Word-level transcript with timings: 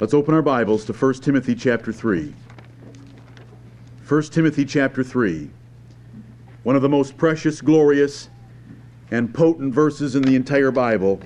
Let's 0.00 0.14
open 0.14 0.32
our 0.32 0.40
Bibles 0.40 0.86
to 0.86 0.94
1 0.94 1.14
Timothy 1.16 1.54
chapter 1.54 1.92
3. 1.92 2.32
1 4.08 4.22
Timothy 4.22 4.64
chapter 4.64 5.04
3. 5.04 5.50
One 6.62 6.74
of 6.74 6.80
the 6.80 6.88
most 6.88 7.18
precious, 7.18 7.60
glorious, 7.60 8.30
and 9.10 9.34
potent 9.34 9.74
verses 9.74 10.16
in 10.16 10.22
the 10.22 10.36
entire 10.36 10.70
Bible. 10.70 11.20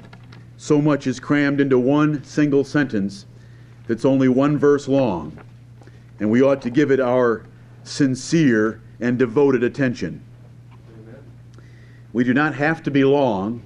So 0.56 0.82
much 0.82 1.06
is 1.06 1.20
crammed 1.20 1.60
into 1.60 1.78
one 1.78 2.24
single 2.24 2.64
sentence 2.64 3.26
that's 3.86 4.04
only 4.04 4.26
one 4.26 4.58
verse 4.58 4.88
long. 4.88 5.38
And 6.18 6.28
we 6.28 6.42
ought 6.42 6.60
to 6.62 6.70
give 6.70 6.90
it 6.90 6.98
our 6.98 7.44
sincere 7.84 8.82
and 8.98 9.16
devoted 9.16 9.62
attention. 9.62 10.20
We 12.12 12.24
do 12.24 12.34
not 12.34 12.56
have 12.56 12.82
to 12.82 12.90
be 12.90 13.04
long. 13.04 13.62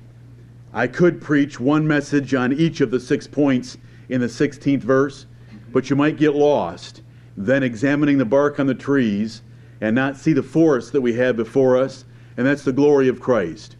I 0.75 0.87
could 0.87 1.23
preach 1.23 1.59
one 1.59 1.89
message 1.89 2.35
on 2.35 2.53
each 2.53 2.83
of 2.83 2.91
the 2.91 3.01
six 3.01 3.27
points 3.27 3.79
in 4.09 4.21
the 4.21 4.27
16th 4.27 4.83
verse, 4.83 5.27
but 5.73 5.91
you 5.91 5.97
might 5.97 6.17
get 6.17 6.35
lost 6.35 7.03
then 7.39 7.63
examining 7.63 8.19
the 8.19 8.25
bark 8.25 8.59
on 8.59 8.67
the 8.67 8.75
trees 8.75 9.43
and 9.81 9.95
not 9.95 10.17
see 10.17 10.33
the 10.33 10.43
forest 10.43 10.93
that 10.93 11.01
we 11.01 11.15
have 11.15 11.37
before 11.37 11.77
us, 11.77 12.05
and 12.37 12.45
that's 12.45 12.65
the 12.65 12.73
glory 12.73 13.07
of 13.07 13.21
Christ. 13.21 13.77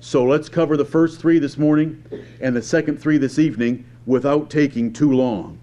So 0.00 0.24
let's 0.24 0.48
cover 0.48 0.76
the 0.76 0.84
first 0.84 1.20
three 1.20 1.38
this 1.38 1.56
morning 1.56 2.02
and 2.40 2.54
the 2.54 2.62
second 2.62 3.00
three 3.00 3.16
this 3.16 3.38
evening 3.38 3.84
without 4.06 4.50
taking 4.50 4.92
too 4.92 5.12
long. 5.12 5.58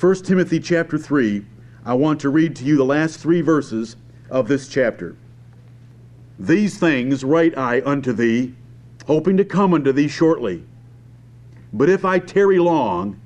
1 0.00 0.14
Timothy 0.24 0.58
chapter 0.58 0.96
3, 0.96 1.44
I 1.84 1.94
want 1.94 2.18
to 2.20 2.30
read 2.30 2.56
to 2.56 2.64
you 2.64 2.78
the 2.78 2.84
last 2.84 3.20
three 3.20 3.42
verses 3.42 3.96
of 4.30 4.48
this 4.48 4.68
chapter. 4.68 5.16
These 6.38 6.78
things 6.78 7.24
write 7.24 7.58
I 7.58 7.82
unto 7.84 8.12
thee, 8.12 8.54
hoping 9.06 9.36
to 9.36 9.44
come 9.44 9.74
unto 9.74 9.92
thee 9.92 10.08
shortly. 10.08 10.64
But 11.72 11.88
if 11.88 12.04
I 12.04 12.18
tarry 12.18 12.58
long, 12.58 13.20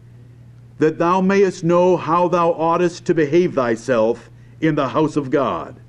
that 0.78 0.98
thou 0.98 1.20
mayest 1.20 1.62
know 1.62 1.96
how 1.96 2.28
thou 2.28 2.50
oughtest 2.52 3.04
to 3.06 3.14
behave 3.14 3.54
thyself 3.54 4.30
in 4.60 4.74
the 4.74 4.88
house 4.88 5.16
of 5.16 5.30
God, 5.30 5.80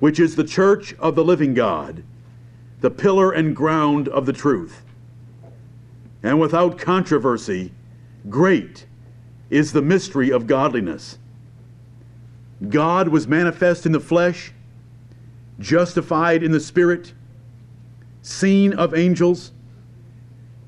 which 0.00 0.18
is 0.18 0.34
the 0.34 0.44
church 0.44 0.94
of 0.94 1.14
the 1.14 1.24
living 1.24 1.54
God, 1.54 2.02
the 2.80 2.90
pillar 2.90 3.30
and 3.30 3.54
ground 3.54 4.08
of 4.08 4.26
the 4.26 4.32
truth. 4.32 4.82
And 6.22 6.40
without 6.40 6.78
controversy, 6.78 7.72
great 8.28 8.86
is 9.50 9.72
the 9.72 9.82
mystery 9.82 10.30
of 10.30 10.46
godliness. 10.46 11.18
God 12.68 13.08
was 13.08 13.26
manifest 13.26 13.86
in 13.86 13.92
the 13.92 14.00
flesh, 14.00 14.52
justified 15.58 16.42
in 16.42 16.52
the 16.52 16.60
spirit, 16.60 17.14
seen 18.22 18.72
of 18.72 18.94
angels, 18.94 19.52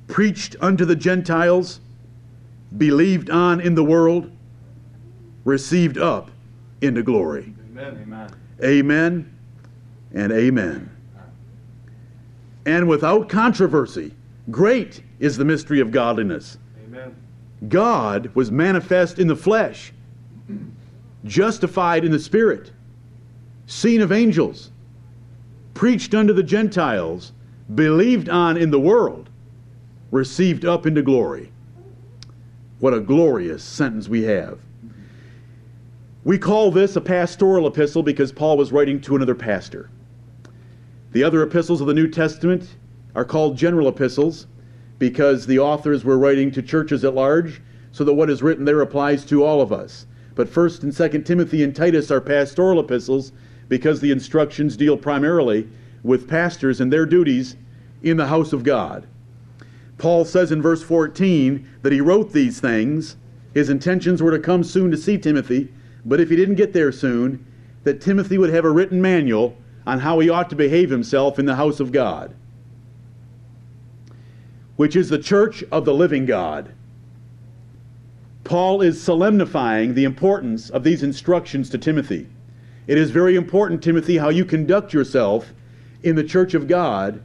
preached 0.06 0.56
unto 0.61 0.84
the 0.84 0.97
Gentiles, 0.97 1.81
believed 2.77 3.31
on 3.31 3.61
in 3.61 3.75
the 3.75 3.84
world, 3.84 4.31
received 5.44 5.98
up 5.98 6.31
into 6.81 7.03
glory. 7.03 7.55
Amen. 7.70 7.98
Amen. 8.03 8.34
Amen 8.62 9.39
and 10.14 10.33
amen. 10.33 10.91
And 12.64 12.89
without 12.89 13.28
controversy, 13.28 14.14
great 14.50 15.03
is 15.19 15.36
the 15.36 15.44
mystery 15.44 15.81
of 15.81 15.91
godliness. 15.91 16.59
Amen. 16.84 17.16
God 17.69 18.31
was 18.34 18.50
manifest 18.50 19.19
in 19.19 19.27
the 19.27 19.37
flesh, 19.37 19.92
justified 21.25 22.05
in 22.05 22.12
the 22.12 22.19
spirit, 22.19 22.72
seen 23.66 24.00
of 24.00 24.12
angels, 24.12 24.70
preached 25.75 26.14
unto 26.14 26.33
the 26.33 26.42
Gentiles, 26.42 27.33
believed 27.75 28.28
on 28.28 28.56
in 28.56 28.70
the 28.70 28.81
world, 28.81 29.31
received 30.12 30.64
up 30.64 30.86
into 30.86 31.02
glory. 31.02 31.50
What 32.78 32.94
a 32.94 33.00
glorious 33.00 33.64
sentence 33.64 34.08
we 34.08 34.22
have. 34.24 34.60
We 36.22 36.38
call 36.38 36.70
this 36.70 36.94
a 36.94 37.00
pastoral 37.00 37.66
epistle 37.66 38.02
because 38.02 38.30
Paul 38.30 38.56
was 38.56 38.70
writing 38.70 39.00
to 39.00 39.16
another 39.16 39.34
pastor. 39.34 39.91
The 41.12 41.25
other 41.25 41.42
epistles 41.42 41.81
of 41.81 41.87
the 41.87 41.94
New 41.94 42.09
Testament 42.09 42.76
are 43.14 43.25
called 43.25 43.56
general 43.56 43.88
epistles 43.88 44.47
because 44.98 45.47
the 45.47 45.59
authors 45.59 46.04
were 46.04 46.19
writing 46.19 46.50
to 46.53 46.62
churches 46.62 47.04
at 47.04 47.14
large, 47.14 47.60
so 47.91 48.04
that 48.04 48.14
what 48.14 48.31
is 48.31 48.42
written 48.42 48.64
there 48.64 48.82
applies 48.82 49.25
to 49.25 49.42
all 49.42 49.60
of 49.60 49.72
us. 49.72 50.06
But 50.34 50.48
1st 50.48 50.82
and 50.84 50.92
2nd 50.92 51.25
Timothy 51.25 51.62
and 51.62 51.75
Titus 51.75 52.10
are 52.10 52.20
pastoral 52.20 52.81
epistles 52.81 53.32
because 53.69 54.00
the 54.00 54.12
instructions 54.12 54.76
deal 54.76 54.97
primarily 54.97 55.69
with 56.03 56.28
pastors 56.28 56.81
and 56.81 56.92
their 56.92 57.06
duties 57.06 57.56
in 58.03 58.16
the 58.19 58.26
house 58.26 58.53
of 58.53 58.62
God. 58.62 59.06
Paul 60.02 60.24
says 60.24 60.50
in 60.50 60.60
verse 60.60 60.82
14 60.82 61.64
that 61.82 61.92
he 61.92 62.00
wrote 62.00 62.32
these 62.32 62.58
things. 62.58 63.14
His 63.54 63.70
intentions 63.70 64.20
were 64.20 64.32
to 64.32 64.38
come 64.40 64.64
soon 64.64 64.90
to 64.90 64.96
see 64.96 65.16
Timothy, 65.16 65.72
but 66.04 66.18
if 66.18 66.28
he 66.28 66.34
didn't 66.34 66.56
get 66.56 66.72
there 66.72 66.90
soon, 66.90 67.46
that 67.84 68.00
Timothy 68.00 68.36
would 68.36 68.50
have 68.50 68.64
a 68.64 68.70
written 68.70 69.00
manual 69.00 69.56
on 69.86 70.00
how 70.00 70.18
he 70.18 70.28
ought 70.28 70.50
to 70.50 70.56
behave 70.56 70.90
himself 70.90 71.38
in 71.38 71.46
the 71.46 71.54
house 71.54 71.78
of 71.78 71.92
God, 71.92 72.34
which 74.74 74.96
is 74.96 75.08
the 75.08 75.20
church 75.20 75.62
of 75.70 75.84
the 75.84 75.94
living 75.94 76.26
God. 76.26 76.72
Paul 78.42 78.82
is 78.82 79.00
solemnifying 79.00 79.94
the 79.94 80.02
importance 80.02 80.69
of 80.69 80.82
these 80.82 81.04
instructions 81.04 81.70
to 81.70 81.78
Timothy. 81.78 82.26
It 82.88 82.98
is 82.98 83.12
very 83.12 83.36
important, 83.36 83.84
Timothy, 83.84 84.16
how 84.16 84.30
you 84.30 84.46
conduct 84.46 84.92
yourself 84.92 85.52
in 86.02 86.16
the 86.16 86.24
church 86.24 86.54
of 86.54 86.66
God 86.66 87.22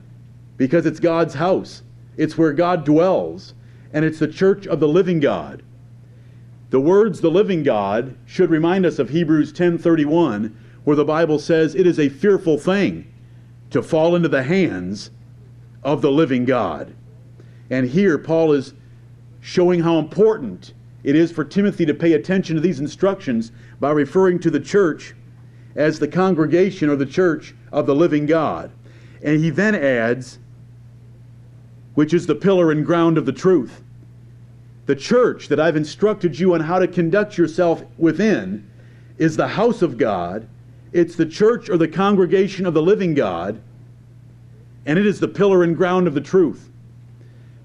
because 0.57 0.85
it's 0.85 0.99
God's 0.99 1.33
house. 1.33 1.81
It's 2.17 2.37
where 2.37 2.53
God 2.53 2.83
dwells, 2.83 3.53
and 3.93 4.03
it's 4.03 4.19
the 4.19 4.27
church 4.27 4.67
of 4.67 4.79
the 4.79 4.87
living 4.87 5.19
God. 5.19 5.63
The 6.69 6.81
words 6.81 7.21
the 7.21 7.31
living 7.31 7.63
God 7.63 8.15
should 8.25 8.49
remind 8.49 8.85
us 8.85 8.99
of 8.99 9.11
Hebrews 9.11 9.53
10:31 9.53 10.53
where 10.83 10.95
the 10.95 11.05
Bible 11.05 11.39
says 11.39 11.75
it 11.75 11.85
is 11.85 11.99
a 11.99 12.09
fearful 12.09 12.57
thing 12.57 13.05
to 13.69 13.81
fall 13.81 14.15
into 14.15 14.29
the 14.29 14.43
hands 14.43 15.11
of 15.83 16.01
the 16.01 16.11
living 16.11 16.45
God. 16.45 16.93
And 17.69 17.89
here 17.89 18.17
Paul 18.17 18.53
is 18.53 18.73
showing 19.39 19.81
how 19.81 19.99
important 19.99 20.73
it 21.03 21.15
is 21.15 21.31
for 21.31 21.43
Timothy 21.43 21.85
to 21.85 21.93
pay 21.93 22.13
attention 22.13 22.55
to 22.55 22.61
these 22.61 22.79
instructions 22.79 23.51
by 23.79 23.91
referring 23.91 24.39
to 24.39 24.49
the 24.49 24.59
church 24.59 25.15
as 25.75 25.99
the 25.99 26.07
congregation 26.07 26.89
or 26.89 26.95
the 26.95 27.05
church 27.05 27.55
of 27.71 27.85
the 27.85 27.95
living 27.95 28.25
God. 28.25 28.71
And 29.21 29.39
he 29.39 29.49
then 29.49 29.75
adds, 29.75 30.39
which 31.97 32.13
is 32.13 32.27
the 32.27 32.35
pillar 32.35 32.69
and 32.69 32.85
ground 32.85 33.17
of 33.17 33.25
the 33.25 33.33
truth. 33.33 33.81
The 34.85 34.95
church 34.95 35.47
that 35.47 35.59
I've 35.59 35.75
instructed 35.75 36.37
you 36.37 36.53
on 36.53 36.59
how 36.59 36.77
to 36.77 36.87
conduct 36.87 37.39
yourself 37.39 37.83
within 37.97 38.69
is 39.17 39.35
the 39.35 39.47
house 39.47 39.81
of 39.81 39.97
God. 39.97 40.47
It's 40.91 41.15
the 41.15 41.25
church 41.25 41.71
or 41.71 41.77
the 41.77 41.87
congregation 41.87 42.67
of 42.67 42.75
the 42.75 42.83
living 42.83 43.15
God, 43.15 43.59
and 44.85 44.99
it 44.99 45.07
is 45.07 45.19
the 45.19 45.27
pillar 45.27 45.63
and 45.63 45.75
ground 45.75 46.05
of 46.05 46.13
the 46.13 46.21
truth. 46.21 46.69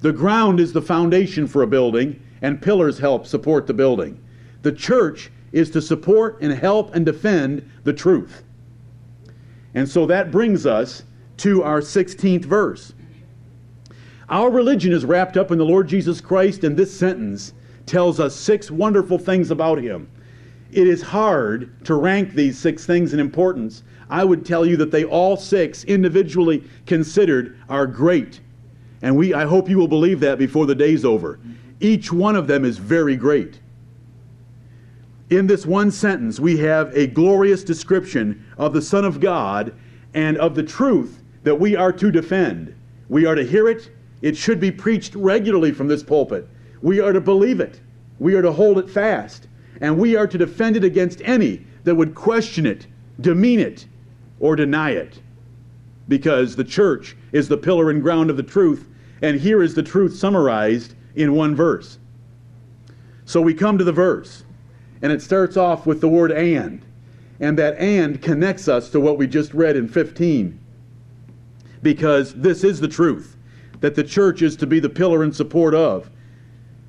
The 0.00 0.14
ground 0.14 0.60
is 0.60 0.72
the 0.72 0.80
foundation 0.80 1.46
for 1.46 1.60
a 1.60 1.66
building, 1.66 2.18
and 2.40 2.62
pillars 2.62 2.98
help 2.98 3.26
support 3.26 3.66
the 3.66 3.74
building. 3.74 4.18
The 4.62 4.72
church 4.72 5.30
is 5.52 5.68
to 5.72 5.82
support 5.82 6.40
and 6.40 6.54
help 6.54 6.94
and 6.94 7.04
defend 7.04 7.70
the 7.84 7.92
truth. 7.92 8.44
And 9.74 9.86
so 9.86 10.06
that 10.06 10.30
brings 10.30 10.64
us 10.64 11.02
to 11.36 11.62
our 11.62 11.82
16th 11.82 12.46
verse. 12.46 12.94
Our 14.32 14.50
religion 14.50 14.94
is 14.94 15.04
wrapped 15.04 15.36
up 15.36 15.50
in 15.50 15.58
the 15.58 15.64
Lord 15.66 15.86
Jesus 15.86 16.22
Christ, 16.22 16.64
and 16.64 16.74
this 16.74 16.90
sentence 16.90 17.52
tells 17.84 18.18
us 18.18 18.34
six 18.34 18.70
wonderful 18.70 19.18
things 19.18 19.50
about 19.50 19.76
him. 19.76 20.10
It 20.72 20.86
is 20.86 21.02
hard 21.02 21.84
to 21.84 21.96
rank 21.96 22.32
these 22.32 22.58
six 22.58 22.86
things 22.86 23.12
in 23.12 23.20
importance. 23.20 23.82
I 24.08 24.24
would 24.24 24.46
tell 24.46 24.64
you 24.64 24.78
that 24.78 24.90
they 24.90 25.04
all 25.04 25.36
six, 25.36 25.84
individually 25.84 26.64
considered, 26.86 27.58
are 27.68 27.86
great. 27.86 28.40
And 29.02 29.18
we, 29.18 29.34
I 29.34 29.44
hope 29.44 29.68
you 29.68 29.76
will 29.76 29.86
believe 29.86 30.20
that 30.20 30.38
before 30.38 30.64
the 30.64 30.74
day's 30.74 31.04
over. 31.04 31.38
Each 31.80 32.10
one 32.10 32.34
of 32.34 32.46
them 32.46 32.64
is 32.64 32.78
very 32.78 33.16
great. 33.16 33.60
In 35.28 35.46
this 35.46 35.66
one 35.66 35.90
sentence, 35.90 36.40
we 36.40 36.56
have 36.56 36.90
a 36.96 37.06
glorious 37.06 37.62
description 37.62 38.42
of 38.56 38.72
the 38.72 38.80
Son 38.80 39.04
of 39.04 39.20
God 39.20 39.74
and 40.14 40.38
of 40.38 40.54
the 40.54 40.62
truth 40.62 41.22
that 41.42 41.60
we 41.60 41.76
are 41.76 41.92
to 41.92 42.10
defend. 42.10 42.74
We 43.10 43.26
are 43.26 43.34
to 43.34 43.44
hear 43.44 43.68
it, 43.68 43.90
it 44.22 44.36
should 44.36 44.60
be 44.60 44.70
preached 44.70 45.14
regularly 45.16 45.72
from 45.72 45.88
this 45.88 46.02
pulpit. 46.02 46.48
We 46.80 47.00
are 47.00 47.12
to 47.12 47.20
believe 47.20 47.60
it, 47.60 47.80
we 48.18 48.34
are 48.34 48.42
to 48.42 48.52
hold 48.52 48.78
it 48.78 48.88
fast, 48.88 49.48
and 49.80 49.98
we 49.98 50.16
are 50.16 50.28
to 50.28 50.38
defend 50.38 50.76
it 50.76 50.84
against 50.84 51.20
any 51.24 51.66
that 51.84 51.96
would 51.96 52.14
question 52.14 52.64
it, 52.64 52.86
demean 53.20 53.58
it, 53.58 53.86
or 54.38 54.56
deny 54.56 54.90
it. 54.90 55.20
Because 56.08 56.54
the 56.54 56.64
church 56.64 57.16
is 57.32 57.48
the 57.48 57.56
pillar 57.56 57.90
and 57.90 58.00
ground 58.00 58.30
of 58.30 58.36
the 58.36 58.42
truth, 58.42 58.88
and 59.20 59.40
here 59.40 59.62
is 59.62 59.74
the 59.74 59.82
truth 59.82 60.16
summarized 60.16 60.94
in 61.14 61.34
one 61.34 61.54
verse. 61.54 61.98
So 63.24 63.40
we 63.40 63.54
come 63.54 63.78
to 63.78 63.84
the 63.84 63.92
verse, 63.92 64.44
and 65.00 65.12
it 65.12 65.22
starts 65.22 65.56
off 65.56 65.84
with 65.84 66.00
the 66.00 66.08
word 66.08 66.30
and. 66.30 66.84
And 67.40 67.58
that 67.58 67.76
and 67.78 68.22
connects 68.22 68.68
us 68.68 68.88
to 68.90 69.00
what 69.00 69.18
we 69.18 69.26
just 69.26 69.52
read 69.52 69.74
in 69.74 69.88
15. 69.88 70.58
Because 71.82 72.34
this 72.34 72.62
is 72.62 72.78
the 72.78 72.86
truth 72.86 73.31
that 73.82 73.96
the 73.96 74.04
church 74.04 74.42
is 74.42 74.54
to 74.56 74.66
be 74.66 74.78
the 74.78 74.88
pillar 74.88 75.24
and 75.24 75.34
support 75.34 75.74
of. 75.74 76.08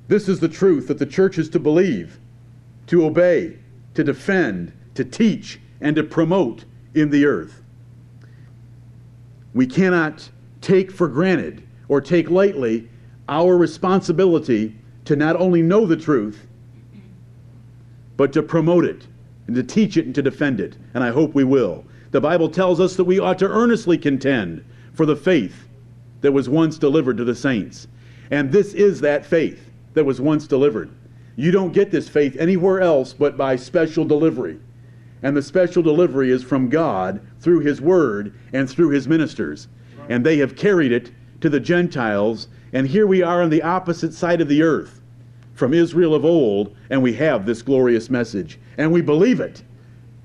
This 0.06 0.28
is 0.28 0.38
the 0.38 0.48
truth 0.48 0.86
that 0.86 0.98
the 0.98 1.04
church 1.04 1.38
is 1.38 1.48
to 1.50 1.58
believe, 1.58 2.20
to 2.86 3.04
obey, 3.04 3.58
to 3.94 4.04
defend, 4.04 4.72
to 4.94 5.04
teach, 5.04 5.60
and 5.80 5.96
to 5.96 6.04
promote 6.04 6.64
in 6.94 7.10
the 7.10 7.26
earth. 7.26 7.62
We 9.54 9.66
cannot 9.66 10.30
take 10.60 10.92
for 10.92 11.08
granted 11.08 11.66
or 11.88 12.00
take 12.00 12.30
lightly 12.30 12.88
our 13.28 13.56
responsibility 13.56 14.76
to 15.04 15.16
not 15.16 15.34
only 15.36 15.62
know 15.62 15.86
the 15.86 15.96
truth, 15.96 16.46
but 18.16 18.32
to 18.32 18.42
promote 18.42 18.84
it 18.84 19.08
and 19.48 19.56
to 19.56 19.64
teach 19.64 19.96
it 19.96 20.06
and 20.06 20.14
to 20.14 20.22
defend 20.22 20.60
it. 20.60 20.76
And 20.94 21.02
I 21.02 21.10
hope 21.10 21.34
we 21.34 21.44
will. 21.44 21.84
The 22.12 22.20
Bible 22.20 22.48
tells 22.48 22.78
us 22.78 22.94
that 22.94 23.04
we 23.04 23.18
ought 23.18 23.40
to 23.40 23.48
earnestly 23.48 23.98
contend 23.98 24.64
for 24.92 25.06
the 25.06 25.16
faith 25.16 25.66
that 26.24 26.32
was 26.32 26.48
once 26.48 26.78
delivered 26.78 27.18
to 27.18 27.24
the 27.24 27.34
saints. 27.34 27.86
And 28.30 28.50
this 28.50 28.72
is 28.72 29.02
that 29.02 29.26
faith 29.26 29.70
that 29.92 30.06
was 30.06 30.22
once 30.22 30.46
delivered. 30.46 30.90
You 31.36 31.50
don't 31.50 31.74
get 31.74 31.90
this 31.90 32.08
faith 32.08 32.34
anywhere 32.38 32.80
else 32.80 33.12
but 33.12 33.36
by 33.36 33.56
special 33.56 34.06
delivery. 34.06 34.58
And 35.22 35.36
the 35.36 35.42
special 35.42 35.82
delivery 35.82 36.30
is 36.30 36.42
from 36.42 36.70
God 36.70 37.20
through 37.40 37.60
His 37.60 37.82
Word 37.82 38.32
and 38.54 38.70
through 38.70 38.88
His 38.88 39.06
ministers. 39.06 39.68
And 40.08 40.24
they 40.24 40.38
have 40.38 40.56
carried 40.56 40.92
it 40.92 41.10
to 41.42 41.50
the 41.50 41.60
Gentiles. 41.60 42.48
And 42.72 42.88
here 42.88 43.06
we 43.06 43.22
are 43.22 43.42
on 43.42 43.50
the 43.50 43.62
opposite 43.62 44.14
side 44.14 44.40
of 44.40 44.48
the 44.48 44.62
earth 44.62 45.02
from 45.52 45.74
Israel 45.74 46.14
of 46.14 46.24
old, 46.24 46.74
and 46.88 47.02
we 47.02 47.12
have 47.12 47.44
this 47.44 47.60
glorious 47.60 48.08
message. 48.08 48.58
And 48.78 48.90
we 48.90 49.02
believe 49.02 49.40
it. 49.40 49.62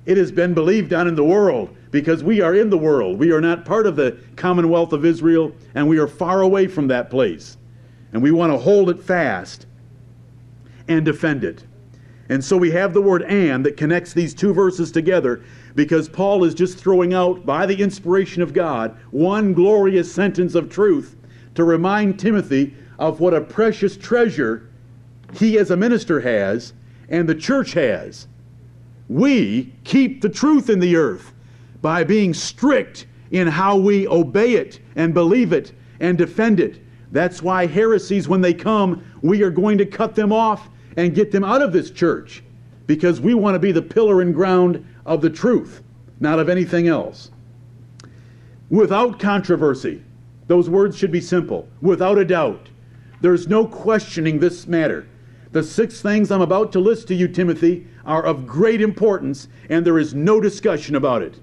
It 0.06 0.16
has 0.16 0.32
been 0.32 0.54
believed 0.54 0.94
on 0.94 1.10
in 1.10 1.16
the 1.16 1.26
world 1.26 1.76
because 1.92 2.24
we 2.24 2.42
are 2.42 2.56
in 2.56 2.70
the 2.70 2.78
world. 2.78 3.18
We 3.18 3.32
are 3.32 3.42
not 3.42 3.66
part 3.66 3.88
of 3.88 3.96
the 3.96 4.18
commonwealth 4.36 4.94
of 4.94 5.06
Israel, 5.06 5.52
and 5.76 5.88
we 5.88 5.98
are 5.98 6.08
far 6.08 6.42
away 6.42 6.68
from 6.68 6.88
that 6.88 7.10
place. 7.10 7.58
And 8.14 8.22
we 8.22 8.32
want 8.32 8.52
to 8.52 8.58
hold 8.58 8.90
it 8.90 9.02
fast 9.02 9.66
and 10.88 11.06
defend 11.06 11.44
it. 11.44 11.64
And 12.30 12.44
so 12.44 12.58
we 12.58 12.70
have 12.72 12.94
the 12.94 13.02
word 13.02 13.24
and 13.24 13.66
that 13.66 13.76
connects 13.76 14.14
these 14.14 14.36
two 14.36 14.54
verses 14.54 14.92
together 14.92 15.44
because 15.76 16.08
Paul 16.08 16.44
is 16.44 16.54
just 16.54 16.78
throwing 16.78 17.14
out, 17.14 17.46
by 17.46 17.66
the 17.66 17.82
inspiration 17.82 18.44
of 18.44 18.54
God, 18.54 18.96
one 19.10 19.54
glorious 19.54 20.12
sentence 20.12 20.54
of 20.54 20.70
truth 20.70 21.16
to 21.56 21.64
remind 21.64 22.20
Timothy 22.20 22.76
of 23.00 23.20
what 23.20 23.34
a 23.34 23.42
precious 23.42 23.98
treasure 23.98 24.70
he 25.34 25.58
as 25.58 25.72
a 25.72 25.78
minister 25.78 26.20
has 26.20 26.74
and 27.10 27.28
the 27.28 27.36
church 27.36 27.74
has. 27.74 28.28
We 29.08 29.74
keep 29.84 30.22
the 30.22 30.30
truth 30.30 30.70
in 30.70 30.80
the 30.80 30.96
earth 30.96 31.34
by 31.82 32.04
being 32.04 32.34
strict 32.34 33.08
in 33.32 33.48
how 33.48 33.78
we 33.78 34.08
obey 34.08 34.54
it 34.54 34.80
and 34.96 35.14
believe 35.14 35.54
it 35.54 35.72
and 36.00 36.18
defend 36.18 36.60
it. 36.60 36.82
That's 37.12 37.42
why 37.42 37.66
heresies, 37.66 38.28
when 38.28 38.42
they 38.42 38.54
come, 38.54 39.04
we 39.22 39.44
are 39.44 39.50
going 39.50 39.78
to 39.78 39.86
cut 39.86 40.16
them 40.16 40.32
off 40.32 40.70
and 40.98 41.16
get 41.16 41.32
them 41.32 41.44
out 41.44 41.62
of 41.62 41.74
this 41.74 41.92
church 41.92 42.44
because 42.88 43.22
we 43.22 43.34
want 43.34 43.56
to 43.56 43.60
be 43.60 43.72
the 43.72 43.82
pillar 43.82 44.22
and 44.22 44.34
ground 44.34 44.86
of 45.06 45.22
the 45.22 45.30
truth, 45.30 45.84
not 46.20 46.40
of 46.40 46.50
anything 46.50 46.88
else. 46.88 47.32
Without 48.70 49.20
controversy, 49.20 50.04
those 50.48 50.70
words 50.70 50.98
should 50.98 51.12
be 51.12 51.22
simple. 51.22 51.68
Without 51.82 52.18
a 52.18 52.26
doubt, 52.26 52.70
there's 53.22 53.48
no 53.48 53.66
questioning 53.66 54.40
this 54.40 54.68
matter. 54.68 55.08
The 55.52 55.64
six 55.64 56.02
things 56.02 56.32
I'm 56.32 56.42
about 56.42 56.72
to 56.74 56.80
list 56.80 57.08
to 57.08 57.16
you, 57.16 57.28
Timothy, 57.28 57.88
are 58.06 58.24
of 58.24 58.46
great 58.46 58.82
importance, 58.82 59.48
and 59.70 59.86
there 59.86 60.00
is 60.00 60.14
no 60.14 60.40
discussion 60.40 60.96
about 60.96 61.22
it. 61.22 61.40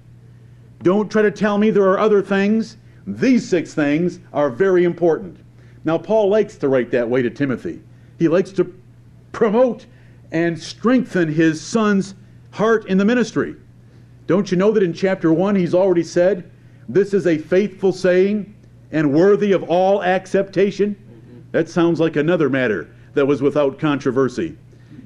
Don't 0.83 1.11
try 1.11 1.23
to 1.23 1.31
tell 1.31 1.59
me 1.59 1.71
there 1.71 1.89
are 1.89 1.99
other 1.99 2.23
things. 2.23 2.77
These 3.07 3.49
six 3.49 3.75
things 3.75 4.21
are 4.33 4.51
very 4.51 4.85
important. 4.85 5.39
Now, 5.85 5.99
Paul 5.99 6.29
likes 6.29 6.57
to 6.59 6.69
write 6.69 6.91
that 6.91 7.09
way 7.09 7.23
to 7.23 7.31
Timothy. 7.31 7.81
He 8.19 8.29
likes 8.29 8.51
to 8.53 8.75
promote 9.33 9.87
and 10.33 10.61
strengthen 10.61 11.33
his 11.33 11.61
son's 11.61 12.15
heart 12.51 12.87
in 12.87 12.99
the 12.99 13.05
ministry. 13.05 13.55
Don't 14.27 14.51
you 14.51 14.57
know 14.57 14.73
that 14.73 14.83
in 14.83 14.93
chapter 14.93 15.33
1 15.33 15.55
he's 15.55 15.75
already 15.75 16.03
said, 16.03 16.51
This 16.89 17.15
is 17.15 17.27
a 17.27 17.39
faithful 17.39 17.93
saying 17.93 18.55
and 18.91 19.13
worthy 19.13 19.53
of 19.53 19.63
all 19.65 20.03
acceptation? 20.03 20.95
Mm-hmm. 20.95 21.41
That 21.53 21.69
sounds 21.69 22.01
like 22.01 22.17
another 22.17 22.51
matter 22.51 22.91
that 23.15 23.27
was 23.27 23.41
without 23.41 23.79
controversy. 23.79 24.57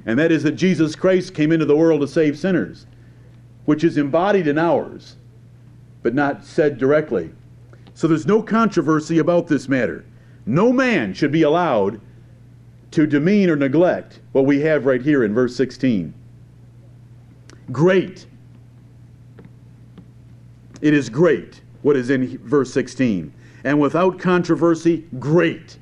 And 0.06 0.18
that 0.18 0.32
is 0.32 0.42
that 0.44 0.52
Jesus 0.52 0.94
Christ 0.96 1.34
came 1.34 1.52
into 1.52 1.66
the 1.66 1.76
world 1.76 2.00
to 2.00 2.08
save 2.08 2.38
sinners, 2.38 2.86
which 3.66 3.84
is 3.84 3.98
embodied 3.98 4.46
in 4.46 4.56
ours, 4.56 5.16
but 6.02 6.14
not 6.14 6.44
said 6.44 6.78
directly. 6.78 7.30
So 7.94 8.08
there's 8.08 8.26
no 8.26 8.42
controversy 8.42 9.18
about 9.18 9.46
this 9.46 9.68
matter. 9.68 10.04
No 10.46 10.72
man 10.72 11.12
should 11.12 11.32
be 11.32 11.42
allowed 11.42 12.00
to 12.92 13.06
demean 13.06 13.50
or 13.50 13.56
neglect 13.56 14.20
what 14.32 14.46
we 14.46 14.60
have 14.60 14.86
right 14.86 15.02
here 15.02 15.24
in 15.24 15.34
verse 15.34 15.54
16. 15.54 16.14
Great. 17.70 18.26
It 20.80 20.94
is 20.94 21.08
great 21.08 21.60
what 21.82 21.96
is 21.96 22.10
in 22.10 22.38
verse 22.38 22.72
16. 22.72 23.32
And 23.64 23.80
without 23.80 24.18
controversy, 24.18 25.04
great. 25.18 25.78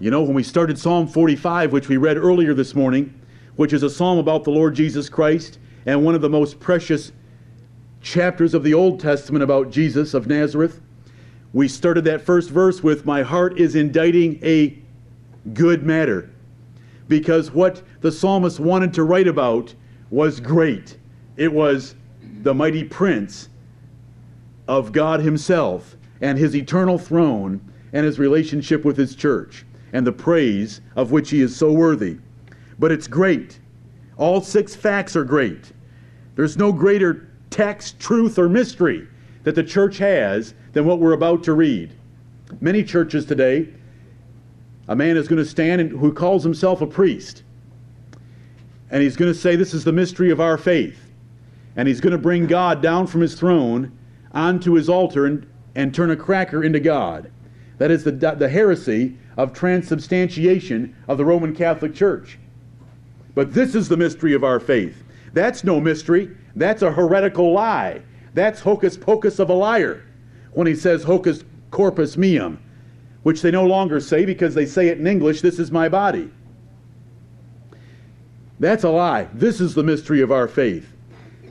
You 0.00 0.10
know, 0.10 0.22
when 0.22 0.34
we 0.34 0.42
started 0.42 0.78
Psalm 0.78 1.06
45, 1.06 1.72
which 1.72 1.88
we 1.88 1.96
read 1.96 2.16
earlier 2.16 2.54
this 2.54 2.74
morning, 2.74 3.12
which 3.56 3.72
is 3.72 3.82
a 3.82 3.90
psalm 3.90 4.18
about 4.18 4.44
the 4.44 4.50
Lord 4.50 4.74
Jesus 4.74 5.08
Christ 5.08 5.58
and 5.86 6.04
one 6.04 6.14
of 6.14 6.20
the 6.20 6.28
most 6.28 6.58
precious 6.58 7.12
chapters 8.04 8.54
of 8.54 8.62
the 8.62 8.74
Old 8.74 9.00
Testament 9.00 9.42
about 9.42 9.70
Jesus 9.70 10.14
of 10.14 10.28
Nazareth, 10.28 10.80
we 11.52 11.66
started 11.66 12.04
that 12.04 12.20
first 12.20 12.50
verse 12.50 12.82
with, 12.82 13.04
My 13.04 13.22
heart 13.22 13.58
is 13.58 13.74
inditing 13.74 14.38
a 14.44 14.78
good 15.52 15.82
matter. 15.82 16.30
Because 17.08 17.50
what 17.50 17.82
the 18.00 18.12
psalmist 18.12 18.60
wanted 18.60 18.94
to 18.94 19.02
write 19.02 19.26
about 19.26 19.74
was 20.10 20.38
great. 20.38 20.98
It 21.36 21.52
was 21.52 21.94
the 22.42 22.54
mighty 22.54 22.84
prince 22.84 23.48
of 24.68 24.92
God 24.92 25.20
Himself 25.20 25.96
and 26.20 26.38
His 26.38 26.54
eternal 26.54 26.98
throne 26.98 27.60
and 27.92 28.04
His 28.04 28.18
relationship 28.18 28.84
with 28.84 28.96
His 28.96 29.14
church 29.14 29.64
and 29.94 30.06
the 30.06 30.12
praise 30.12 30.80
of 30.96 31.12
which 31.12 31.30
he 31.30 31.40
is 31.40 31.56
so 31.56 31.72
worthy. 31.72 32.18
But 32.78 32.90
it's 32.90 33.06
great. 33.06 33.60
All 34.18 34.40
six 34.42 34.74
facts 34.74 35.14
are 35.14 35.24
great. 35.24 35.72
There's 36.34 36.56
no 36.56 36.72
greater 36.72 37.28
text, 37.54 38.00
truth, 38.00 38.36
or 38.36 38.48
mystery 38.48 39.06
that 39.44 39.54
the 39.54 39.62
church 39.62 39.98
has 39.98 40.54
than 40.72 40.84
what 40.84 40.98
we're 40.98 41.12
about 41.12 41.44
to 41.44 41.52
read. 41.52 41.94
Many 42.60 42.82
churches 42.82 43.24
today, 43.24 43.68
a 44.88 44.96
man 44.96 45.16
is 45.16 45.28
going 45.28 45.42
to 45.42 45.48
stand 45.48 45.80
and, 45.80 45.90
who 45.92 46.12
calls 46.12 46.42
himself 46.42 46.80
a 46.80 46.86
priest, 46.86 47.44
and 48.90 49.02
he's 49.02 49.16
going 49.16 49.32
to 49.32 49.38
say, 49.38 49.54
This 49.54 49.72
is 49.72 49.84
the 49.84 49.92
mystery 49.92 50.30
of 50.30 50.40
our 50.40 50.58
faith. 50.58 51.12
And 51.76 51.86
he's 51.88 52.00
going 52.00 52.12
to 52.12 52.18
bring 52.18 52.46
God 52.46 52.82
down 52.82 53.06
from 53.06 53.20
his 53.20 53.34
throne 53.34 53.96
onto 54.32 54.74
his 54.74 54.88
altar 54.88 55.26
and, 55.26 55.46
and 55.76 55.94
turn 55.94 56.10
a 56.10 56.16
cracker 56.16 56.64
into 56.64 56.80
God. 56.80 57.30
That 57.78 57.90
is 57.90 58.02
the, 58.04 58.12
the 58.12 58.48
heresy 58.48 59.16
of 59.36 59.52
transubstantiation 59.52 60.94
of 61.08 61.18
the 61.18 61.24
Roman 61.24 61.54
Catholic 61.54 61.94
Church. 61.94 62.38
But 63.34 63.54
this 63.54 63.74
is 63.74 63.88
the 63.88 63.96
mystery 63.96 64.32
of 64.32 64.44
our 64.44 64.60
faith. 64.60 65.03
That's 65.34 65.64
no 65.64 65.80
mystery. 65.80 66.34
That's 66.56 66.82
a 66.82 66.90
heretical 66.90 67.52
lie. 67.52 68.00
That's 68.32 68.60
hocus 68.60 68.96
pocus 68.96 69.38
of 69.38 69.50
a 69.50 69.54
liar 69.54 70.04
when 70.52 70.66
he 70.66 70.74
says 70.74 71.02
hocus 71.02 71.44
corpus 71.70 72.16
meum, 72.16 72.58
which 73.24 73.42
they 73.42 73.50
no 73.50 73.66
longer 73.66 74.00
say 74.00 74.24
because 74.24 74.54
they 74.54 74.64
say 74.64 74.88
it 74.88 74.98
in 74.98 75.06
English, 75.06 75.40
this 75.40 75.58
is 75.58 75.70
my 75.70 75.88
body. 75.88 76.30
That's 78.60 78.84
a 78.84 78.88
lie. 78.88 79.28
This 79.34 79.60
is 79.60 79.74
the 79.74 79.82
mystery 79.82 80.20
of 80.20 80.30
our 80.30 80.46
faith. 80.46 80.92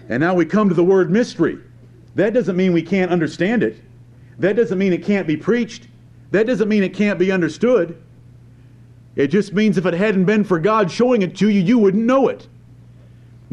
And 0.10 0.22
now 0.22 0.34
we 0.34 0.46
come 0.46 0.70
to 0.70 0.76
the 0.76 0.84
word 0.84 1.12
mystery. 1.12 1.60
That 2.16 2.34
doesn't 2.34 2.56
mean 2.56 2.72
we 2.72 2.82
can't 2.82 3.12
understand 3.12 3.64
it. 3.64 3.82
That 4.40 4.56
doesn't 4.56 4.78
mean 4.78 4.94
it 4.94 5.04
can't 5.04 5.28
be 5.28 5.38
preached. 5.38 5.88
That 6.32 6.48
doesn't 6.48 6.70
mean 6.70 6.84
it 6.84 6.94
can't 6.94 7.20
be 7.20 7.32
understood. 7.32 8.02
It 9.16 9.28
just 9.28 9.54
means 9.54 9.78
if 9.78 9.86
it 9.86 9.94
hadn't 9.94 10.26
been 10.26 10.44
for 10.44 10.60
God 10.60 10.90
showing 10.90 11.22
it 11.22 11.36
to 11.38 11.50
you, 11.50 11.62
you 11.62 11.78
wouldn't 11.78 12.06
know 12.06 12.30
it. 12.30 12.48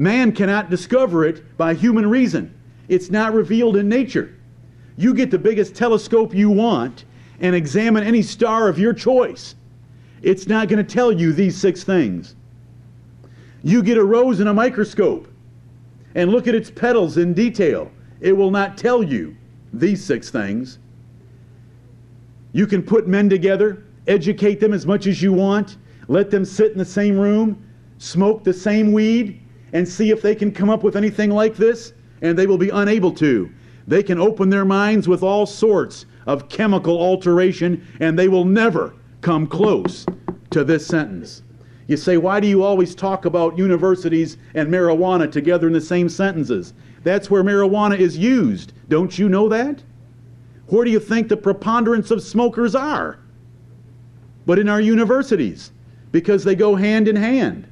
Man 0.00 0.33
cannot 0.33 0.71
discover 0.71 1.26
it 1.26 1.59
by 1.59 1.75
human 1.75 2.09
reason. 2.09 2.54
It's 2.88 3.11
not 3.11 3.35
revealed 3.35 3.76
in 3.76 3.87
nature. 3.87 4.35
You 4.97 5.12
get 5.12 5.30
the 5.30 5.38
biggest 5.38 5.75
telescope 5.75 6.35
you 6.35 6.49
want 6.49 7.04
and 7.40 7.54
examine 7.54 8.02
any 8.02 8.23
star 8.23 8.66
of 8.66 8.78
your 8.78 8.95
choice. 8.95 9.57
It's 10.23 10.47
not 10.47 10.69
going 10.69 10.83
to 10.83 10.90
tell 10.90 11.12
you 11.12 11.35
these 11.35 11.54
six 11.54 11.85
things. 11.85 12.35
You 13.62 13.83
get 13.83 13.99
a 13.99 14.02
rose 14.02 14.40
in 14.40 14.47
a 14.47 14.54
microscope 14.54 15.28
and 16.14 16.30
look 16.30 16.49
at 16.49 16.54
its 16.54 16.71
petals 16.71 17.19
in 17.19 17.35
detail. 17.35 17.90
It 18.23 18.33
will 18.33 18.50
not 18.50 18.78
tell 18.78 19.02
you 19.02 19.37
these 19.75 20.02
six 20.02 20.30
things. 20.30 20.78
You 22.52 22.66
can 22.66 22.83
put 22.83 23.07
men 23.07 23.28
together, 23.28 23.85
educate 24.07 24.61
them 24.61 24.73
as 24.73 24.87
much 24.87 25.07
as 25.07 25.21
you 25.21 25.35
want, 25.35 25.76
let 26.09 26.30
them 26.30 26.47
sit 26.47 26.73
in 26.73 26.78
the 26.78 26.87
same 26.87 27.19
room, 27.19 27.62
smoke 27.99 28.45
the 28.45 28.54
same 28.54 28.92
weed, 28.92 29.38
and 29.72 29.88
see 29.88 30.10
if 30.10 30.22
they 30.22 30.34
can 30.34 30.52
come 30.52 30.70
up 30.70 30.82
with 30.82 30.96
anything 30.96 31.30
like 31.30 31.56
this, 31.56 31.92
and 32.22 32.38
they 32.38 32.46
will 32.46 32.58
be 32.58 32.70
unable 32.70 33.12
to. 33.12 33.50
They 33.86 34.02
can 34.02 34.18
open 34.18 34.50
their 34.50 34.64
minds 34.64 35.08
with 35.08 35.22
all 35.22 35.46
sorts 35.46 36.06
of 36.26 36.48
chemical 36.48 37.00
alteration, 37.00 37.86
and 38.00 38.18
they 38.18 38.28
will 38.28 38.44
never 38.44 38.94
come 39.20 39.46
close 39.46 40.06
to 40.50 40.64
this 40.64 40.86
sentence. 40.86 41.42
You 41.86 41.96
say, 41.96 42.16
why 42.16 42.38
do 42.38 42.46
you 42.46 42.62
always 42.62 42.94
talk 42.94 43.24
about 43.24 43.58
universities 43.58 44.36
and 44.54 44.68
marijuana 44.68 45.30
together 45.30 45.66
in 45.66 45.72
the 45.72 45.80
same 45.80 46.08
sentences? 46.08 46.72
That's 47.02 47.30
where 47.30 47.42
marijuana 47.42 47.98
is 47.98 48.16
used. 48.16 48.72
Don't 48.88 49.18
you 49.18 49.28
know 49.28 49.48
that? 49.48 49.82
Where 50.66 50.84
do 50.84 50.90
you 50.90 51.00
think 51.00 51.28
the 51.28 51.36
preponderance 51.36 52.12
of 52.12 52.22
smokers 52.22 52.76
are? 52.76 53.18
But 54.46 54.58
in 54.58 54.68
our 54.68 54.80
universities, 54.80 55.72
because 56.12 56.44
they 56.44 56.54
go 56.54 56.76
hand 56.76 57.08
in 57.08 57.16
hand. 57.16 57.66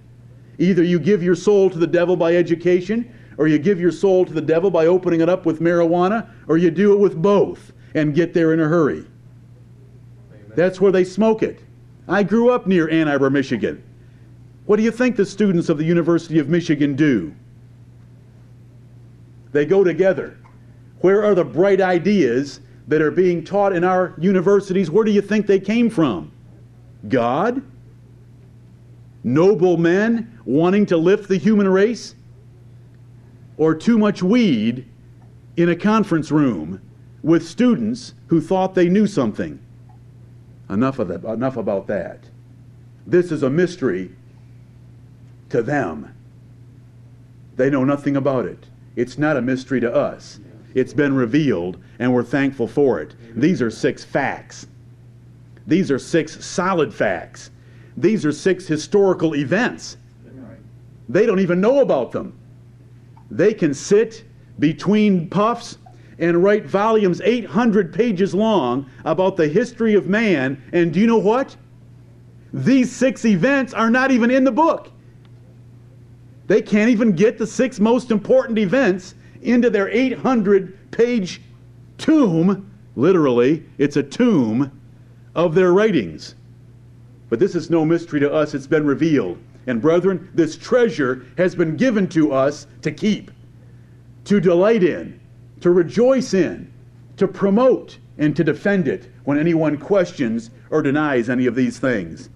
Either 0.59 0.83
you 0.83 0.99
give 0.99 1.23
your 1.23 1.37
soul 1.37 1.71
to 1.71 1.79
the 1.79 1.87
devil 1.87 2.17
by 2.17 2.37
education, 2.37 3.13
or 3.37 3.47
you 3.47 3.59
give 3.59 3.81
your 3.81 3.93
soul 3.93 4.25
to 4.25 4.33
the 4.33 4.41
devil 4.41 4.71
by 4.71 4.87
opening 4.87 5.21
it 5.21 5.29
up 5.29 5.47
with 5.47 5.61
marijuana, 5.61 6.29
or 6.49 6.59
you 6.59 6.71
do 6.71 6.93
it 6.93 6.99
with 6.99 7.21
both 7.21 7.73
and 7.95 8.15
get 8.15 8.35
there 8.35 8.53
in 8.53 8.61
a 8.61 8.67
hurry. 8.67 9.07
Amen. 10.33 10.53
That's 10.57 10.81
where 10.81 10.93
they 10.93 11.05
smoke 11.05 11.43
it. 11.43 11.61
I 12.09 12.23
grew 12.23 12.51
up 12.51 12.67
near 12.67 12.91
Ann 12.91 13.07
Arbor, 13.07 13.31
Michigan. 13.31 13.83
What 14.67 14.77
do 14.77 14.83
you 14.83 14.91
think 14.91 15.17
the 15.17 15.25
students 15.25 15.69
of 15.69 15.79
the 15.79 15.85
University 15.85 16.39
of 16.39 16.49
Michigan 16.49 16.95
do? 16.97 17.35
They 19.53 19.65
go 19.65 19.85
together. 19.85 20.37
Where 21.01 21.25
are 21.25 21.35
the 21.35 21.45
bright 21.45 21.81
ideas 21.81 22.61
that 22.89 23.01
are 23.01 23.11
being 23.11 23.45
taught 23.45 23.73
in 23.73 23.85
our 23.85 24.15
universities? 24.19 24.91
Where 24.91 25.05
do 25.05 25.11
you 25.13 25.23
think 25.23 25.47
they 25.47 25.61
came 25.61 25.89
from? 25.89 26.33
God? 27.09 27.63
Noble 29.25 29.77
men 29.77 30.39
wanting 30.45 30.87
to 30.87 30.97
lift 30.97 31.29
the 31.29 31.37
human 31.37 31.69
race? 31.69 32.15
Or 33.57 33.75
too 33.75 33.99
much 33.99 34.23
weed 34.23 34.87
in 35.57 35.69
a 35.69 35.77
conference 35.77 36.31
room 36.31 36.81
with 37.23 37.47
students 37.47 38.15
who 38.29 38.41
thought 38.41 38.75
they 38.75 38.89
knew 38.89 39.07
something? 39.07 39.59
Enough 40.71 40.99
of 40.99 41.09
that, 41.09 41.25
enough 41.25 41.57
about 41.57 41.87
that. 41.89 42.25
This 43.07 43.33
is 43.33 43.43
a 43.43 43.51
mystery 43.51 44.15
to 45.49 45.63
them. 45.63 46.15
They 47.57 47.71
know 47.71 47.85
nothing 47.85 48.17
about 48.17 48.47
it. 48.47 48.67
It's 48.95 49.19
not 49.19 49.37
a 49.37 49.43
mystery 49.43 49.81
to 49.81 49.93
us. 49.93 50.39
It's 50.75 50.93
been 50.93 51.15
revealed, 51.15 51.79
and 51.99 52.13
we're 52.13 52.23
thankful 52.23 52.69
for 52.69 53.01
it. 53.01 53.15
These 53.35 53.63
are 53.63 53.71
six 53.71 54.05
facts. 54.05 54.67
These 55.67 55.91
are 55.91 55.99
six 55.99 56.45
solid 56.45 56.93
facts. 56.95 57.51
These 57.99 58.25
are 58.25 58.31
six 58.31 58.67
historical 58.69 59.35
events. 59.35 59.97
They 61.09 61.27
don't 61.27 61.41
even 61.41 61.61
know 61.61 61.81
about 61.81 62.13
them. 62.13 62.39
They 63.29 63.53
can 63.53 63.75
sit 63.75 64.25
between 64.61 65.29
puffs 65.29 65.79
and 66.21 66.43
write 66.43 66.65
volumes 66.65 67.21
800 67.23 67.93
pages 67.93 68.35
long 68.35 68.89
about 69.05 69.37
the 69.37 69.49
history 69.49 69.95
of 69.95 70.07
man. 70.07 70.63
And 70.73 70.93
do 70.93 71.01
you 71.01 71.09
know 71.09 71.19
what? 71.19 71.57
These 72.53 72.95
six 72.95 73.25
events 73.25 73.75
are 73.75 73.91
not 73.91 74.13
even 74.13 74.31
in 74.31 74.45
the 74.45 74.53
book. 74.53 74.93
They 76.47 76.63
can't 76.63 76.91
even 76.91 77.13
get 77.13 77.37
the 77.37 77.47
six 77.47 77.81
most 77.81 78.13
important 78.13 78.59
events 78.59 79.17
into 79.43 79.71
their 79.71 79.89
800 79.89 80.91
page 80.93 81.43
tomb. 81.99 82.71
Literally, 82.95 83.65
it's 83.77 83.97
a 83.97 84.03
tomb 84.03 84.71
of 85.35 85.55
their 85.55 85.73
writings. 85.73 86.37
But 87.29 87.39
this 87.39 87.55
is 87.55 87.71
no 87.71 87.85
mystery 87.85 88.21
to 88.21 88.33
us, 88.33 88.55
it's 88.55 88.67
been 88.67 88.87
revealed. 88.87 89.39
And 89.67 89.83
brethren, 89.83 90.31
this 90.35 90.57
treasure 90.57 91.27
has 91.37 91.55
been 91.55 91.77
given 91.77 92.09
to 92.09 92.33
us 92.33 92.67
to 92.83 92.91
keep, 92.91 93.31
to 94.25 94.41
delight 94.41 94.83
in, 94.83 95.21
to 95.61 95.71
rejoice 95.71 96.33
in, 96.33 96.73
to 97.17 97.29
promote, 97.29 97.99
and 98.17 98.35
to 98.35 98.45
defend 98.45 98.89
it 98.89 99.11
when 99.25 99.39
anyone 99.39 99.77
questions 99.77 100.51
or 100.71 100.83
denies 100.83 101.29
any 101.29 101.47
of 101.47 101.55
these 101.55 101.79
things. 101.79 102.31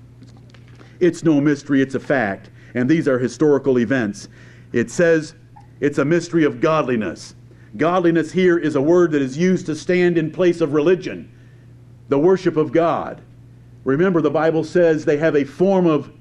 It's 1.01 1.25
no 1.25 1.41
mystery, 1.41 1.83
it's 1.83 1.95
a 1.95 2.01
fact, 2.01 2.51
and 2.75 2.89
these 2.89 3.09
are 3.09 3.19
historical 3.19 3.79
events. 3.79 4.29
It 4.73 4.91
says 4.91 5.35
it's 5.81 5.99
a 5.99 6.05
mystery 6.05 6.45
of 6.45 6.61
godliness. 6.61 7.35
Godliness 7.77 8.31
here 8.31 8.59
is 8.59 8.77
a 8.77 8.83
word 8.83 9.11
that 9.13 9.23
is 9.23 9.37
used 9.37 9.67
to 9.67 9.75
stand 9.75 10.19
in 10.19 10.31
place 10.31 10.61
of 10.61 10.75
religion, 10.75 11.33
the 12.09 12.19
worship 12.19 12.57
of 12.57 12.73
God. 12.73 13.23
Remember, 13.85 14.21
the 14.21 14.31
Bible 14.31 14.65
says 14.65 15.05
they 15.05 15.17
have 15.17 15.35
a 15.35 15.45
form 15.45 15.87
of 15.87 16.13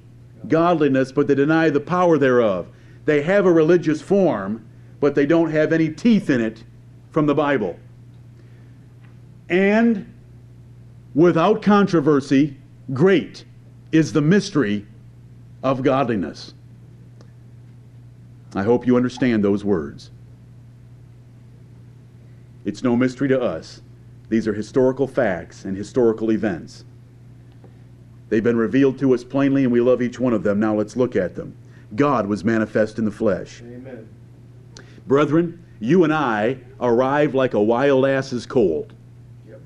godliness, 0.48 1.12
but 1.12 1.28
they 1.28 1.36
deny 1.36 1.70
the 1.70 1.80
power 1.80 2.18
thereof. 2.18 2.68
They 3.06 3.22
have 3.22 3.46
a 3.46 3.52
religious 3.52 4.02
form, 4.02 4.66
but 5.00 5.16
they 5.16 5.26
don't 5.26 5.52
have 5.52 5.74
any 5.74 5.90
teeth 5.90 6.30
in 6.30 6.42
it 6.42 6.64
from 7.12 7.26
the 7.26 7.36
Bible. 7.36 7.80
And 9.50 10.12
without 11.14 11.62
controversy, 11.62 12.58
great 12.94 13.46
is 13.92 14.14
the 14.14 14.22
mystery 14.22 14.86
of 15.64 15.84
godliness. 15.84 16.54
I 18.56 18.64
hope 18.64 18.88
you 18.88 18.98
understand 18.98 19.44
those 19.44 19.64
words. 19.64 20.12
It's 22.66 22.84
no 22.84 22.96
mystery 22.96 23.28
to 23.30 23.42
us. 23.42 23.82
These 24.30 24.48
are 24.48 24.54
historical 24.54 25.08
facts 25.08 25.66
and 25.66 25.76
historical 25.76 26.32
events. 26.32 26.86
They've 28.32 28.42
been 28.42 28.56
revealed 28.56 28.98
to 29.00 29.14
us 29.14 29.26
plainly, 29.26 29.66
and 29.66 29.74
we 29.74 29.82
love 29.82 30.02
each 30.02 30.18
one 30.18 30.32
of 30.32 30.42
them. 30.42 30.58
Now 30.58 30.74
let's 30.74 30.96
look 30.96 31.18
at 31.18 31.36
them. 31.36 31.54
God 31.98 32.28
was 32.28 32.46
manifest 32.46 32.98
in 32.98 33.04
the 33.04 33.12
flesh. 33.12 33.62
Amen. 33.62 34.08
Brethren, 35.06 35.62
you 35.82 36.06
and 36.06 36.14
I 36.14 36.60
arrive 36.80 37.36
like 37.36 37.56
a 37.56 37.62
wild 37.62 38.06
ass's 38.06 38.46
colt. 38.46 38.92
Yep. 39.50 39.60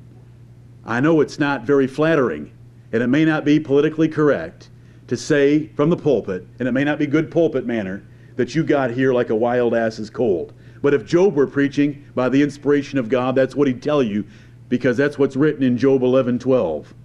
I 0.83 0.99
know 0.99 1.21
it's 1.21 1.37
not 1.37 1.61
very 1.61 1.85
flattering, 1.85 2.51
and 2.91 3.03
it 3.03 3.07
may 3.07 3.23
not 3.23 3.45
be 3.45 3.59
politically 3.59 4.07
correct 4.07 4.71
to 5.09 5.15
say 5.15 5.67
from 5.75 5.91
the 5.91 5.97
pulpit, 5.97 6.47
and 6.57 6.67
it 6.67 6.71
may 6.71 6.83
not 6.83 6.97
be 6.97 7.05
good 7.05 7.29
pulpit 7.29 7.67
manner, 7.67 8.01
that 8.35 8.55
you 8.55 8.63
got 8.63 8.89
here 8.89 9.13
like 9.13 9.29
a 9.29 9.35
wild 9.35 9.75
ass 9.75 9.99
is 9.99 10.09
cold. 10.09 10.53
But 10.81 10.95
if 10.95 11.05
Job 11.05 11.35
were 11.35 11.45
preaching 11.45 12.03
by 12.15 12.29
the 12.29 12.41
inspiration 12.41 12.97
of 12.97 13.09
God, 13.09 13.35
that's 13.35 13.53
what 13.53 13.67
he'd 13.67 13.83
tell 13.83 14.01
you 14.01 14.25
because 14.69 14.97
that's 14.97 15.19
what's 15.19 15.35
written 15.35 15.61
in 15.61 15.77
Job 15.77 16.01
11 16.01 16.39
12. 16.39 16.95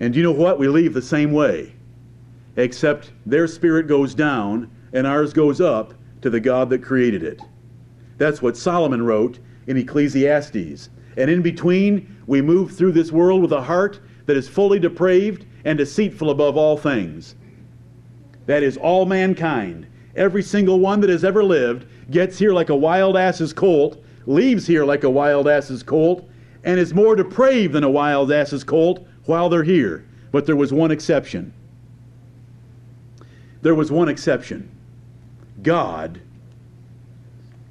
And 0.00 0.14
you 0.14 0.22
know 0.22 0.32
what? 0.32 0.58
We 0.58 0.68
leave 0.68 0.94
the 0.94 1.02
same 1.02 1.32
way, 1.32 1.74
except 2.56 3.12
their 3.24 3.46
spirit 3.46 3.86
goes 3.86 4.14
down 4.14 4.70
and 4.92 5.06
ours 5.06 5.32
goes 5.32 5.60
up 5.60 5.94
to 6.22 6.30
the 6.30 6.40
God 6.40 6.70
that 6.70 6.82
created 6.82 7.22
it. 7.22 7.40
That's 8.16 8.42
what 8.42 8.56
Solomon 8.56 9.04
wrote 9.04 9.38
in 9.66 9.76
Ecclesiastes. 9.76 10.88
And 11.16 11.30
in 11.30 11.42
between, 11.42 12.16
we 12.26 12.42
move 12.42 12.72
through 12.72 12.92
this 12.92 13.12
world 13.12 13.42
with 13.42 13.52
a 13.52 13.62
heart 13.62 14.00
that 14.26 14.36
is 14.36 14.48
fully 14.48 14.78
depraved 14.78 15.46
and 15.64 15.78
deceitful 15.78 16.30
above 16.30 16.56
all 16.56 16.76
things. 16.76 17.34
That 18.46 18.62
is 18.62 18.76
all 18.76 19.06
mankind. 19.06 19.86
Every 20.16 20.42
single 20.42 20.80
one 20.80 21.00
that 21.00 21.10
has 21.10 21.24
ever 21.24 21.42
lived 21.42 21.86
gets 22.10 22.38
here 22.38 22.52
like 22.52 22.68
a 22.68 22.76
wild 22.76 23.16
ass's 23.16 23.52
colt, 23.52 24.02
leaves 24.26 24.66
here 24.66 24.84
like 24.84 25.04
a 25.04 25.10
wild 25.10 25.48
ass's 25.48 25.82
colt, 25.82 26.28
and 26.62 26.78
is 26.78 26.94
more 26.94 27.16
depraved 27.16 27.74
than 27.74 27.84
a 27.84 27.90
wild 27.90 28.32
ass's 28.32 28.64
colt 28.64 29.06
while 29.26 29.48
they're 29.48 29.64
here. 29.64 30.04
But 30.32 30.46
there 30.46 30.56
was 30.56 30.72
one 30.72 30.90
exception. 30.90 31.52
There 33.62 33.74
was 33.74 33.90
one 33.90 34.08
exception. 34.08 34.70
God 35.62 36.20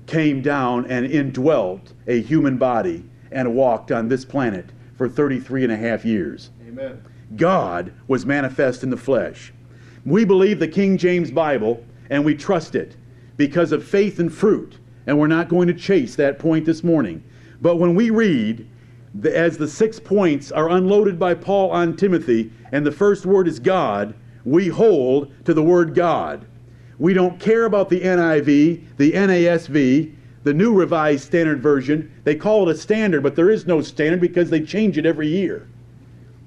came 0.07 0.41
down 0.41 0.85
and 0.87 1.05
indwelt 1.05 1.93
a 2.07 2.21
human 2.21 2.57
body 2.57 3.03
and 3.31 3.55
walked 3.55 3.91
on 3.91 4.07
this 4.07 4.25
planet 4.25 4.69
for 4.97 5.09
33 5.09 5.63
and 5.63 5.73
a 5.73 5.77
half 5.77 6.05
years. 6.05 6.49
Amen. 6.67 7.03
God 7.35 7.93
was 8.07 8.25
manifest 8.25 8.83
in 8.83 8.89
the 8.89 8.97
flesh. 8.97 9.53
We 10.05 10.25
believe 10.25 10.59
the 10.59 10.67
King 10.67 10.97
James 10.97 11.31
Bible 11.31 11.83
and 12.09 12.23
we 12.23 12.35
trust 12.35 12.75
it 12.75 12.95
because 13.37 13.71
of 13.71 13.83
faith 13.83 14.19
and 14.19 14.31
fruit. 14.31 14.77
And 15.05 15.19
we're 15.19 15.27
not 15.27 15.49
going 15.49 15.67
to 15.67 15.73
chase 15.73 16.15
that 16.15 16.39
point 16.39 16.65
this 16.65 16.83
morning. 16.83 17.23
But 17.61 17.77
when 17.77 17.95
we 17.95 18.09
read, 18.09 18.67
as 19.23 19.57
the 19.57 19.67
six 19.67 19.99
points 19.99 20.51
are 20.51 20.69
unloaded 20.69 21.19
by 21.19 21.33
Paul 21.33 21.71
on 21.71 21.95
Timothy, 21.95 22.51
and 22.71 22.85
the 22.85 22.91
first 22.91 23.25
word 23.25 23.47
is 23.47 23.59
God, 23.59 24.15
we 24.45 24.67
hold 24.67 25.31
to 25.45 25.53
the 25.53 25.63
word 25.63 25.93
God. 25.93 26.45
We 26.97 27.13
don't 27.13 27.39
care 27.39 27.65
about 27.65 27.89
the 27.89 28.01
NIV, 28.01 28.97
the 28.97 29.11
NASV, 29.11 30.13
the 30.43 30.53
New 30.53 30.73
Revised 30.73 31.25
Standard 31.25 31.61
Version. 31.61 32.11
They 32.23 32.35
call 32.35 32.67
it 32.67 32.75
a 32.75 32.77
standard, 32.77 33.23
but 33.23 33.35
there 33.35 33.49
is 33.49 33.65
no 33.65 33.81
standard 33.81 34.21
because 34.21 34.49
they 34.49 34.61
change 34.61 34.97
it 34.97 35.05
every 35.05 35.27
year. 35.27 35.67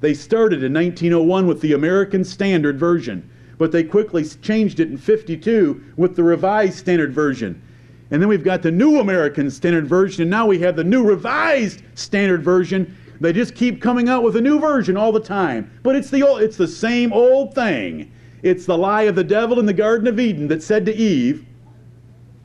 They 0.01 0.15
started 0.15 0.63
in 0.63 0.75
1901 0.75 1.47
with 1.47 1.61
the 1.61 1.73
American 1.73 2.25
Standard 2.25 2.79
Version 2.79 3.31
but 3.59 3.73
they 3.73 3.85
quickly 3.85 4.25
changed 4.25 4.81
it 4.81 4.91
in 4.91 4.99
52 4.99 5.83
with 5.97 6.17
the 6.17 6.23
Revised 6.23 6.79
Standard 6.79 7.13
Version. 7.13 7.63
And 8.11 8.23
then 8.23 8.29
we've 8.29 8.45
got 8.45 8.63
the 8.63 8.71
New 8.71 9.01
American 9.01 9.51
Standard 9.51 9.87
Version, 9.87 10.23
and 10.23 10.31
now 10.31 10.47
we 10.47 10.61
have 10.61 10.77
the 10.77 10.85
New 10.85 11.03
Revised 11.03 11.83
Standard 11.95 12.43
Version. 12.43 12.97
They 13.21 13.33
just 13.33 13.55
keep 13.55 13.83
coming 13.83 14.09
out 14.09 14.23
with 14.23 14.37
a 14.37 14.41
new 14.41 14.61
version 14.61 14.97
all 14.97 15.11
the 15.11 15.21
time. 15.21 15.71
But 15.83 15.97
it's 15.97 16.11
the 16.11 16.23
old, 16.23 16.43
it's 16.43 16.57
the 16.57 16.69
same 16.69 17.13
old 17.13 17.55
thing. 17.55 18.13
It's 18.43 18.67
the 18.67 18.79
lie 18.79 19.03
of 19.03 19.17
the 19.17 19.25
devil 19.25 19.59
in 19.59 19.67
the 19.67 19.73
Garden 19.73 20.07
of 20.07 20.21
Eden 20.21 20.49
that 20.49 20.63
said 20.63 20.87
to 20.87 20.95
Eve, 20.95 21.45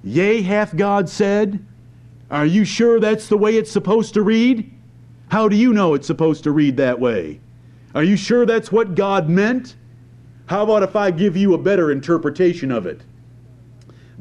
Yea, 0.04 0.42
hath 0.42 0.76
God 0.76 1.08
said? 1.10 1.64
Are 2.32 2.46
you 2.46 2.66
sure 2.66 3.00
that's 3.00 3.28
the 3.28 3.38
way 3.38 3.58
it's 3.58 3.72
supposed 3.72 4.14
to 4.16 4.24
read? 4.24 4.72
How 5.28 5.48
do 5.48 5.56
you 5.56 5.74
know 5.74 5.94
it's 5.94 6.08
supposed 6.08 6.44
to 6.46 6.52
read 6.52 6.78
that 6.78 7.00
way? 7.00 7.40
Are 7.94 8.04
you 8.04 8.16
sure 8.16 8.46
that's 8.46 8.72
what 8.72 8.96
God 8.96 9.30
meant? 9.30 9.76
How 10.48 10.64
about 10.64 10.82
if 10.82 10.96
I 10.96 11.12
give 11.12 11.38
you 11.38 11.54
a 11.54 11.58
better 11.58 11.92
interpretation 11.92 12.72
of 12.72 12.86
it? 12.86 13.02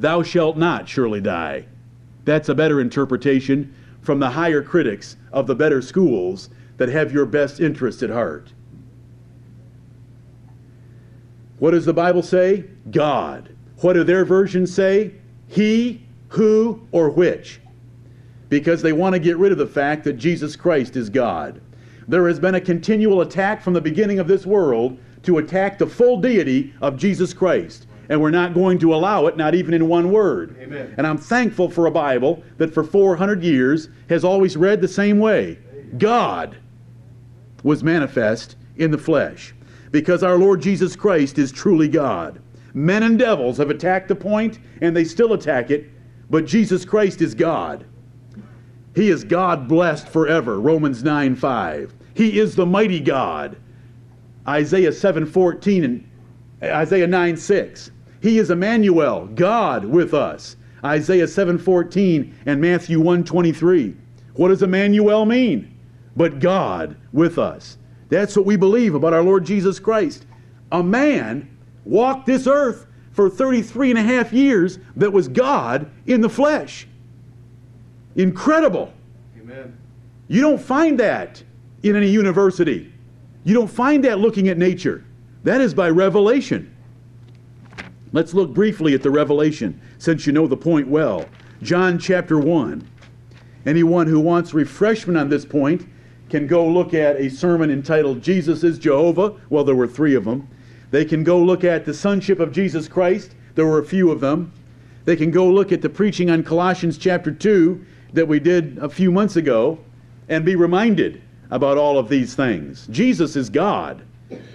Thou 0.01 0.23
shalt 0.23 0.57
not 0.57 0.89
surely 0.89 1.21
die. 1.21 1.67
That's 2.25 2.49
a 2.49 2.55
better 2.55 2.81
interpretation 2.81 3.75
from 4.01 4.19
the 4.19 4.31
higher 4.31 4.63
critics 4.63 5.17
of 5.31 5.47
the 5.47 5.55
better 5.55 5.83
schools 5.83 6.49
that 6.79 6.89
have 6.89 7.13
your 7.13 7.27
best 7.27 7.61
interest 7.61 8.03
at 8.03 8.09
heart. 8.09 8.55
What 11.59 11.73
does 11.73 11.85
the 11.85 11.93
Bible 11.93 12.23
say? 12.23 12.65
God. 12.91 13.55
What 13.83 13.93
do 13.93 14.03
their 14.03 14.25
versions 14.25 14.73
say? 14.73 15.13
He, 15.49 16.07
who, 16.29 16.81
or 16.93 17.11
which? 17.11 17.61
Because 18.49 18.81
they 18.81 18.95
want 18.95 19.13
to 19.13 19.19
get 19.19 19.37
rid 19.37 19.53
of 19.53 19.59
the 19.59 19.67
fact 19.67 20.05
that 20.05 20.15
Jesus 20.15 20.57
Christ 20.57 20.97
is 20.97 21.11
God. 21.11 21.61
There 22.09 22.27
has 22.27 22.41
been 22.41 22.55
a 22.55 22.61
continual 22.61 23.21
attack 23.21 23.61
from 23.61 23.75
the 23.75 23.83
beginning 23.83 24.19
of 24.19 24.29
this 24.29 24.47
world 24.47 24.99
to 25.25 25.37
attack 25.37 25.77
the 25.77 25.87
full 25.87 26.19
deity 26.23 26.73
of 26.81 26.97
Jesus 26.97 27.35
Christ. 27.35 27.87
And 28.11 28.21
we're 28.21 28.31
not 28.31 28.53
going 28.55 28.79
to 28.81 28.93
allow 28.93 29.27
it, 29.27 29.37
not 29.37 29.55
even 29.55 29.73
in 29.73 29.89
one 29.89 30.11
word. 30.11 30.57
Amen. 30.61 30.95
And 30.99 31.07
I'm 31.07 31.17
thankful 31.17 31.71
for 31.71 31.87
a 31.87 31.91
Bible 31.91 32.43
that 32.59 32.75
for 32.75 32.85
400 32.85 33.43
years 33.43 33.89
has 34.09 34.25
always 34.25 34.57
read 34.57 34.81
the 34.81 34.89
same 34.89 35.19
way 35.21 35.59
God 35.97 36.59
was 37.63 37.85
manifest 37.85 38.57
in 38.77 38.91
the 38.91 38.99
flesh. 38.99 39.55
Because 39.93 40.23
our 40.23 40.37
Lord 40.37 40.61
Jesus 40.61 40.97
Christ 40.97 41.39
is 41.39 41.53
truly 41.53 41.89
God. 41.89 42.43
Men 42.75 43.05
and 43.05 43.19
devils 43.19 43.59
have 43.59 43.71
attacked 43.71 44.09
the 44.09 44.17
point, 44.17 44.59
and 44.81 44.95
they 44.95 45.05
still 45.05 45.33
attack 45.33 45.71
it, 45.71 45.89
but 46.29 46.47
Jesus 46.47 46.85
Christ 46.85 47.23
is 47.23 47.35
God. 47.35 47.87
He 48.95 49.09
is 49.09 49.25
God 49.25 49.69
blessed 49.69 50.09
forever, 50.09 50.61
Romans 50.61 51.03
9 51.05 51.37
5. 51.37 51.95
He 52.15 52.39
is 52.39 52.57
the 52.57 52.67
mighty 52.67 53.01
God, 53.01 53.57
Isaiah 54.47 54.91
7:14 54.91 55.85
and 55.85 56.05
Isaiah 56.63 57.07
9 57.07 57.37
6. 57.37 57.91
He 58.21 58.39
is 58.39 58.51
Emmanuel, 58.51 59.27
God 59.35 59.85
with 59.85 60.15
us, 60.15 60.57
Isaiah 60.85 61.29
7 61.29 61.59
14 61.59 62.35
and 62.47 62.61
Matthew 62.61 63.01
1 63.01 63.25
23. 63.25 63.97
What 64.35 64.49
does 64.49 64.63
Emmanuel 64.63 65.27
mean? 65.27 65.77
But 66.17 66.39
God 66.39 66.97
with 67.13 67.39
us. 67.39 67.79
That's 68.09 68.37
what 68.37 68.47
we 68.47 68.57
believe 68.57 68.95
about 68.95 69.13
our 69.13 69.23
Lord 69.23 69.45
Jesus 69.45 69.79
Christ. 69.79 70.27
A 70.73 70.83
man 70.83 71.57
walked 71.85 72.27
this 72.27 72.47
earth 72.47 72.87
for 73.13 73.31
33 73.31 73.91
and 73.91 73.99
a 73.99 74.03
half 74.03 74.33
years 74.33 74.79
that 74.97 75.13
was 75.13 75.29
God 75.29 75.91
in 76.07 76.21
the 76.21 76.29
flesh. 76.29 76.87
Incredible. 78.17 78.93
Amen. 79.39 79.77
You 80.29 80.41
don't 80.41 80.61
find 80.61 80.99
that 81.01 81.43
in 81.83 81.97
any 81.97 82.09
university. 82.09 82.93
You 83.45 83.55
don't 83.55 83.71
find 83.71 84.05
that 84.05 84.19
looking 84.19 84.49
at 84.49 84.59
nature. 84.59 85.05
That 85.45 85.61
is 85.61 85.75
by 85.75 85.91
revelation. 85.91 86.70
Let's 88.13 88.35
look 88.35 88.53
briefly 88.53 88.95
at 88.95 89.03
the 89.03 89.11
revelation, 89.11 89.81
since 89.99 90.27
you 90.27 90.33
know 90.33 90.47
the 90.47 90.57
point 90.57 90.89
well. 90.89 91.27
John 91.63 91.99
chapter 91.99 92.39
1. 92.39 92.89
Anyone 93.67 94.07
who 94.07 94.19
wants 94.19 94.55
refreshment 94.55 95.19
on 95.19 95.29
this 95.29 95.45
point 95.45 95.87
can 96.29 96.47
go 96.47 96.67
look 96.67 96.95
at 96.95 97.17
a 97.17 97.29
sermon 97.29 97.71
entitled 97.71 98.23
Jesus 98.23 98.65
is 98.65 98.79
Jehovah. 98.79 99.35
Well, 99.49 99.65
there 99.65 99.75
were 99.75 99.87
three 99.87 100.15
of 100.15 100.25
them. 100.25 100.49
They 100.91 101.05
can 101.05 101.23
go 101.23 101.39
look 101.39 101.63
at 101.63 101.85
the 101.85 101.95
sonship 101.95 102.41
of 102.41 102.53
Jesus 102.53 102.89
Christ. 102.89 103.35
There 103.55 103.67
were 103.67 103.79
a 103.79 103.85
few 103.85 104.11
of 104.11 104.21
them. 104.21 104.53
They 105.05 105.17
can 105.17 105.31
go 105.31 105.49
look 105.49 105.71
at 105.71 105.83
the 105.83 105.89
preaching 105.89 106.31
on 106.31 106.43
Colossians 106.43 106.99
chapter 106.99 107.31
2 107.31 107.85
that 108.13 108.27
we 108.27 108.41
did 108.41 108.79
a 108.79 108.89
few 108.89 109.13
months 109.13 109.37
ago 109.37 109.79
and 110.29 110.45
be 110.45 110.57
reminded 110.57 111.23
about 111.51 111.79
all 111.79 111.99
of 111.99 112.09
these 112.09 112.35
things. 112.35 112.87
Jesus 112.91 113.37
is 113.37 113.51
God, 113.51 114.03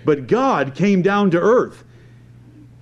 but 0.03 0.27
God 0.27 0.75
came 0.75 1.01
down 1.01 1.31
to 1.31 1.39
earth. 1.39 1.83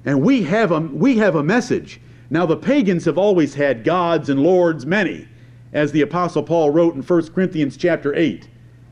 And 0.05 0.22
we 0.22 0.43
have 0.43 0.72
a, 0.72 0.79
we 0.79 1.17
have 1.17 1.36
a 1.36 1.43
message. 1.43 2.01
Now, 2.29 2.46
the 2.46 2.57
pagans 2.57 3.05
have 3.05 3.18
always 3.18 3.53
had 3.53 3.83
gods 3.83 4.29
and 4.29 4.42
lords, 4.42 4.85
many, 4.85 5.27
as 5.72 5.92
the 5.92 6.01
Apostle 6.01 6.44
Paul 6.44 6.72
wrote 6.72 6.96
in 6.96 7.01
1 7.01 7.33
Corinthians 7.33 7.77
chapter 7.77 8.16
8. 8.16 8.50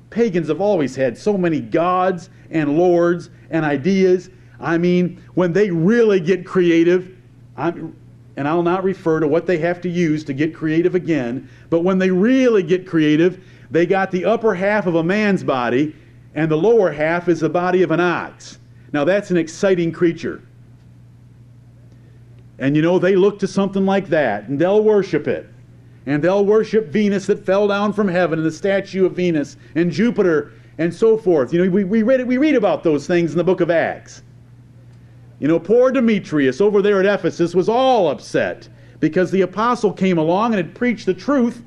Pagans 0.10 0.48
have 0.48 0.62
always 0.62 0.96
had 0.96 1.18
so 1.18 1.38
many 1.38 1.60
gods 1.60 2.30
and 2.50 2.78
lords 2.78 3.30
and 3.50 3.66
ideas. 3.66 4.30
I 4.60 4.78
mean, 4.78 5.22
when 5.34 5.54
they 5.54 5.72
really 5.72 6.20
get 6.20 6.46
creative, 6.46 7.18
I'm, 7.58 7.96
and 8.38 8.48
I'll 8.48 8.64
not 8.64 8.84
refer 8.84 9.20
to 9.20 9.28
what 9.28 9.46
they 9.46 9.58
have 9.58 9.82
to 9.82 9.90
use 9.90 10.24
to 10.26 10.34
get 10.34 10.54
creative 10.54 10.96
again, 10.96 11.50
but 11.70 11.82
when 11.82 11.98
they 11.98 12.12
really 12.12 12.64
get 12.64 12.88
creative, 12.88 13.44
they 13.70 13.86
got 13.86 14.12
the 14.12 14.26
upper 14.26 14.54
half 14.54 14.86
of 14.86 14.96
a 14.96 15.04
man's 15.04 15.44
body, 15.44 15.96
and 16.36 16.50
the 16.50 16.58
lower 16.58 16.92
half 16.92 17.28
is 17.28 17.40
the 17.40 17.50
body 17.50 17.84
of 17.84 17.92
an 17.92 18.00
ox. 18.00 18.60
Now, 18.94 19.04
that's 19.04 19.32
an 19.32 19.38
exciting 19.38 19.92
creature. 19.92 20.42
And 22.62 22.76
you 22.76 22.84
know, 22.84 23.00
they 23.00 23.16
look 23.16 23.40
to 23.40 23.48
something 23.48 23.88
like 23.88 24.08
that, 24.10 24.48
and 24.48 24.58
they'll 24.58 24.84
worship 24.84 25.28
it. 25.28 25.50
And 26.06 26.24
they'll 26.24 26.46
worship 26.46 26.90
Venus 26.90 27.26
that 27.26 27.44
fell 27.44 27.68
down 27.68 27.92
from 27.92 28.08
heaven, 28.08 28.38
and 28.38 28.46
the 28.46 28.52
statue 28.52 29.04
of 29.04 29.16
Venus, 29.16 29.58
and 29.74 29.92
Jupiter, 29.92 30.54
and 30.78 30.94
so 30.94 31.18
forth. 31.18 31.52
You 31.52 31.66
know, 31.66 31.72
we, 31.72 31.84
we, 31.84 32.04
read, 32.04 32.26
we 32.26 32.38
read 32.38 32.54
about 32.54 32.84
those 32.84 33.08
things 33.08 33.32
in 33.32 33.38
the 33.40 33.44
book 33.44 33.62
of 33.62 33.72
Acts. 33.72 34.22
You 35.40 35.48
know, 35.48 35.60
poor 35.60 35.92
Demetrius 35.92 36.62
over 36.62 36.84
there 36.84 37.00
at 37.00 37.08
Ephesus 37.08 37.56
was 37.56 37.68
all 37.68 38.10
upset 38.10 38.70
because 39.00 39.32
the 39.32 39.42
apostle 39.42 39.92
came 39.92 40.20
along 40.20 40.54
and 40.54 40.64
had 40.64 40.76
preached 40.76 41.08
the 41.08 41.16
truth. 41.16 41.64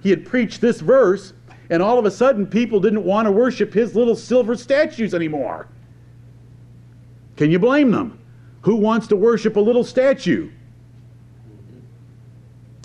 He 0.00 0.10
had 0.10 0.24
preached 0.24 0.60
this 0.60 0.80
verse, 0.80 1.32
and 1.70 1.82
all 1.82 1.98
of 1.98 2.04
a 2.04 2.10
sudden 2.10 2.46
people 2.46 2.78
didn't 2.78 3.02
want 3.02 3.26
to 3.26 3.32
worship 3.32 3.74
his 3.74 3.96
little 3.96 4.14
silver 4.14 4.54
statues 4.54 5.12
anymore. 5.12 5.66
Can 7.36 7.50
you 7.50 7.58
blame 7.58 7.90
them? 7.90 8.20
Who 8.66 8.74
wants 8.74 9.06
to 9.06 9.16
worship 9.16 9.54
a 9.54 9.60
little 9.60 9.84
statue? 9.84 10.50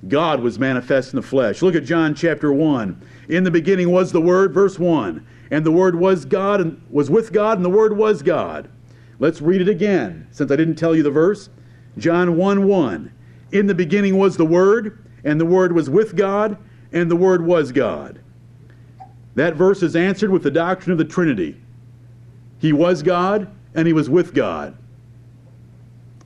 God 0.08 0.40
was 0.40 0.60
manifest 0.60 1.12
in 1.12 1.16
the 1.16 1.26
flesh. 1.26 1.64
Look 1.64 1.74
at 1.74 1.86
John 1.86 2.14
chapter 2.14 2.54
1. 2.54 3.02
In 3.30 3.44
the 3.44 3.50
beginning 3.50 3.92
was 3.92 4.12
the 4.12 4.22
Word, 4.22 4.54
verse 4.54 4.78
1. 4.78 5.26
And 5.50 5.66
the 5.66 5.72
Word 5.72 5.96
was 5.96 6.24
God 6.24 6.62
and 6.62 6.80
was 6.92 7.10
with 7.10 7.34
God, 7.34 7.58
and 7.58 7.66
the 7.66 7.70
Word 7.72 7.98
was 7.98 8.22
God. 8.22 8.70
Let's 9.18 9.42
read 9.42 9.60
it 9.60 9.68
again, 9.68 10.28
since 10.30 10.52
I 10.52 10.56
didn't 10.56 10.76
tell 10.76 10.96
you 10.96 11.02
the 11.02 11.10
verse. 11.10 11.50
John 11.98 12.38
1 12.38 12.68
1. 12.68 13.12
In 13.52 13.66
the 13.66 13.74
beginning 13.74 14.20
was 14.20 14.38
the 14.38 14.46
Word, 14.46 15.04
and 15.24 15.42
the 15.42 15.46
Word 15.48 15.72
was 15.72 15.90
with 15.90 16.16
God, 16.16 16.60
and 16.92 17.10
the 17.10 17.16
Word 17.16 17.44
was 17.44 17.72
God. 17.72 18.22
That 19.34 19.56
verse 19.56 19.82
is 19.82 19.96
answered 19.96 20.30
with 20.30 20.44
the 20.44 20.52
doctrine 20.52 20.92
of 20.92 21.00
the 21.00 21.12
Trinity. 21.12 21.60
He 22.60 22.72
was 22.72 23.02
God, 23.02 23.48
and 23.74 23.88
He 23.88 23.94
was 23.94 24.12
with 24.12 24.36
God. 24.36 24.78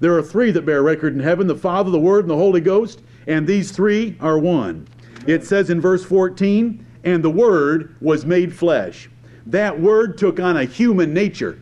There 0.06 0.15
are 0.15 0.22
three 0.22 0.52
that 0.52 0.68
bear 0.68 0.84
record 0.84 1.15
in 1.15 1.20
heaven 1.20 1.48
the 1.48 1.56
Father, 1.56 1.89
the 1.89 2.00
Word, 2.00 2.26
and 2.26 2.30
the 2.30 2.36
Holy 2.36 2.62
Ghost, 2.62 3.02
and 3.26 3.48
these 3.48 3.72
three 3.72 4.15
are 4.20 4.38
one. 4.38 4.88
It 5.26 5.44
says 5.44 5.72
in 5.72 5.82
verse 5.82 6.06
14, 6.06 6.86
and 7.04 7.24
the 7.24 7.32
Word 7.32 7.96
was 8.00 8.24
made 8.24 8.54
flesh. 8.54 9.10
That 9.48 9.80
Word 9.80 10.20
took 10.20 10.39
on 10.39 10.58
a 10.58 10.65
human 10.65 11.12
nature, 11.12 11.60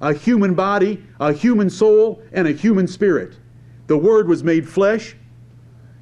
a 0.00 0.12
human 0.12 0.54
body, 0.54 1.04
a 1.20 1.32
human 1.32 1.70
soul, 1.70 2.20
and 2.32 2.48
a 2.48 2.52
human 2.52 2.88
spirit. 2.88 3.36
The 3.86 3.96
Word 3.96 4.26
was 4.26 4.42
made 4.42 4.68
flesh 4.68 5.14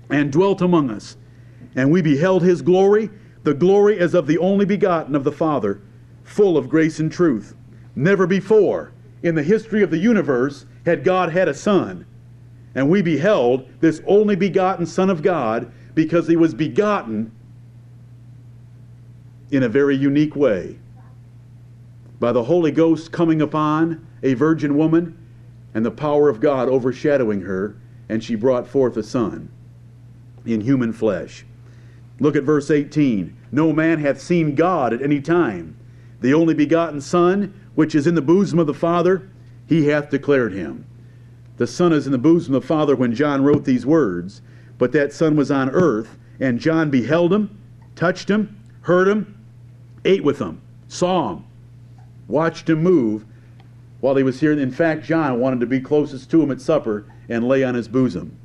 and 0.09 0.33
dwelt 0.33 0.63
among 0.63 0.89
us. 0.89 1.19
And 1.77 1.93
we 1.93 2.01
beheld 2.01 2.43
His 2.43 2.63
glory, 2.63 3.11
the 3.43 3.53
glory 3.53 3.99
as 3.99 4.15
of 4.15 4.27
the 4.27 4.39
only 4.39 4.65
begotten 4.65 5.15
of 5.15 5.23
the 5.23 5.33
Father, 5.33 5.83
full 6.25 6.57
of 6.57 6.71
grace 6.71 6.99
and 6.99 7.13
truth. 7.13 7.55
Never 7.95 8.27
before 8.27 8.95
in 9.23 9.35
the 9.35 9.43
history 9.43 9.83
of 9.83 9.91
the 9.91 9.99
universe 9.99 10.65
had 10.89 11.05
God 11.05 11.31
had 11.31 11.49
a 11.49 11.55
son. 11.55 12.07
And 12.75 12.91
we 12.91 13.03
beheld 13.03 13.69
this 13.81 14.01
only 14.07 14.37
begotten 14.37 14.87
Son 14.87 15.11
of 15.11 15.23
God 15.23 15.71
because 15.95 16.27
he 16.27 16.37
was 16.37 16.55
begotten 16.55 17.33
in 19.51 19.63
a 19.63 19.69
very 19.69 19.97
unique 19.97 20.37
way 20.37 20.79
by 22.21 22.33
the 22.33 22.45
Holy 22.45 22.71
Ghost 22.71 23.13
coming 23.13 23.41
upon 23.41 24.07
a 24.23 24.35
virgin 24.35 24.77
woman 24.77 25.17
and 25.75 25.85
the 25.85 25.91
power 25.91 26.29
of 26.29 26.41
God 26.41 26.69
overshadowing 26.69 27.43
her, 27.43 27.77
and 28.09 28.23
she 28.23 28.35
brought 28.35 28.67
forth 28.67 28.97
a 28.97 29.03
son 29.03 29.51
in 30.45 30.61
human 30.61 30.93
flesh. 30.93 31.45
Look 32.21 32.37
at 32.37 32.43
verse 32.43 32.71
18. 32.71 33.37
No 33.53 33.73
man 33.73 34.01
hath 34.01 34.21
seen 34.21 34.55
God 34.55 34.93
at 34.93 35.03
any 35.03 35.21
time. 35.21 35.77
The 36.21 36.35
only 36.35 36.55
begotten 36.55 37.01
Son, 37.01 37.55
which 37.75 37.95
is 37.95 38.07
in 38.07 38.17
the 38.17 38.23
bosom 38.23 38.59
of 38.59 38.67
the 38.67 38.75
Father, 38.75 39.31
he 39.69 39.87
hath 39.87 40.11
declared 40.11 40.53
him. 40.53 40.87
The 41.59 41.67
Son 41.67 41.93
is 41.93 42.07
in 42.07 42.13
the 42.13 42.19
bosom 42.19 42.55
of 42.55 42.63
the 42.63 42.67
Father 42.67 42.97
when 42.97 43.15
John 43.15 43.45
wrote 43.45 43.65
these 43.65 43.85
words, 43.85 44.41
but 44.79 44.93
that 44.93 45.13
Son 45.13 45.37
was 45.37 45.51
on 45.51 45.71
earth, 45.71 46.17
and 46.41 46.59
John 46.59 46.89
beheld 46.89 47.33
him, 47.33 47.59
touched 47.95 48.31
him, 48.31 48.57
heard 48.83 49.07
him, 49.07 49.37
ate 50.05 50.25
with 50.25 50.39
him, 50.39 50.63
saw 50.87 51.35
him, 51.35 51.45
watched 52.29 52.71
him 52.71 52.83
move 52.83 53.27
while 54.01 54.15
he 54.15 54.23
was 54.23 54.41
here. 54.41 54.53
In 54.53 54.71
fact, 54.71 55.05
John 55.05 55.41
wanted 55.41 55.61
to 55.61 55.67
be 55.67 55.81
closest 55.81 56.31
to 56.31 56.43
him 56.43 56.51
at 56.51 56.61
supper 56.61 57.05
and 57.29 57.47
lay 57.47 57.63
on 57.65 57.75
his 57.75 57.89
bosom. 57.89 58.37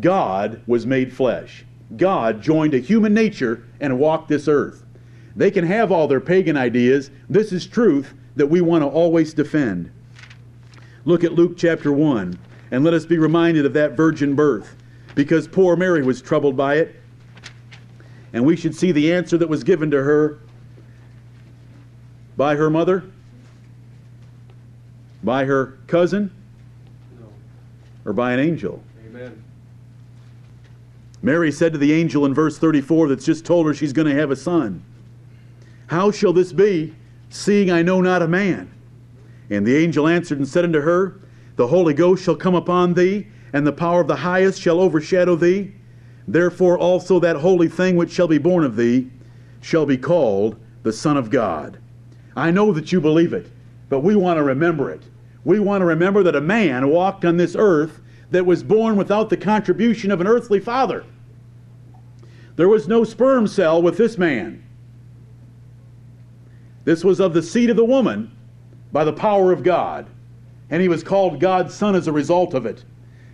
God 0.00 0.62
was 0.66 0.86
made 0.86 1.12
flesh. 1.12 1.64
God 1.96 2.42
joined 2.42 2.74
a 2.74 2.78
human 2.78 3.14
nature 3.14 3.64
and 3.80 3.98
walked 3.98 4.28
this 4.28 4.48
earth. 4.48 4.82
They 5.36 5.50
can 5.50 5.66
have 5.66 5.92
all 5.92 6.08
their 6.08 6.20
pagan 6.20 6.56
ideas. 6.56 7.10
This 7.28 7.52
is 7.52 7.66
truth 7.66 8.14
that 8.36 8.46
we 8.46 8.60
want 8.60 8.82
to 8.82 8.88
always 8.88 9.34
defend. 9.34 9.90
Look 11.04 11.24
at 11.24 11.32
Luke 11.32 11.56
chapter 11.56 11.92
1 11.92 12.38
and 12.70 12.84
let 12.84 12.94
us 12.94 13.06
be 13.06 13.18
reminded 13.18 13.66
of 13.66 13.72
that 13.72 13.96
virgin 13.96 14.34
birth 14.34 14.76
because 15.14 15.48
poor 15.48 15.76
Mary 15.76 16.02
was 16.02 16.20
troubled 16.20 16.56
by 16.56 16.76
it. 16.76 16.96
And 18.32 18.44
we 18.44 18.56
should 18.56 18.74
see 18.74 18.92
the 18.92 19.12
answer 19.12 19.38
that 19.38 19.48
was 19.48 19.64
given 19.64 19.90
to 19.92 20.02
her 20.02 20.40
by 22.36 22.56
her 22.56 22.68
mother, 22.68 23.04
by 25.24 25.44
her 25.46 25.78
cousin, 25.86 26.30
or 28.04 28.12
by 28.12 28.32
an 28.32 28.40
angel. 28.40 28.82
Amen. 29.06 29.42
Mary 31.22 31.50
said 31.50 31.72
to 31.72 31.78
the 31.78 31.92
angel 31.92 32.26
in 32.26 32.34
verse 32.34 32.58
34 32.58 33.08
that's 33.08 33.24
just 33.24 33.46
told 33.46 33.66
her 33.66 33.72
she's 33.72 33.92
going 33.92 34.06
to 34.06 34.14
have 34.14 34.30
a 34.30 34.36
son, 34.36 34.84
How 35.86 36.10
shall 36.10 36.32
this 36.32 36.52
be, 36.52 36.94
seeing 37.28 37.70
I 37.70 37.82
know 37.82 38.00
not 38.00 38.22
a 38.22 38.28
man? 38.28 38.70
And 39.50 39.66
the 39.66 39.76
angel 39.76 40.08
answered 40.08 40.38
and 40.38 40.48
said 40.48 40.64
unto 40.64 40.80
her, 40.80 41.20
The 41.56 41.68
Holy 41.68 41.94
Ghost 41.94 42.24
shall 42.24 42.36
come 42.36 42.54
upon 42.54 42.94
thee, 42.94 43.28
and 43.52 43.66
the 43.66 43.72
power 43.72 44.00
of 44.00 44.08
the 44.08 44.16
highest 44.16 44.60
shall 44.60 44.80
overshadow 44.80 45.36
thee. 45.36 45.72
Therefore 46.28 46.76
also 46.76 47.20
that 47.20 47.36
holy 47.36 47.68
thing 47.68 47.96
which 47.96 48.10
shall 48.10 48.28
be 48.28 48.38
born 48.38 48.64
of 48.64 48.76
thee 48.76 49.10
shall 49.60 49.86
be 49.86 49.96
called 49.96 50.56
the 50.82 50.92
Son 50.92 51.16
of 51.16 51.30
God. 51.30 51.78
I 52.34 52.50
know 52.50 52.72
that 52.72 52.92
you 52.92 53.00
believe 53.00 53.32
it, 53.32 53.50
but 53.88 54.00
we 54.00 54.14
want 54.16 54.36
to 54.38 54.42
remember 54.42 54.90
it. 54.90 55.02
We 55.44 55.60
want 55.60 55.82
to 55.82 55.86
remember 55.86 56.22
that 56.24 56.36
a 56.36 56.40
man 56.40 56.88
walked 56.88 57.24
on 57.24 57.36
this 57.36 57.56
earth 57.56 58.00
that 58.30 58.44
was 58.44 58.62
born 58.62 58.96
without 58.96 59.30
the 59.30 59.36
contribution 59.36 60.10
of 60.10 60.20
an 60.20 60.26
earthly 60.26 60.58
father. 60.58 61.04
There 62.56 62.68
was 62.68 62.88
no 62.88 63.04
sperm 63.04 63.46
cell 63.46 63.80
with 63.80 63.96
this 63.96 64.18
man. 64.18 64.65
This 66.86 67.04
was 67.04 67.20
of 67.20 67.34
the 67.34 67.42
seed 67.42 67.68
of 67.68 67.76
the 67.76 67.84
woman 67.84 68.30
by 68.92 69.04
the 69.04 69.12
power 69.12 69.52
of 69.52 69.64
God. 69.64 70.06
And 70.70 70.80
he 70.80 70.88
was 70.88 71.02
called 71.02 71.40
God's 71.40 71.74
Son 71.74 71.96
as 71.96 72.06
a 72.06 72.12
result 72.12 72.54
of 72.54 72.64
it. 72.64 72.84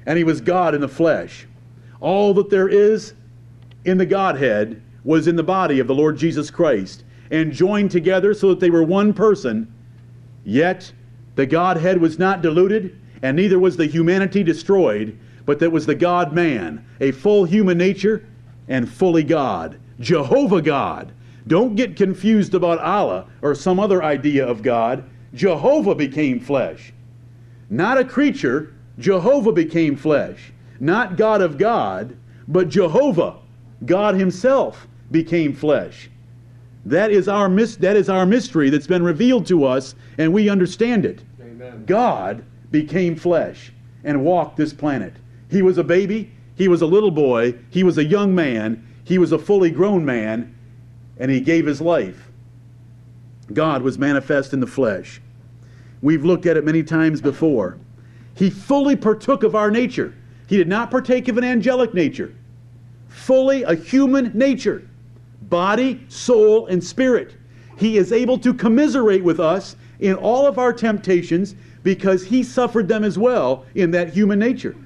And 0.07 0.17
he 0.17 0.25
was 0.25 0.41
God 0.41 0.75
in 0.75 0.81
the 0.81 0.89
flesh. 0.89 1.47
All 2.01 2.33
that 2.35 2.49
there 2.49 2.69
is 2.69 3.13
in 3.85 3.99
the 3.99 4.07
Godhead 4.07 4.83
was 5.05 5.29
in 5.29 5.37
the 5.37 5.43
body 5.43 5.81
of 5.81 5.87
the 5.87 5.95
Lord 5.95 6.17
Jesus 6.17 6.51
Christ 6.51 7.05
and 7.31 7.53
joined 7.53 7.91
together 7.91 8.33
so 8.33 8.49
that 8.49 8.59
they 8.61 8.71
were 8.71 8.83
one 8.83 9.13
person. 9.13 9.71
Yet 10.45 10.91
the 11.35 11.47
Godhead 11.47 12.01
was 12.01 12.19
not 12.19 12.41
diluted, 12.41 12.99
and 13.21 13.37
neither 13.37 13.59
was 13.59 13.77
the 13.77 13.87
humanity 13.87 14.43
destroyed, 14.43 15.19
but 15.45 15.59
that 15.59 15.73
was 15.73 15.85
the 15.85 15.95
God 15.95 16.33
man, 16.33 16.85
a 17.01 17.11
full 17.11 17.45
human 17.45 17.77
nature 17.77 18.27
and 18.69 18.89
fully 18.89 19.25
God. 19.25 19.79
Jehovah 20.01 20.63
God. 20.63 21.13
Don't 21.47 21.75
get 21.75 21.97
confused 21.97 22.55
about 22.55 22.79
Allah 22.79 23.27
or 23.41 23.55
some 23.55 23.81
other 23.81 24.03
idea 24.03 24.47
of 24.47 24.63
God. 24.63 25.05
Jehovah 25.35 25.95
became 25.95 26.39
flesh. 26.39 26.93
Not 27.71 27.99
a 27.99 28.05
creature, 28.05 28.75
Jehovah 28.99 29.53
became 29.53 29.97
flesh. 29.97 30.53
Not 30.79 31.17
God 31.17 31.41
of 31.41 31.59
God, 31.59 32.17
but 32.49 32.69
Jehovah, 32.69 33.37
God 33.87 34.15
Himself, 34.15 34.87
became 35.11 35.53
flesh. 35.55 36.11
That 36.85 37.11
is 37.11 37.29
our 37.29 37.49
mis- 37.49 37.77
that 37.77 37.97
is 37.97 38.09
our 38.09 38.27
mystery 38.27 38.69
that's 38.69 38.87
been 38.87 39.03
revealed 39.03 39.47
to 39.47 39.65
us, 39.65 39.95
and 40.19 40.33
we 40.33 40.49
understand 40.49 41.05
it. 41.05 41.23
Amen. 41.41 41.85
God 41.87 42.45
became 42.71 43.15
flesh 43.15 43.73
and 44.05 44.25
walked 44.25 44.57
this 44.57 44.73
planet. 44.73 45.15
He 45.49 45.63
was 45.63 45.79
a 45.79 45.85
baby, 45.85 46.33
he 46.57 46.69
was 46.69 46.83
a 46.83 46.87
little 46.87 47.11
boy, 47.11 47.55
he 47.71 47.85
was 47.85 47.99
a 47.99 48.05
young 48.05 48.35
man, 48.35 48.85
he 49.05 49.19
was 49.19 49.33
a 49.33 49.39
fully 49.39 49.71
grown 49.71 50.05
man, 50.05 50.55
and 51.19 51.31
he 51.31 51.41
gave 51.41 51.67
his 51.67 51.81
life. 51.81 52.31
God 53.53 53.83
was 53.83 53.99
manifest 53.99 54.53
in 54.53 54.61
the 54.61 54.67
flesh. 54.67 55.21
We've 56.01 56.25
looked 56.25 56.47
at 56.47 56.57
it 56.57 56.65
many 56.65 56.83
times 56.83 57.21
before. 57.21 57.79
He 58.35 58.51
fully 58.51 58.97
partook 58.97 59.43
of 59.43 59.55
our 59.55 59.71
nature. 59.71 60.15
He 60.49 60.57
did 60.57 60.69
not 60.69 60.91
partake 60.91 61.29
of 61.29 61.39
an 61.39 61.45
angelic 61.45 61.95
nature. 61.95 62.35
Fully 63.09 63.63
a 63.63 63.75
human 63.75 64.33
nature. 64.35 64.89
Body, 65.43 66.05
soul, 66.09 66.67
and 66.67 66.83
spirit. 66.83 67.37
He 67.77 67.99
is 67.99 68.13
able 68.13 68.39
to 68.39 68.55
commiserate 68.55 69.23
with 69.23 69.41
us 69.41 69.77
in 70.01 70.15
all 70.15 70.47
of 70.47 70.59
our 70.59 70.73
temptations 70.73 71.55
because 71.83 72.25
he 72.25 72.43
suffered 72.43 72.89
them 72.89 73.05
as 73.05 73.19
well 73.19 73.67
in 73.75 73.91
that 73.93 74.13
human 74.13 74.39
nature. 74.39 74.77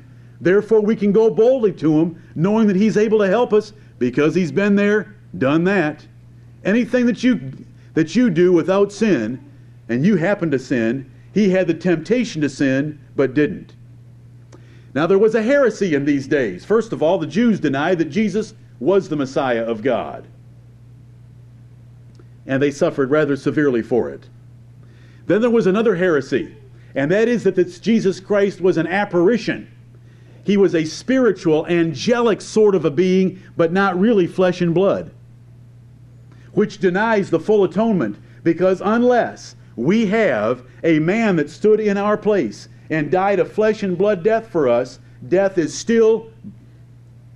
Therefore, 0.40 0.80
we 0.80 0.96
can 0.96 1.12
go 1.12 1.30
boldly 1.30 1.72
to 1.72 1.98
him 1.98 2.22
knowing 2.34 2.66
that 2.66 2.76
he's 2.76 2.96
able 2.96 3.18
to 3.20 3.28
help 3.28 3.52
us 3.52 3.72
because 3.98 4.34
he's 4.34 4.52
been 4.52 4.76
there, 4.76 5.14
done 5.38 5.64
that. 5.64 6.06
Anything 6.66 7.06
that 7.06 7.24
you 7.24 7.64
that 7.94 8.14
you 8.14 8.28
do 8.28 8.52
without 8.52 8.92
sin 8.92 9.42
and 9.88 10.04
you 10.04 10.16
happen 10.16 10.50
to 10.50 10.58
sin, 10.58 11.10
he 11.32 11.48
had 11.48 11.66
the 11.66 11.74
temptation 11.74 12.42
to 12.42 12.48
sin 12.48 13.00
but 13.14 13.32
didn't. 13.32 13.74
Now 14.92 15.06
there 15.06 15.18
was 15.18 15.34
a 15.34 15.42
heresy 15.42 15.94
in 15.94 16.04
these 16.04 16.26
days. 16.26 16.64
First 16.64 16.92
of 16.92 17.02
all, 17.02 17.18
the 17.18 17.26
Jews 17.26 17.60
denied 17.60 17.98
that 17.98 18.06
Jesus 18.06 18.52
was 18.80 19.08
the 19.08 19.16
Messiah 19.16 19.62
of 19.62 19.82
God. 19.82 20.26
And 22.46 22.62
they 22.62 22.70
suffered 22.70 23.10
rather 23.10 23.36
severely 23.36 23.82
for 23.82 24.10
it. 24.10 24.28
Then 25.26 25.40
there 25.40 25.50
was 25.50 25.66
another 25.66 25.96
heresy, 25.96 26.56
and 26.94 27.10
that 27.10 27.28
is 27.28 27.44
that 27.44 27.56
this 27.56 27.78
Jesus 27.78 28.20
Christ 28.20 28.60
was 28.60 28.76
an 28.76 28.86
apparition. 28.86 29.70
He 30.44 30.56
was 30.56 30.74
a 30.74 30.84
spiritual, 30.84 31.66
angelic 31.66 32.40
sort 32.40 32.74
of 32.74 32.84
a 32.84 32.90
being, 32.90 33.42
but 33.56 33.72
not 33.72 33.98
really 33.98 34.26
flesh 34.26 34.60
and 34.60 34.72
blood, 34.72 35.10
which 36.56 36.78
denies 36.78 37.28
the 37.28 37.38
full 37.38 37.64
atonement 37.64 38.16
because 38.42 38.80
unless 38.82 39.56
we 39.76 40.06
have 40.06 40.62
a 40.82 40.98
man 40.98 41.36
that 41.36 41.50
stood 41.50 41.78
in 41.78 41.98
our 41.98 42.16
place 42.16 42.70
and 42.88 43.10
died 43.10 43.38
a 43.38 43.44
flesh 43.44 43.82
and 43.82 43.98
blood 43.98 44.24
death 44.24 44.48
for 44.48 44.66
us, 44.66 44.98
death 45.28 45.58
is 45.58 45.76
still 45.76 46.30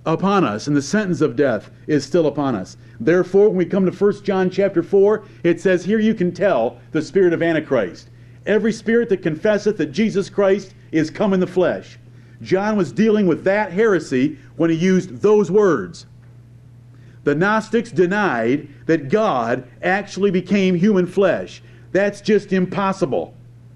upon 0.06 0.42
us, 0.42 0.66
and 0.66 0.74
the 0.74 0.80
sentence 0.80 1.20
of 1.20 1.36
death 1.36 1.70
is 1.86 2.02
still 2.02 2.26
upon 2.26 2.54
us. 2.54 2.78
Therefore, 2.98 3.48
when 3.48 3.58
we 3.58 3.66
come 3.66 3.84
to 3.84 3.92
1 3.92 4.24
John 4.24 4.48
chapter 4.48 4.82
4, 4.82 5.22
it 5.44 5.60
says, 5.60 5.84
Here 5.84 6.00
you 6.00 6.14
can 6.14 6.32
tell 6.32 6.78
the 6.92 7.02
spirit 7.02 7.34
of 7.34 7.42
Antichrist. 7.42 8.08
Every 8.46 8.72
spirit 8.72 9.10
that 9.10 9.22
confesseth 9.22 9.76
that 9.76 9.92
Jesus 9.92 10.30
Christ 10.30 10.74
is 10.92 11.10
come 11.10 11.34
in 11.34 11.40
the 11.40 11.46
flesh. 11.46 11.98
John 12.40 12.78
was 12.78 12.90
dealing 12.90 13.26
with 13.26 13.44
that 13.44 13.70
heresy 13.70 14.38
when 14.56 14.70
he 14.70 14.76
used 14.76 15.20
those 15.20 15.50
words. 15.50 16.06
The 17.24 17.34
Gnostics 17.34 17.90
denied 17.90 18.68
that 18.86 19.08
God 19.08 19.68
actually 19.82 20.30
became 20.30 20.74
human 20.74 21.06
flesh. 21.06 21.62
That's 21.92 22.20
just 22.20 22.52
impossible. 22.52 23.34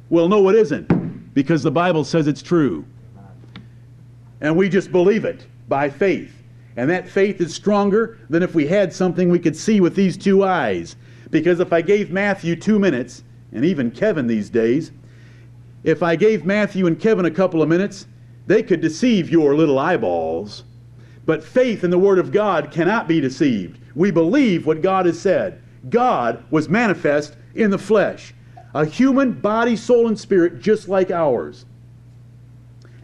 Well, 0.09 0.29
no, 0.29 0.49
it 0.49 0.57
isn't, 0.57 1.35
because 1.35 1.63
the 1.63 1.71
Bible 1.71 2.05
says 2.05 2.27
it's 2.27 2.43
true. 2.43 2.85
And 4.41 4.57
we 4.57 4.69
just 4.69 4.93
believe 4.93 5.25
it 5.25 5.47
by 5.69 5.91
faith. 5.91 6.43
And 6.77 6.91
that 6.91 7.09
faith 7.09 7.41
is 7.41 7.55
stronger 7.55 8.19
than 8.29 8.43
if 8.43 8.55
we 8.55 8.67
had 8.67 8.93
something 8.93 9.29
we 9.29 9.39
could 9.39 9.57
see 9.57 9.81
with 9.81 9.95
these 9.95 10.17
two 10.17 10.45
eyes. 10.45 10.97
Because 11.31 11.61
if 11.61 11.73
I 11.73 11.83
gave 11.83 12.11
Matthew 12.11 12.57
two 12.57 12.79
minutes, 12.79 13.25
and 13.53 13.65
even 13.65 13.91
Kevin 13.91 14.27
these 14.27 14.51
days, 14.51 14.93
if 15.85 16.03
I 16.03 16.17
gave 16.17 16.45
Matthew 16.45 16.87
and 16.87 16.99
Kevin 16.99 17.27
a 17.27 17.31
couple 17.31 17.63
of 17.63 17.69
minutes, 17.69 18.07
they 18.47 18.63
could 18.63 18.81
deceive 18.81 19.31
your 19.31 19.55
little 19.55 19.79
eyeballs. 19.79 20.65
But 21.27 21.45
faith 21.45 21.85
in 21.85 21.91
the 21.91 21.99
Word 21.99 22.19
of 22.19 22.33
God 22.33 22.71
cannot 22.71 23.09
be 23.09 23.21
deceived. 23.21 23.79
We 23.95 24.11
believe 24.11 24.67
what 24.67 24.83
God 24.83 25.07
has 25.07 25.19
said. 25.19 25.63
God 25.89 26.45
was 26.51 26.69
manifest 26.69 27.37
in 27.55 27.71
the 27.71 27.79
flesh, 27.79 28.35
a 28.75 28.85
human 28.85 29.33
body, 29.33 29.77
soul, 29.77 30.09
and 30.09 30.19
spirit 30.19 30.61
just 30.61 30.89
like 30.89 31.11
ours. 31.11 31.65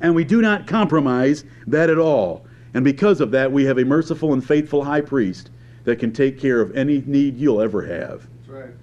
And 0.01 0.15
we 0.15 0.25
do 0.25 0.41
not 0.41 0.67
compromise 0.67 1.45
that 1.67 1.91
at 1.91 1.99
all. 1.99 2.45
And 2.75 2.85
because 2.85 3.21
of 3.21 3.31
that, 3.33 3.53
we 3.53 3.65
have 3.65 3.79
a 3.79 3.85
merciful 3.85 4.33
and 4.33 4.45
faithful 4.45 4.85
high 4.85 5.01
priest 5.01 5.51
that 5.85 5.99
can 5.99 6.13
take 6.13 6.39
care 6.39 6.61
of 6.61 6.77
any 6.77 7.03
need 7.07 7.37
you'll 7.37 7.61
ever 7.61 7.83
have. 7.83 8.27
That's 8.39 8.49
right. 8.49 8.75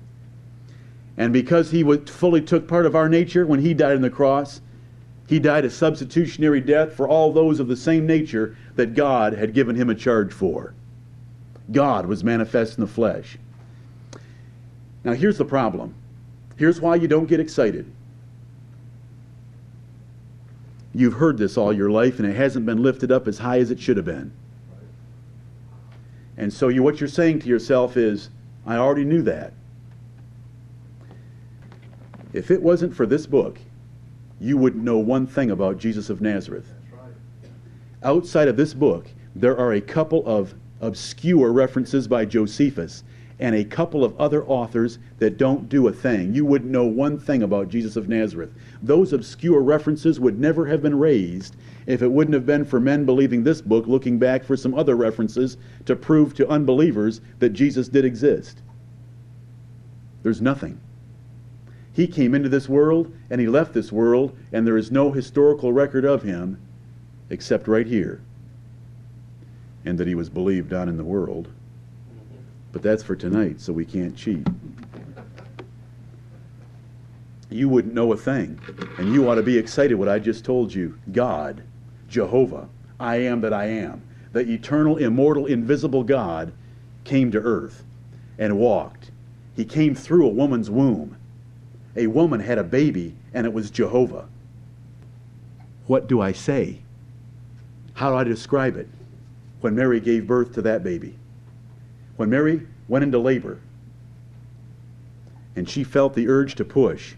And 1.17 1.34
because 1.34 1.71
he 1.71 1.84
fully 2.06 2.41
took 2.41 2.67
part 2.67 2.86
of 2.86 2.95
our 2.95 3.10
nature 3.10 3.45
when 3.45 3.60
he 3.60 3.73
died 3.73 3.95
on 3.95 4.02
the 4.02 4.10
cross, 4.10 4.62
he 5.28 5.39
died 5.39 5.65
a 5.65 5.69
substitutionary 5.69 6.62
death 6.62 6.93
for 6.93 7.08
all 7.08 7.34
those 7.34 7.60
of 7.60 7.67
the 7.67 7.76
same 7.76 8.06
nature 8.06 8.56
that 8.77 8.95
God 8.95 9.33
had 9.33 9.53
given 9.53 9.75
him 9.75 9.89
a 9.89 9.95
charge 9.95 10.31
for. 10.31 10.73
God 11.71 12.05
was 12.05 12.23
manifest 12.23 12.77
in 12.77 12.81
the 12.81 12.89
flesh. 12.89 13.37
Now, 15.03 15.13
here's 15.13 15.37
the 15.37 15.45
problem. 15.45 15.95
Here's 16.55 16.79
why 16.81 16.95
you 16.95 17.07
don't 17.07 17.27
get 17.27 17.39
excited. 17.39 17.91
You've 20.93 21.13
heard 21.13 21.37
this 21.37 21.57
all 21.57 21.73
your 21.73 21.91
life, 21.91 22.19
and 22.19 22.27
it 22.27 22.35
hasn't 22.35 22.65
been 22.65 22.81
lifted 22.81 23.11
up 23.11 23.27
as 23.27 23.37
high 23.37 23.59
as 23.59 23.69
it 23.69 23.79
should 23.79 23.97
have 23.97 24.05
been. 24.05 24.31
And 26.37 26.51
so, 26.51 26.67
you, 26.67 26.81
what 26.83 26.99
you're 26.99 27.07
saying 27.07 27.39
to 27.39 27.47
yourself 27.47 27.97
is, 27.97 28.29
I 28.65 28.77
already 28.77 29.05
knew 29.05 29.21
that. 29.23 29.53
If 32.33 32.51
it 32.51 32.61
wasn't 32.61 32.95
for 32.95 33.05
this 33.05 33.25
book, 33.25 33.59
you 34.39 34.57
wouldn't 34.57 34.83
know 34.83 34.97
one 34.97 35.25
thing 35.25 35.51
about 35.51 35.77
Jesus 35.77 36.09
of 36.09 36.21
Nazareth. 36.21 36.73
Outside 38.08 38.48
of 38.48 38.56
this 38.56 38.74
book, 38.74 39.10
there 39.36 39.58
are 39.58 39.74
a 39.74 39.82
couple 39.82 40.26
of 40.26 40.54
obscure 40.80 41.52
references 41.52 42.08
by 42.08 42.24
Josephus, 42.24 43.04
and 43.38 43.54
a 43.54 43.65
couple 43.65 44.06
of 44.06 44.15
other 44.17 44.46
authors 44.46 44.98
that 45.20 45.38
don't 45.38 45.67
do 45.67 45.89
a 45.89 45.91
thing. 45.91 46.34
You 46.34 46.46
wouldn't 46.46 46.72
know 46.72 46.86
one 46.86 47.20
thing 47.20 47.43
about 47.43 47.67
Jesus 47.67 47.98
of 47.98 48.08
Nazareth. 48.08 48.52
Those 48.82 49.12
obscure 49.12 49.62
references 49.62 50.22
would 50.22 50.39
never 50.39 50.67
have 50.67 50.82
been 50.82 50.98
raised 50.98 51.58
if 51.86 52.02
it 52.02 52.10
wouldn't 52.10 52.34
have 52.34 52.46
been 52.46 52.63
for 52.63 52.80
men 52.80 53.04
believing 53.04 53.43
this 53.43 53.60
book, 53.60 53.88
looking 53.88 54.17
back 54.17 54.46
for 54.46 54.56
some 54.56 54.74
other 54.74 54.96
references 54.96 55.58
to 55.86 55.93
prove 55.93 56.34
to 56.36 56.48
unbelievers 56.48 57.20
that 57.39 57.50
Jesus 57.50 57.89
did 57.89 58.06
exist. 58.06 58.62
There's 60.24 60.41
nothing. 60.41 60.80
He 61.91 62.08
came 62.08 62.34
into 62.34 62.48
this 62.48 62.70
world 62.70 63.13
and 63.30 63.41
he 63.41 63.50
left 63.50 63.74
this 63.74 63.91
world, 63.91 64.34
and 64.54 64.65
there 64.65 64.78
is 64.78 64.93
no 64.93 65.12
historical 65.12 65.74
record 65.74 66.06
of 66.06 66.24
him 66.24 66.58
except 67.29 67.67
right 67.67 67.87
here. 67.87 68.21
And 69.85 69.97
that 69.97 70.07
he 70.07 70.15
was 70.15 70.29
believed 70.29 70.73
on 70.73 70.89
in 70.89 70.97
the 70.97 71.03
world. 71.03 71.49
But 72.71 72.81
that's 72.81 73.03
for 73.03 73.15
tonight, 73.15 73.61
so 73.61 73.73
we 73.73 73.85
can't 73.85 74.15
cheat. 74.15 74.45
You 77.49 77.69
wouldn't 77.69 77.93
know 77.93 78.11
a 78.11 78.17
thing. 78.17 78.59
And 78.97 79.13
you 79.13 79.29
ought 79.29 79.35
to 79.35 79.43
be 79.43 79.57
excited 79.57 79.95
what 79.95 80.09
I 80.09 80.19
just 80.19 80.43
told 80.43 80.73
you. 80.73 80.97
God, 81.11 81.63
Jehovah, 82.09 82.67
I 82.99 83.17
am 83.17 83.41
that 83.41 83.53
I 83.53 83.65
am, 83.65 84.01
the 84.33 84.41
eternal, 84.41 84.97
immortal, 84.97 85.45
invisible 85.45 86.03
God, 86.03 86.51
came 87.03 87.31
to 87.31 87.39
earth 87.39 87.83
and 88.37 88.57
walked. 88.57 89.11
He 89.55 89.65
came 89.65 89.95
through 89.95 90.25
a 90.25 90.29
woman's 90.29 90.69
womb. 90.69 91.17
A 91.95 92.07
woman 92.07 92.41
had 92.41 92.57
a 92.57 92.63
baby, 92.63 93.15
and 93.33 93.47
it 93.47 93.53
was 93.53 93.71
Jehovah. 93.71 94.27
What 95.87 96.07
do 96.07 96.21
I 96.21 96.33
say? 96.33 96.79
How 97.97 98.12
do 98.12 98.15
I 98.15 98.23
describe 98.23 98.77
it? 98.77 98.88
When 99.62 99.73
Mary 99.73 99.99
gave 99.99 100.27
birth 100.27 100.53
to 100.53 100.62
that 100.62 100.83
baby. 100.83 101.15
When 102.15 102.29
Mary 102.29 102.62
went 102.88 103.01
into 103.01 103.17
labor 103.17 103.60
and 105.55 105.67
she 105.67 105.83
felt 105.83 106.13
the 106.13 106.27
urge 106.27 106.53
to 106.55 106.63
push, 106.63 107.15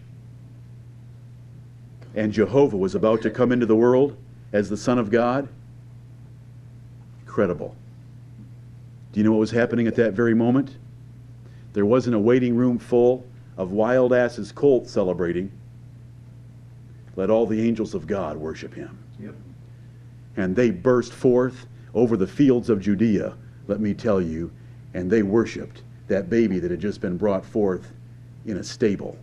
and 2.14 2.32
Jehovah 2.32 2.78
was 2.78 2.94
about 2.94 3.20
to 3.22 3.30
come 3.30 3.52
into 3.52 3.66
the 3.66 3.76
world 3.76 4.16
as 4.54 4.70
the 4.70 4.76
Son 4.78 4.98
of 4.98 5.10
God, 5.10 5.50
incredible. 7.20 7.76
Do 9.12 9.20
you 9.20 9.24
know 9.24 9.32
what 9.32 9.40
was 9.40 9.50
happening 9.50 9.86
at 9.86 9.96
that 9.96 10.14
very 10.14 10.34
moment? 10.34 10.78
There 11.74 11.84
wasn't 11.84 12.16
a 12.16 12.18
waiting 12.18 12.56
room 12.56 12.78
full 12.78 13.26
of 13.58 13.70
wild 13.70 14.14
asses 14.14 14.50
colts 14.50 14.90
celebrating. 14.90 15.52
Let 17.16 17.28
all 17.28 17.44
the 17.44 17.68
angels 17.68 17.94
of 17.94 18.06
God 18.06 18.38
worship 18.38 18.72
him. 18.72 18.96
Yep. 19.20 19.34
And 20.40 20.56
they 20.56 20.70
burst 20.70 21.12
forth 21.12 21.66
over 21.92 22.16
the 22.16 22.26
fields 22.26 22.70
of 22.70 22.80
Judea, 22.80 23.36
let 23.66 23.78
me 23.78 23.92
tell 23.92 24.22
you, 24.22 24.50
and 24.94 25.10
they 25.10 25.22
worshiped 25.22 25.82
that 26.08 26.30
baby 26.30 26.58
that 26.58 26.70
had 26.70 26.80
just 26.80 27.00
been 27.00 27.18
brought 27.18 27.44
forth 27.44 27.92
in 28.46 28.56
a 28.56 28.64
stable 28.64 29.18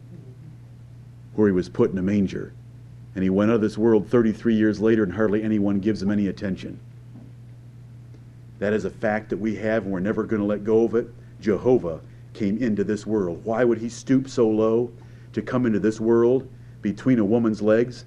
where 1.34 1.48
he 1.48 1.54
was 1.54 1.70
put 1.70 1.92
in 1.92 1.98
a 1.98 2.04
manger. 2.04 2.54
And 3.16 3.24
he 3.24 3.32
went 3.32 3.50
out 3.50 3.56
of 3.56 3.62
this 3.62 3.78
world 3.80 4.08
33 4.08 4.54
years 4.54 4.80
later, 4.80 5.04
and 5.04 5.12
hardly 5.12 5.42
anyone 5.42 5.80
gives 5.80 6.04
him 6.04 6.12
any 6.12 6.28
attention. 6.28 6.80
That 8.60 8.74
is 8.74 8.86
a 8.86 8.90
fact 8.90 9.30
that 9.30 9.38
we 9.38 9.56
have, 9.56 9.84
and 9.84 9.92
we're 9.92 10.00
never 10.00 10.24
going 10.24 10.42
to 10.42 10.48
let 10.48 10.64
go 10.64 10.84
of 10.84 10.94
it. 10.94 11.08
Jehovah 11.42 12.00
came 12.34 12.58
into 12.60 12.84
this 12.84 13.08
world. 13.08 13.44
Why 13.44 13.64
would 13.64 13.80
he 13.80 13.90
stoop 13.90 14.30
so 14.30 14.48
low 14.48 14.92
to 15.34 15.42
come 15.42 15.66
into 15.66 15.80
this 15.80 16.00
world 16.00 16.48
between 16.82 17.18
a 17.18 17.26
woman's 17.26 17.62
legs 17.62 18.06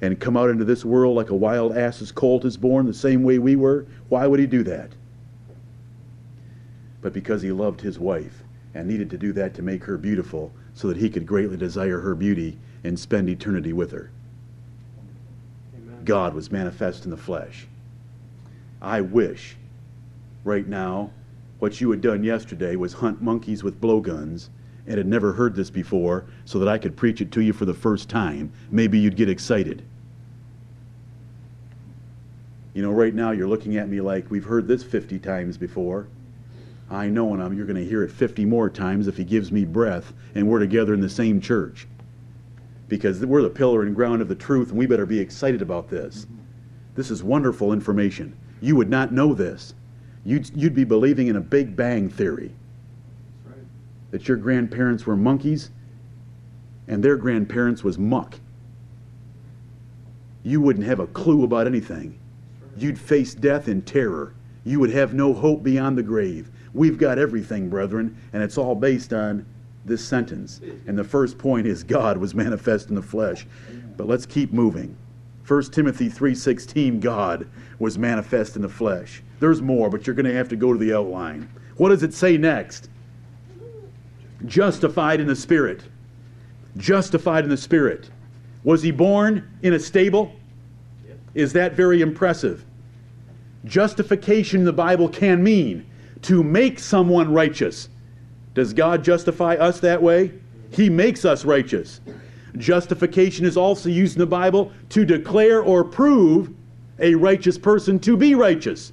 and 0.00 0.18
come 0.18 0.36
out 0.36 0.50
into 0.50 0.64
this 0.64 0.84
world 0.84 1.16
like 1.16 1.30
a 1.30 1.36
wild 1.36 1.76
ass's 1.76 2.12
colt 2.12 2.44
is 2.44 2.56
born, 2.56 2.86
the 2.86 2.94
same 2.94 3.22
way 3.22 3.38
we 3.38 3.56
were? 3.56 3.86
Why 4.08 4.26
would 4.26 4.40
he 4.40 4.46
do 4.46 4.62
that? 4.64 4.90
but 7.02 7.12
because 7.12 7.42
he 7.42 7.52
loved 7.52 7.80
his 7.80 7.98
wife 7.98 8.42
and 8.74 8.86
needed 8.86 9.10
to 9.10 9.18
do 9.18 9.32
that 9.32 9.54
to 9.54 9.62
make 9.62 9.84
her 9.84 9.96
beautiful 9.96 10.52
so 10.74 10.88
that 10.88 10.96
he 10.96 11.10
could 11.10 11.26
greatly 11.26 11.56
desire 11.56 12.00
her 12.00 12.14
beauty 12.14 12.58
and 12.84 12.98
spend 12.98 13.28
eternity 13.28 13.72
with 13.72 13.90
her. 13.90 14.10
Amen. 15.76 16.04
God 16.04 16.34
was 16.34 16.52
manifest 16.52 17.04
in 17.04 17.10
the 17.10 17.16
flesh. 17.16 17.66
I 18.80 19.00
wish 19.00 19.56
right 20.44 20.66
now 20.66 21.10
what 21.58 21.80
you 21.80 21.90
had 21.90 22.00
done 22.00 22.24
yesterday 22.24 22.76
was 22.76 22.92
hunt 22.92 23.20
monkeys 23.20 23.62
with 23.62 23.80
blowguns 23.80 24.50
and 24.86 24.96
had 24.96 25.06
never 25.06 25.32
heard 25.32 25.54
this 25.54 25.70
before 25.70 26.24
so 26.44 26.58
that 26.58 26.68
I 26.68 26.78
could 26.78 26.96
preach 26.96 27.20
it 27.20 27.32
to 27.32 27.42
you 27.42 27.52
for 27.52 27.64
the 27.64 27.74
first 27.74 28.08
time. 28.08 28.52
Maybe 28.70 28.98
you'd 28.98 29.16
get 29.16 29.28
excited. 29.28 29.82
You 32.72 32.82
know, 32.82 32.92
right 32.92 33.14
now 33.14 33.32
you're 33.32 33.48
looking 33.48 33.76
at 33.76 33.88
me 33.88 34.00
like 34.00 34.30
we've 34.30 34.44
heard 34.44 34.68
this 34.68 34.82
50 34.82 35.18
times 35.18 35.58
before. 35.58 36.08
I 36.90 37.08
know 37.08 37.34
and 37.34 37.42
I'm, 37.42 37.52
you're 37.52 37.66
going 37.66 37.76
to 37.76 37.88
hear 37.88 38.02
it 38.02 38.10
50 38.10 38.44
more 38.44 38.68
times 38.68 39.08
if 39.08 39.16
he 39.16 39.24
gives 39.24 39.52
me 39.52 39.64
breath 39.64 40.12
and 40.34 40.48
we're 40.48 40.58
together 40.58 40.94
in 40.94 41.00
the 41.00 41.08
same 41.08 41.40
church. 41.40 41.86
Because 42.88 43.24
we're 43.24 43.42
the 43.42 43.50
pillar 43.50 43.82
and 43.82 43.94
ground 43.94 44.22
of 44.22 44.28
the 44.28 44.34
truth 44.34 44.70
and 44.70 44.78
we 44.78 44.86
better 44.86 45.06
be 45.06 45.20
excited 45.20 45.62
about 45.62 45.88
this. 45.88 46.26
This 46.94 47.10
is 47.10 47.22
wonderful 47.22 47.72
information. 47.72 48.36
You 48.60 48.76
would 48.76 48.90
not 48.90 49.12
know 49.12 49.34
this. 49.34 49.74
You'd, 50.24 50.50
you'd 50.56 50.74
be 50.74 50.84
believing 50.84 51.28
in 51.28 51.36
a 51.36 51.40
Big 51.40 51.74
Bang 51.76 52.08
theory. 52.08 52.52
Right. 53.46 53.56
That 54.10 54.28
your 54.28 54.36
grandparents 54.36 55.06
were 55.06 55.16
monkeys 55.16 55.70
and 56.88 57.02
their 57.02 57.16
grandparents 57.16 57.84
was 57.84 57.98
muck. 57.98 58.38
You 60.42 60.60
wouldn't 60.60 60.86
have 60.86 60.98
a 60.98 61.06
clue 61.06 61.44
about 61.44 61.66
anything. 61.66 62.19
You'd 62.82 62.98
face 62.98 63.34
death 63.34 63.68
in 63.68 63.82
terror. 63.82 64.34
You 64.64 64.80
would 64.80 64.90
have 64.90 65.14
no 65.14 65.32
hope 65.32 65.62
beyond 65.62 65.98
the 65.98 66.02
grave. 66.02 66.50
We've 66.72 66.98
got 66.98 67.18
everything, 67.18 67.68
brethren, 67.68 68.16
and 68.32 68.42
it's 68.42 68.58
all 68.58 68.74
based 68.74 69.12
on 69.12 69.44
this 69.84 70.04
sentence. 70.04 70.60
And 70.86 70.96
the 70.96 71.04
first 71.04 71.38
point 71.38 71.66
is 71.66 71.82
God 71.82 72.16
was 72.16 72.34
manifest 72.34 72.88
in 72.88 72.94
the 72.94 73.02
flesh. 73.02 73.46
But 73.96 74.06
let's 74.06 74.26
keep 74.26 74.52
moving. 74.52 74.96
1 75.46 75.72
Timothy 75.72 76.08
3:16 76.08 77.00
God 77.00 77.48
was 77.78 77.98
manifest 77.98 78.56
in 78.56 78.62
the 78.62 78.68
flesh. 78.68 79.22
There's 79.40 79.60
more, 79.60 79.90
but 79.90 80.06
you're 80.06 80.14
going 80.14 80.26
to 80.26 80.34
have 80.34 80.48
to 80.50 80.56
go 80.56 80.72
to 80.72 80.78
the 80.78 80.94
outline. 80.94 81.48
What 81.76 81.88
does 81.88 82.02
it 82.02 82.14
say 82.14 82.36
next? 82.36 82.88
Justified 84.46 85.20
in 85.20 85.26
the 85.26 85.36
spirit. 85.36 85.82
Justified 86.76 87.44
in 87.44 87.50
the 87.50 87.56
spirit. 87.56 88.10
Was 88.62 88.82
he 88.82 88.90
born 88.90 89.48
in 89.62 89.72
a 89.72 89.78
stable? 89.78 90.32
Is 91.34 91.52
that 91.54 91.74
very 91.74 92.00
impressive? 92.00 92.64
Justification 93.64 94.60
in 94.60 94.64
the 94.64 94.72
Bible 94.72 95.08
can 95.08 95.42
mean 95.42 95.86
to 96.22 96.42
make 96.42 96.78
someone 96.78 97.32
righteous. 97.32 97.88
Does 98.54 98.72
God 98.72 99.04
justify 99.04 99.54
us 99.54 99.80
that 99.80 100.02
way? 100.02 100.32
He 100.70 100.88
makes 100.88 101.24
us 101.24 101.44
righteous. 101.44 102.00
Justification 102.56 103.44
is 103.44 103.56
also 103.56 103.88
used 103.88 104.16
in 104.16 104.20
the 104.20 104.26
Bible 104.26 104.72
to 104.90 105.04
declare 105.04 105.62
or 105.62 105.84
prove 105.84 106.50
a 106.98 107.14
righteous 107.14 107.58
person 107.58 107.98
to 108.00 108.16
be 108.16 108.34
righteous. 108.34 108.92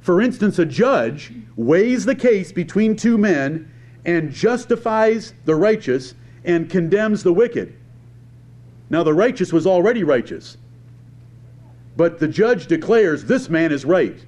For 0.00 0.20
instance, 0.20 0.58
a 0.58 0.64
judge 0.64 1.32
weighs 1.56 2.04
the 2.04 2.14
case 2.14 2.52
between 2.52 2.96
two 2.96 3.18
men 3.18 3.70
and 4.04 4.32
justifies 4.32 5.34
the 5.44 5.54
righteous 5.54 6.14
and 6.44 6.68
condemns 6.68 7.22
the 7.22 7.32
wicked. 7.32 7.76
Now, 8.90 9.02
the 9.02 9.14
righteous 9.14 9.52
was 9.52 9.66
already 9.66 10.04
righteous, 10.04 10.56
but 11.96 12.18
the 12.18 12.28
judge 12.28 12.66
declares 12.66 13.24
this 13.24 13.48
man 13.48 13.72
is 13.72 13.84
right. 13.84 14.24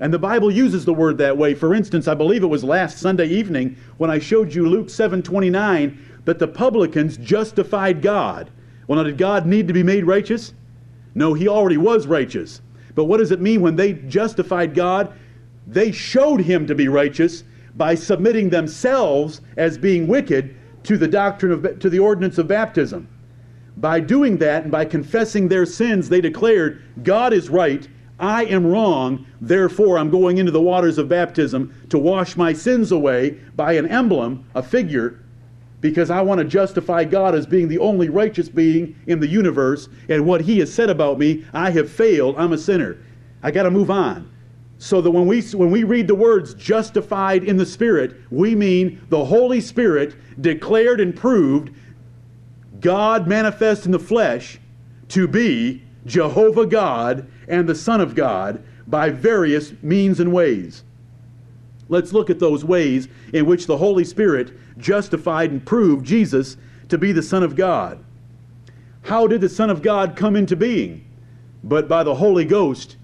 And 0.00 0.12
the 0.12 0.18
Bible 0.18 0.50
uses 0.50 0.84
the 0.84 0.94
word 0.94 1.18
that 1.18 1.38
way. 1.38 1.54
For 1.54 1.74
instance, 1.74 2.08
I 2.08 2.14
believe 2.14 2.42
it 2.42 2.48
was 2.48 2.64
last 2.64 2.98
Sunday 2.98 3.28
evening 3.28 3.76
when 3.98 4.10
I 4.10 4.18
showed 4.18 4.52
you 4.52 4.68
Luke 4.68 4.88
7:29 4.88 5.96
that 6.24 6.38
the 6.38 6.48
publicans 6.48 7.16
justified 7.16 8.02
God. 8.02 8.50
Well, 8.86 8.96
now 8.96 9.04
did 9.04 9.16
God 9.16 9.46
need 9.46 9.68
to 9.68 9.74
be 9.74 9.82
made 9.82 10.04
righteous? 10.04 10.54
No, 11.14 11.34
he 11.34 11.46
already 11.46 11.76
was 11.76 12.06
righteous. 12.06 12.60
But 12.94 13.04
what 13.04 13.18
does 13.18 13.30
it 13.30 13.40
mean 13.40 13.60
when 13.60 13.76
they 13.76 13.92
justified 13.92 14.74
God? 14.74 15.12
They 15.66 15.92
showed 15.92 16.40
him 16.40 16.66
to 16.66 16.74
be 16.74 16.88
righteous 16.88 17.44
by 17.76 17.94
submitting 17.94 18.50
themselves 18.50 19.40
as 19.56 19.78
being 19.78 20.06
wicked 20.06 20.54
to 20.84 20.96
the 20.96 21.08
doctrine 21.08 21.52
of 21.52 21.78
to 21.78 21.88
the 21.88 22.00
ordinance 22.00 22.38
of 22.38 22.48
baptism. 22.48 23.08
By 23.76 24.00
doing 24.00 24.38
that 24.38 24.64
and 24.64 24.72
by 24.72 24.84
confessing 24.84 25.48
their 25.48 25.66
sins, 25.66 26.08
they 26.08 26.20
declared 26.20 26.82
God 27.02 27.32
is 27.32 27.48
right 27.48 27.88
I 28.22 28.44
am 28.44 28.64
wrong, 28.64 29.26
therefore 29.40 29.98
I'm 29.98 30.08
going 30.08 30.38
into 30.38 30.52
the 30.52 30.62
waters 30.62 30.96
of 30.96 31.08
baptism 31.08 31.74
to 31.88 31.98
wash 31.98 32.36
my 32.36 32.52
sins 32.52 32.92
away 32.92 33.30
by 33.56 33.72
an 33.72 33.88
emblem, 33.88 34.46
a 34.54 34.62
figure, 34.62 35.18
because 35.80 36.08
I 36.08 36.22
want 36.22 36.38
to 36.38 36.44
justify 36.44 37.02
God 37.02 37.34
as 37.34 37.46
being 37.46 37.66
the 37.66 37.80
only 37.80 38.08
righteous 38.08 38.48
being 38.48 38.94
in 39.08 39.18
the 39.18 39.26
universe, 39.26 39.88
and 40.08 40.24
what 40.24 40.42
He 40.42 40.60
has 40.60 40.72
said 40.72 40.88
about 40.88 41.18
me, 41.18 41.44
I 41.52 41.70
have 41.70 41.90
failed, 41.90 42.36
I'm 42.38 42.52
a 42.52 42.58
sinner. 42.58 42.98
I 43.42 43.50
got 43.50 43.64
to 43.64 43.72
move 43.72 43.90
on. 43.90 44.30
So 44.78 45.00
that 45.00 45.10
when 45.10 45.26
we, 45.26 45.42
when 45.42 45.72
we 45.72 45.82
read 45.82 46.06
the 46.06 46.14
words 46.14 46.54
justified 46.54 47.42
in 47.42 47.56
the 47.56 47.66
Spirit, 47.66 48.14
we 48.30 48.54
mean 48.54 49.04
the 49.08 49.24
Holy 49.24 49.60
Spirit 49.60 50.14
declared 50.40 51.00
and 51.00 51.14
proved 51.14 51.74
God 52.82 53.26
manifest 53.26 53.86
in 53.86 53.92
the 53.92 53.98
flesh 53.98 54.58
to 55.08 55.26
be 55.26 55.82
Jehovah 56.04 56.66
God 56.66 57.30
and 57.48 57.68
the 57.68 57.74
Son 57.74 58.00
of 58.00 58.14
God 58.14 58.62
by 58.86 59.08
various 59.08 59.72
means 59.82 60.20
and 60.20 60.32
ways. 60.32 60.84
Let's 61.88 62.12
look 62.12 62.28
at 62.28 62.38
those 62.38 62.64
ways 62.64 63.08
in 63.32 63.46
which 63.46 63.66
the 63.66 63.78
Holy 63.78 64.04
Spirit 64.04 64.52
justified 64.78 65.50
and 65.50 65.64
proved 65.64 66.04
Jesus 66.04 66.56
to 66.88 66.98
be 66.98 67.12
the 67.12 67.22
Son 67.22 67.42
of 67.42 67.54
God. 67.56 68.04
How 69.02 69.26
did 69.26 69.40
the 69.40 69.48
Son 69.48 69.70
of 69.70 69.82
God 69.82 70.16
come 70.16 70.36
into 70.36 70.56
being? 70.56 71.04
But 71.64 71.88
by 71.88 72.02
the 72.02 72.14
Holy 72.14 72.44
Ghost 72.44 72.96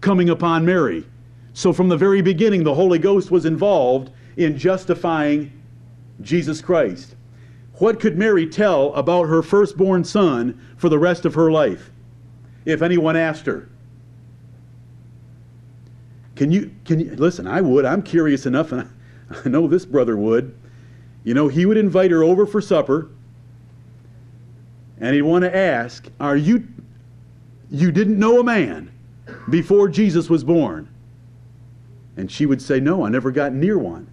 coming 0.00 0.28
upon 0.28 0.66
Mary. 0.66 1.06
So 1.54 1.72
from 1.72 1.88
the 1.88 1.96
very 1.96 2.22
beginning, 2.22 2.64
the 2.64 2.74
Holy 2.74 2.98
Ghost 2.98 3.30
was 3.30 3.44
involved 3.44 4.10
in 4.36 4.58
justifying 4.58 5.52
Jesus 6.20 6.60
Christ. 6.60 7.14
What 7.78 8.00
could 8.00 8.18
Mary 8.18 8.46
tell 8.46 8.92
about 8.94 9.28
her 9.28 9.42
firstborn 9.42 10.04
son 10.04 10.60
for 10.76 10.88
the 10.88 10.98
rest 10.98 11.24
of 11.24 11.34
her 11.34 11.50
life 11.50 11.90
if 12.64 12.82
anyone 12.82 13.16
asked 13.16 13.46
her? 13.46 13.68
Can 16.34 16.52
you, 16.52 16.72
can 16.84 17.00
you, 17.00 17.16
listen, 17.16 17.46
I 17.46 17.60
would. 17.60 17.84
I'm 17.84 18.02
curious 18.02 18.46
enough, 18.46 18.72
and 18.72 18.88
I 19.44 19.48
know 19.48 19.66
this 19.66 19.84
brother 19.84 20.16
would. 20.16 20.54
You 21.24 21.34
know, 21.34 21.48
he 21.48 21.66
would 21.66 21.76
invite 21.76 22.10
her 22.10 22.22
over 22.22 22.46
for 22.46 22.60
supper, 22.60 23.10
and 25.00 25.14
he'd 25.14 25.22
want 25.22 25.42
to 25.42 25.54
ask, 25.54 26.08
Are 26.20 26.36
you, 26.36 26.66
you 27.70 27.92
didn't 27.92 28.18
know 28.18 28.40
a 28.40 28.44
man 28.44 28.90
before 29.50 29.88
Jesus 29.88 30.30
was 30.30 30.44
born? 30.44 30.88
And 32.16 32.30
she 32.30 32.46
would 32.46 32.62
say, 32.62 32.80
No, 32.80 33.04
I 33.04 33.08
never 33.08 33.30
got 33.30 33.52
near 33.52 33.78
one. 33.78 34.08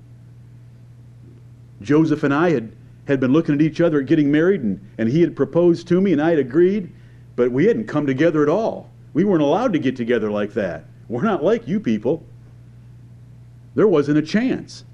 Joseph 1.82 2.24
and 2.24 2.34
I 2.34 2.52
had, 2.52 2.72
had 3.08 3.20
been 3.20 3.34
looking 3.34 3.56
at 3.56 3.62
each 3.62 3.82
other 3.82 4.00
at 4.00 4.08
getting 4.08 4.32
married, 4.32 4.62
and, 4.62 4.80
and 4.98 5.10
he 5.10 5.22
had 5.22 5.36
proposed 5.36 5.88
to 5.88 6.02
me, 6.02 6.12
and 6.12 6.22
I 6.22 6.32
had 6.32 6.40
agreed, 6.40 6.92
but 7.36 7.52
we 7.52 7.66
hadn't 7.66 7.88
come 7.88 8.08
together 8.08 8.42
at 8.42 8.50
all. 8.50 8.90
We 9.14 9.24
weren't 9.24 9.44
allowed 9.44 9.74
to 9.74 9.80
get 9.80 9.96
together 9.96 10.32
like 10.32 10.54
that. 10.54 10.86
We're 11.08 11.24
not 11.24 11.44
like 11.44 11.68
you 11.68 11.80
people. 11.80 12.26
There 13.76 13.88
wasn't 13.88 14.18
a 14.18 14.22
chance. 14.22 14.86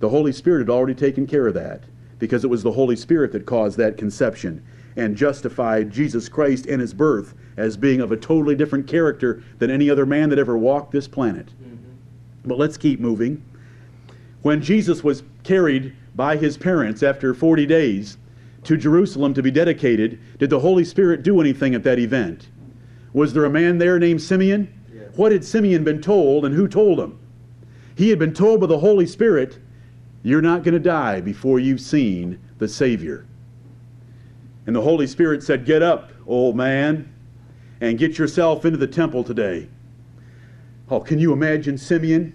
The 0.00 0.08
Holy 0.08 0.32
Spirit 0.32 0.60
had 0.60 0.70
already 0.70 0.94
taken 0.94 1.26
care 1.26 1.46
of 1.46 1.54
that 1.54 1.84
because 2.18 2.44
it 2.44 2.48
was 2.48 2.62
the 2.62 2.72
Holy 2.72 2.96
Spirit 2.96 3.32
that 3.32 3.46
caused 3.46 3.78
that 3.78 3.96
conception 3.96 4.64
and 4.96 5.16
justified 5.16 5.90
Jesus 5.90 6.28
Christ 6.28 6.66
and 6.66 6.80
his 6.80 6.92
birth 6.92 7.34
as 7.56 7.76
being 7.76 8.00
of 8.00 8.12
a 8.12 8.16
totally 8.16 8.54
different 8.54 8.86
character 8.86 9.42
than 9.58 9.70
any 9.70 9.88
other 9.88 10.06
man 10.06 10.28
that 10.30 10.38
ever 10.38 10.58
walked 10.58 10.92
this 10.92 11.06
planet. 11.06 11.46
Mm-hmm. 11.46 11.92
But 12.44 12.58
let's 12.58 12.76
keep 12.76 13.00
moving. 13.00 13.42
When 14.42 14.62
Jesus 14.62 15.04
was 15.04 15.22
carried 15.42 15.94
by 16.14 16.36
his 16.36 16.56
parents 16.56 17.02
after 17.02 17.34
40 17.34 17.66
days 17.66 18.18
to 18.64 18.76
Jerusalem 18.76 19.34
to 19.34 19.42
be 19.42 19.50
dedicated, 19.50 20.18
did 20.38 20.50
the 20.50 20.60
Holy 20.60 20.84
Spirit 20.84 21.22
do 21.22 21.40
anything 21.40 21.74
at 21.74 21.82
that 21.84 21.98
event? 21.98 22.48
Was 23.12 23.32
there 23.32 23.44
a 23.44 23.50
man 23.50 23.78
there 23.78 23.98
named 23.98 24.22
Simeon? 24.22 24.72
What 25.16 25.32
had 25.32 25.44
Simeon 25.44 25.84
been 25.84 26.00
told 26.00 26.44
and 26.44 26.54
who 26.54 26.68
told 26.68 27.00
him? 27.00 27.18
He 27.96 28.10
had 28.10 28.18
been 28.18 28.32
told 28.32 28.60
by 28.60 28.66
the 28.66 28.78
Holy 28.78 29.06
Spirit, 29.06 29.58
You're 30.22 30.40
not 30.40 30.62
going 30.62 30.74
to 30.74 30.80
die 30.80 31.20
before 31.20 31.58
you've 31.58 31.80
seen 31.80 32.38
the 32.58 32.68
Savior. 32.68 33.26
And 34.66 34.76
the 34.76 34.80
Holy 34.80 35.06
Spirit 35.06 35.42
said, 35.42 35.66
Get 35.66 35.82
up, 35.82 36.12
old 36.26 36.56
man, 36.56 37.12
and 37.80 37.98
get 37.98 38.18
yourself 38.18 38.64
into 38.64 38.78
the 38.78 38.86
temple 38.86 39.24
today. 39.24 39.68
Oh, 40.90 41.00
can 41.00 41.18
you 41.18 41.32
imagine 41.32 41.76
Simeon? 41.76 42.32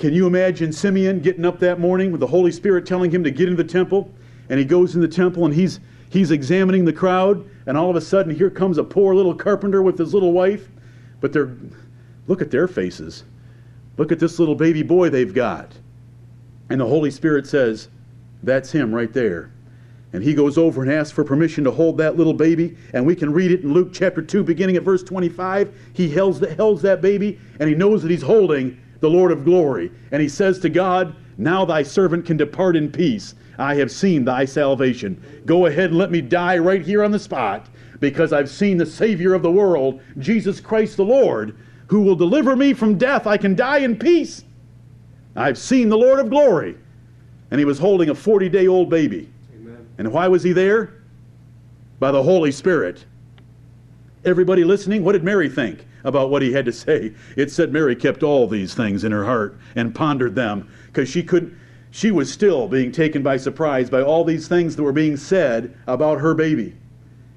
Can 0.00 0.14
you 0.14 0.26
imagine 0.26 0.72
Simeon 0.72 1.20
getting 1.20 1.44
up 1.44 1.58
that 1.58 1.78
morning 1.78 2.10
with 2.10 2.20
the 2.20 2.26
Holy 2.26 2.50
Spirit 2.50 2.86
telling 2.86 3.10
him 3.10 3.22
to 3.22 3.30
get 3.30 3.50
into 3.50 3.62
the 3.62 3.68
temple? 3.68 4.10
And 4.48 4.58
he 4.58 4.64
goes 4.64 4.94
in 4.94 5.02
the 5.02 5.08
temple 5.08 5.44
and 5.44 5.52
he's 5.52 5.78
he's 6.08 6.30
examining 6.30 6.86
the 6.86 6.92
crowd, 6.92 7.46
and 7.66 7.76
all 7.76 7.90
of 7.90 7.96
a 7.96 8.00
sudden 8.00 8.34
here 8.34 8.48
comes 8.48 8.78
a 8.78 8.82
poor 8.82 9.14
little 9.14 9.34
carpenter 9.34 9.82
with 9.82 9.98
his 9.98 10.14
little 10.14 10.32
wife. 10.32 10.70
But 11.20 11.34
they're 11.34 11.54
look 12.26 12.40
at 12.40 12.50
their 12.50 12.66
faces. 12.66 13.24
Look 13.98 14.10
at 14.10 14.18
this 14.18 14.38
little 14.38 14.54
baby 14.54 14.82
boy 14.82 15.10
they've 15.10 15.34
got. 15.34 15.70
And 16.70 16.80
the 16.80 16.86
Holy 16.86 17.10
Spirit 17.10 17.46
says, 17.46 17.88
That's 18.42 18.72
him 18.72 18.94
right 18.94 19.12
there. 19.12 19.52
And 20.14 20.24
he 20.24 20.32
goes 20.32 20.56
over 20.56 20.82
and 20.82 20.90
asks 20.90 21.12
for 21.12 21.24
permission 21.24 21.62
to 21.64 21.70
hold 21.70 21.98
that 21.98 22.16
little 22.16 22.32
baby. 22.32 22.74
And 22.94 23.04
we 23.04 23.14
can 23.14 23.34
read 23.34 23.50
it 23.50 23.64
in 23.64 23.74
Luke 23.74 23.90
chapter 23.92 24.22
2, 24.22 24.44
beginning 24.44 24.76
at 24.76 24.82
verse 24.82 25.02
25. 25.02 25.76
He 25.92 26.10
holds, 26.10 26.40
the, 26.40 26.54
holds 26.54 26.80
that 26.82 27.02
baby, 27.02 27.38
and 27.60 27.68
he 27.68 27.74
knows 27.74 28.00
that 28.00 28.10
he's 28.10 28.22
holding 28.22 28.80
the 29.00 29.10
Lord 29.10 29.32
of 29.32 29.44
glory. 29.44 29.90
And 30.12 30.22
he 30.22 30.28
says 30.28 30.58
to 30.60 30.68
God, 30.68 31.14
Now 31.38 31.64
thy 31.64 31.82
servant 31.82 32.26
can 32.26 32.36
depart 32.36 32.76
in 32.76 32.92
peace. 32.92 33.34
I 33.58 33.74
have 33.74 33.90
seen 33.90 34.24
thy 34.24 34.44
salvation. 34.44 35.22
Go 35.44 35.66
ahead 35.66 35.90
and 35.90 35.98
let 35.98 36.10
me 36.10 36.20
die 36.20 36.58
right 36.58 36.82
here 36.82 37.02
on 37.02 37.10
the 37.10 37.18
spot, 37.18 37.68
because 37.98 38.32
I've 38.32 38.48
seen 38.48 38.78
the 38.78 38.86
Savior 38.86 39.34
of 39.34 39.42
the 39.42 39.50
world, 39.50 40.00
Jesus 40.18 40.60
Christ 40.60 40.96
the 40.96 41.04
Lord, 41.04 41.56
who 41.88 42.00
will 42.02 42.16
deliver 42.16 42.56
me 42.56 42.72
from 42.72 42.96
death. 42.96 43.26
I 43.26 43.36
can 43.36 43.54
die 43.54 43.78
in 43.78 43.98
peace. 43.98 44.44
I've 45.36 45.58
seen 45.58 45.88
the 45.88 45.98
Lord 45.98 46.18
of 46.18 46.30
glory. 46.30 46.76
And 47.50 47.58
he 47.58 47.64
was 47.64 47.78
holding 47.78 48.10
a 48.10 48.14
40 48.14 48.48
day 48.48 48.66
old 48.66 48.88
baby. 48.88 49.28
And 49.98 50.12
why 50.12 50.28
was 50.28 50.42
he 50.42 50.52
there? 50.52 50.94
By 51.98 52.10
the 52.10 52.22
Holy 52.22 52.52
Spirit. 52.52 53.04
Everybody 54.24 54.64
listening, 54.64 55.04
what 55.04 55.12
did 55.12 55.24
Mary 55.24 55.48
think 55.48 55.84
about 56.04 56.30
what 56.30 56.42
he 56.42 56.52
had 56.52 56.64
to 56.64 56.72
say? 56.72 57.12
It 57.36 57.50
said 57.50 57.72
Mary 57.72 57.96
kept 57.96 58.22
all 58.22 58.46
these 58.46 58.74
things 58.74 59.04
in 59.04 59.12
her 59.12 59.24
heart 59.24 59.58
and 59.74 59.94
pondered 59.94 60.34
them 60.34 60.68
because 60.86 61.08
she 61.08 61.22
couldn't 61.22 61.56
she 61.90 62.10
was 62.10 62.32
still 62.32 62.68
being 62.68 62.92
taken 62.92 63.22
by 63.22 63.36
surprise 63.36 63.90
by 63.90 64.00
all 64.00 64.24
these 64.24 64.46
things 64.46 64.76
that 64.76 64.82
were 64.82 64.92
being 64.92 65.16
said 65.16 65.76
about 65.86 66.20
her 66.20 66.34
baby. 66.34 66.76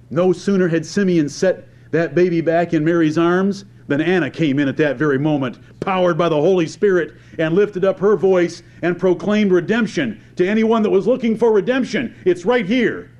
No 0.09 0.31
sooner 0.31 0.67
had 0.67 0.85
Simeon 0.85 1.27
set 1.27 1.67
that 1.91 2.13
baby 2.13 2.41
back 2.41 2.73
in 2.73 2.85
Mary's 2.85 3.17
arms 3.17 3.65
than 3.87 3.99
Anna 3.99 4.29
came 4.29 4.59
in 4.59 4.67
at 4.67 4.77
that 4.77 4.97
very 4.97 5.17
moment, 5.17 5.57
powered 5.79 6.17
by 6.17 6.29
the 6.29 6.39
Holy 6.39 6.67
Spirit, 6.67 7.15
and 7.37 7.55
lifted 7.55 7.83
up 7.83 7.99
her 7.99 8.15
voice 8.15 8.63
and 8.81 8.97
proclaimed 8.97 9.51
redemption 9.51 10.21
to 10.35 10.47
anyone 10.47 10.83
that 10.83 10.89
was 10.89 11.07
looking 11.07 11.35
for 11.35 11.51
redemption. 11.51 12.15
It's 12.25 12.45
right 12.45 12.65
here 12.65 13.11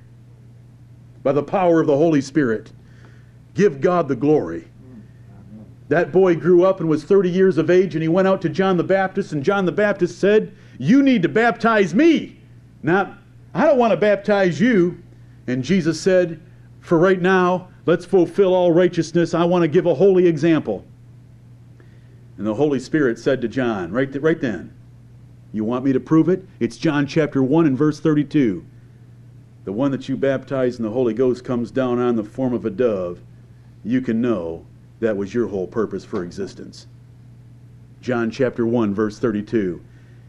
by 1.24 1.32
the 1.32 1.44
power 1.44 1.82
of 1.82 1.88
the 1.88 1.98
Holy 1.98 2.22
Spirit. 2.22 2.72
Give 3.56 3.82
God 3.82 4.08
the 4.08 4.16
glory. 4.16 4.68
That 5.94 6.12
boy 6.12 6.36
grew 6.36 6.64
up 6.64 6.80
and 6.80 6.90
was 6.90 7.04
30 7.04 7.30
years 7.30 7.60
of 7.60 7.70
age, 7.70 7.94
and 7.94 8.02
he 8.02 8.08
went 8.08 8.28
out 8.28 8.42
to 8.42 8.50
John 8.50 8.78
the 8.78 8.84
Baptist, 8.84 9.32
and 9.32 9.44
John 9.44 9.66
the 9.66 9.72
Baptist 9.72 10.18
said, 10.18 10.52
You 10.80 11.04
need 11.04 11.22
to 11.22 11.30
baptize 11.30 11.94
me. 11.94 12.42
Now, 12.82 13.16
I 13.54 13.66
don't 13.66 13.78
want 13.78 13.92
to 13.92 13.98
baptize 13.98 14.60
you. 14.60 15.04
And 15.46 15.64
Jesus 15.64 16.02
said, 16.02 16.42
For 16.80 16.98
right 16.98 17.22
now, 17.22 17.68
let's 17.86 18.06
fulfill 18.06 18.56
all 18.56 18.72
righteousness. 18.72 19.36
I 19.36 19.44
want 19.44 19.62
to 19.62 19.68
give 19.68 19.86
a 19.86 19.94
holy 19.94 20.26
example. 20.26 20.84
And 22.40 22.48
the 22.48 22.56
Holy 22.56 22.80
Spirit 22.80 23.20
said 23.20 23.40
to 23.42 23.48
John, 23.48 23.92
right, 23.92 24.12
th- 24.12 24.24
right 24.24 24.42
then, 24.42 24.74
You 25.52 25.64
want 25.64 25.86
me 25.86 25.94
to 25.94 26.00
prove 26.00 26.28
it? 26.28 26.44
It's 26.60 26.78
John 26.78 27.06
chapter 27.06 27.44
1 27.44 27.68
and 27.68 27.78
verse 27.78 28.00
32. 28.00 28.66
The 29.66 29.72
one 29.72 29.92
that 29.92 30.10
you 30.10 30.18
baptize 30.18 30.78
in 30.78 30.84
the 30.84 30.90
Holy 30.90 31.14
Ghost 31.14 31.44
comes 31.44 31.70
down 31.70 32.00
on 32.00 32.16
the 32.16 32.24
form 32.24 32.56
of 32.56 32.66
a 32.66 32.72
dove. 32.72 33.22
You 33.84 34.02
can 34.02 34.22
know 34.22 34.66
that 35.00 35.18
was 35.18 35.34
your 35.34 35.48
whole 35.48 35.68
purpose 35.68 36.06
for 36.06 36.24
existence. 36.24 36.88
John 38.02 38.30
chapter 38.30 38.66
1, 38.66 38.94
verse 38.94 39.20
32. 39.20 39.82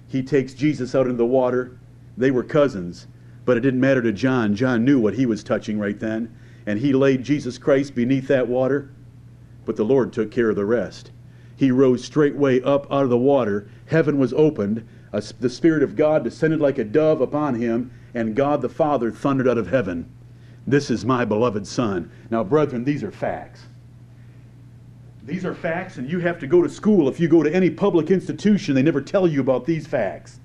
He 0.06 0.22
takes 0.22 0.54
Jesus 0.54 0.94
out 0.94 1.06
into 1.06 1.16
the 1.16 1.26
water. 1.26 1.76
They 2.16 2.30
were 2.30 2.44
cousins, 2.44 3.08
but 3.44 3.56
it 3.56 3.60
didn't 3.60 3.80
matter 3.80 4.02
to 4.02 4.12
John. 4.12 4.54
John 4.54 4.84
knew 4.84 5.00
what 5.00 5.14
he 5.14 5.26
was 5.26 5.42
touching 5.42 5.78
right 5.78 5.98
then, 5.98 6.34
and 6.66 6.78
he 6.78 6.92
laid 6.92 7.24
Jesus 7.24 7.58
Christ 7.58 7.94
beneath 7.94 8.28
that 8.28 8.48
water, 8.48 8.90
but 9.64 9.76
the 9.76 9.84
Lord 9.84 10.12
took 10.12 10.30
care 10.30 10.50
of 10.50 10.56
the 10.56 10.64
rest. 10.64 11.10
He 11.56 11.70
rose 11.70 12.04
straightway 12.04 12.60
up 12.62 12.90
out 12.92 13.04
of 13.04 13.10
the 13.10 13.18
water. 13.18 13.68
Heaven 13.86 14.18
was 14.18 14.32
opened. 14.32 14.86
the 15.12 15.50
Spirit 15.50 15.82
of 15.82 15.96
God 15.96 16.24
descended 16.24 16.60
like 16.60 16.78
a 16.78 16.84
dove 16.84 17.20
upon 17.20 17.56
him, 17.56 17.90
and 18.14 18.36
God 18.36 18.62
the 18.62 18.68
Father 18.68 19.10
thundered 19.10 19.48
out 19.48 19.58
of 19.58 19.68
heaven. 19.68 20.06
This 20.66 20.90
is 20.90 21.04
my 21.04 21.24
beloved 21.24 21.66
Son. 21.66 22.10
Now, 22.30 22.42
brethren, 22.42 22.84
these 22.84 23.02
are 23.02 23.12
facts. 23.12 23.66
These 25.24 25.46
are 25.46 25.54
facts, 25.54 25.96
and 25.96 26.10
you 26.10 26.20
have 26.20 26.38
to 26.40 26.46
go 26.46 26.62
to 26.62 26.68
school. 26.68 27.08
If 27.08 27.18
you 27.18 27.28
go 27.28 27.42
to 27.42 27.54
any 27.54 27.70
public 27.70 28.10
institution, 28.10 28.74
they 28.74 28.82
never 28.82 29.00
tell 29.00 29.26
you 29.26 29.40
about 29.40 29.64
these 29.64 29.86
facts. 29.86 30.38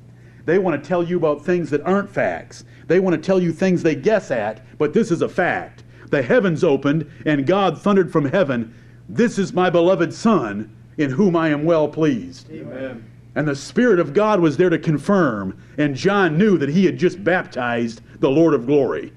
They 0.45 0.57
want 0.57 0.81
to 0.81 0.87
tell 0.87 1.03
you 1.03 1.17
about 1.17 1.43
things 1.43 1.69
that 1.71 1.81
aren't 1.81 2.09
facts. 2.09 2.63
They 2.87 3.01
want 3.01 3.13
to 3.13 3.21
tell 3.21 3.41
you 3.41 3.51
things 3.51 3.83
they 3.83 3.95
guess 3.95 4.31
at, 4.31 4.65
but 4.77 4.93
this 4.93 5.11
is 5.11 5.21
a 5.21 5.27
fact. 5.27 5.83
The 6.09 6.21
heavens 6.21 6.63
opened, 6.63 7.11
and 7.25 7.45
God 7.45 7.79
thundered 7.79 8.11
from 8.11 8.25
heaven, 8.25 8.73
This 9.09 9.37
is 9.37 9.51
my 9.51 9.69
beloved 9.69 10.13
Son, 10.13 10.73
in 10.97 11.11
whom 11.11 11.35
I 11.35 11.49
am 11.49 11.65
well 11.65 11.89
pleased. 11.89 12.49
Amen. 12.49 13.05
And 13.35 13.47
the 13.47 13.55
Spirit 13.55 13.99
of 13.99 14.13
God 14.13 14.39
was 14.39 14.55
there 14.55 14.69
to 14.69 14.79
confirm, 14.79 15.61
and 15.77 15.93
John 15.93 16.37
knew 16.37 16.57
that 16.57 16.69
he 16.69 16.85
had 16.85 16.97
just 16.97 17.23
baptized 17.23 18.01
the 18.21 18.31
Lord 18.31 18.53
of 18.53 18.65
glory. 18.65 19.11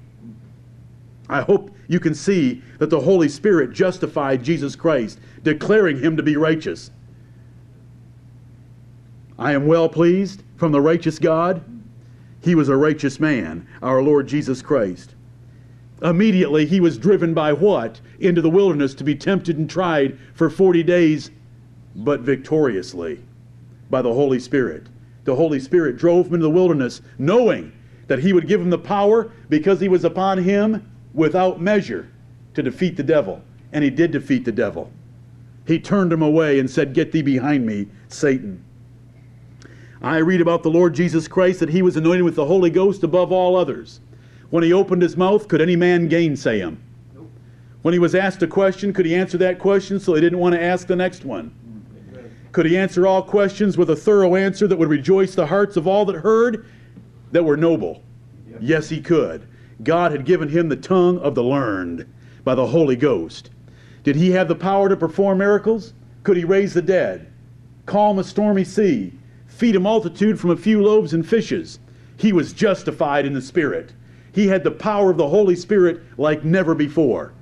I 1.29 1.41
hope 1.41 1.72
you 1.93 2.01
can 2.01 2.15
see 2.15 2.63
that 2.79 2.89
the 2.89 3.01
Holy 3.01 3.29
Spirit 3.29 3.73
justified 3.73 4.43
Jesus 4.43 4.75
Christ, 4.75 5.21
declaring 5.43 5.99
him 6.01 6.17
to 6.17 6.23
be 6.23 6.37
righteous. 6.37 6.91
I 9.39 9.53
am 9.53 9.67
well 9.67 9.91
pleased 9.91 10.43
from 10.57 10.73
the 10.73 10.81
righteous 10.81 11.19
God. 11.19 11.63
He 12.41 12.55
was 12.55 12.71
a 12.71 12.77
righteous 12.77 13.21
man, 13.21 13.69
our 13.83 14.03
Lord 14.03 14.27
Jesus 14.27 14.63
Christ. 14.63 15.15
Immediately 16.01 16.65
he 16.65 16.81
was 16.81 16.97
driven 16.97 17.35
by 17.35 17.53
what? 17.53 18.01
Into 18.19 18.41
the 18.41 18.51
wilderness 18.51 18.95
to 18.95 19.05
be 19.05 19.15
tempted 19.15 19.59
and 19.59 19.69
tried 19.69 20.19
for 20.33 20.49
40 20.49 20.83
days 20.83 21.31
but 21.95 22.21
victoriously 22.21 23.23
by 23.91 24.01
the 24.01 24.15
Holy 24.15 24.41
Spirit. 24.41 24.87
The 25.25 25.37
Holy 25.37 25.61
Spirit 25.61 25.99
drove 25.99 26.29
him 26.29 26.35
into 26.35 26.45
the 26.45 26.51
wilderness, 26.51 27.03
knowing 27.19 27.71
that 28.07 28.21
he 28.21 28.33
would 28.33 28.49
give 28.49 28.63
him 28.63 28.71
the 28.71 28.79
power 28.79 29.31
because 29.51 29.79
he 29.79 29.89
was 29.89 30.05
upon 30.05 30.39
him 30.39 30.89
without 31.15 31.61
measure 31.61 32.11
to 32.55 32.63
defeat 32.63 32.97
the 32.97 33.03
devil. 33.03 33.43
And 33.73 33.83
he 33.83 33.91
did 33.91 34.11
defeat 34.11 34.45
the 34.45 34.53
devil. 34.53 34.91
He 35.67 35.79
turned 35.79 36.13
him 36.13 36.23
away 36.23 36.59
and 36.59 36.71
said, 36.71 36.93
Get 36.93 37.13
thee 37.13 37.23
behind 37.23 37.65
me, 37.65 37.89
Satan. 38.09 38.65
I 40.03 40.19
read 40.19 40.41
about 40.41 40.65
the 40.65 40.71
Lord 40.71 40.95
Jesus 40.95 41.29
Christ 41.29 41.61
that 41.61 41.69
he 41.69 41.81
was 41.81 41.97
anointed 41.97 42.25
with 42.25 42.35
the 42.35 42.47
Holy 42.47 42.71
Ghost 42.71 43.05
above 43.05 43.31
all 43.31 43.57
others. 43.57 44.01
When 44.51 44.65
he 44.65 44.73
opened 44.73 45.03
his 45.03 45.17
mouth, 45.17 45.49
could 45.49 45.61
any 45.61 45.77
man 45.77 46.09
gainsay 46.09 46.59
him? 46.59 46.83
When 47.83 47.93
he 47.93 47.99
was 47.99 48.15
asked 48.15 48.43
a 48.43 48.47
question, 48.47 48.93
could 48.93 49.07
he 49.07 49.15
answer 49.15 49.39
that 49.39 49.59
question 49.59 49.99
so 49.99 50.15
he 50.15 50.21
didn't 50.21 50.39
want 50.39 50.55
to 50.55 50.63
ask 50.63 50.87
the 50.87 50.97
next 50.97 51.25
one? 51.25 51.55
Could 52.51 52.67
he 52.67 52.77
answer 52.77 53.07
all 53.07 53.23
questions 53.23 53.79
with 53.79 53.91
a 53.91 53.97
thorough 53.97 54.35
answer 54.35 54.67
that 54.67 54.79
would 54.79 54.91
rejoice 54.91 55.35
the 55.35 55.47
hearts 55.47 55.77
of 55.77 55.87
all 55.87 56.05
that 56.05 56.17
heard 56.17 56.67
that 57.31 57.45
were 57.45 57.57
noble? 57.57 58.03
Yes, 58.61 58.89
he 58.89 59.01
could. 59.01 59.49
God 59.83 60.13
had 60.13 60.25
given 60.25 60.49
him 60.49 60.69
the 60.69 60.77
tongue 60.77 61.19
of 61.19 61.35
the 61.35 61.43
learned 61.43 62.07
by 62.45 62.55
the 62.55 62.67
Holy 62.67 62.97
Ghost. 62.97 63.51
Did 64.05 64.17
he 64.17 64.31
have 64.33 64.49
the 64.49 64.55
power 64.55 64.89
to 64.89 64.97
perform 64.97 65.39
miracles? 65.39 65.93
Could 66.23 66.37
he 66.37 66.45
raise 66.45 66.75
the 66.75 66.83
dead, 66.83 67.33
calm 67.87 68.19
a 68.19 68.25
stormy 68.25 68.65
sea, 68.65 69.13
feed 69.47 69.77
a 69.77 69.81
multitude 69.81 70.39
from 70.39 70.51
a 70.51 70.57
few 70.57 70.83
loaves 70.83 71.15
and 71.15 71.27
fishes? 71.27 71.79
He 72.17 72.33
was 72.33 72.53
justified 72.53 73.27
in 73.27 73.33
the 73.33 73.43
Spirit. 73.43 73.93
He 74.33 74.47
had 74.47 74.65
the 74.65 74.71
power 74.71 75.11
of 75.11 75.17
the 75.17 75.29
Holy 75.29 75.57
Spirit 75.57 76.01
like 76.19 76.45
never 76.45 76.75
before. 76.75 77.33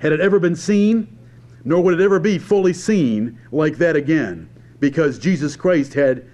Had 0.00 0.12
it 0.12 0.20
ever 0.20 0.38
been 0.38 0.56
seen? 0.56 1.18
Nor 1.64 1.82
would 1.82 2.00
it 2.00 2.04
ever 2.04 2.20
be 2.20 2.38
fully 2.38 2.72
seen 2.72 3.38
like 3.50 3.78
that 3.78 3.96
again, 3.96 4.48
because 4.80 5.18
Jesus 5.18 5.56
Christ 5.56 5.94
had 5.94 6.24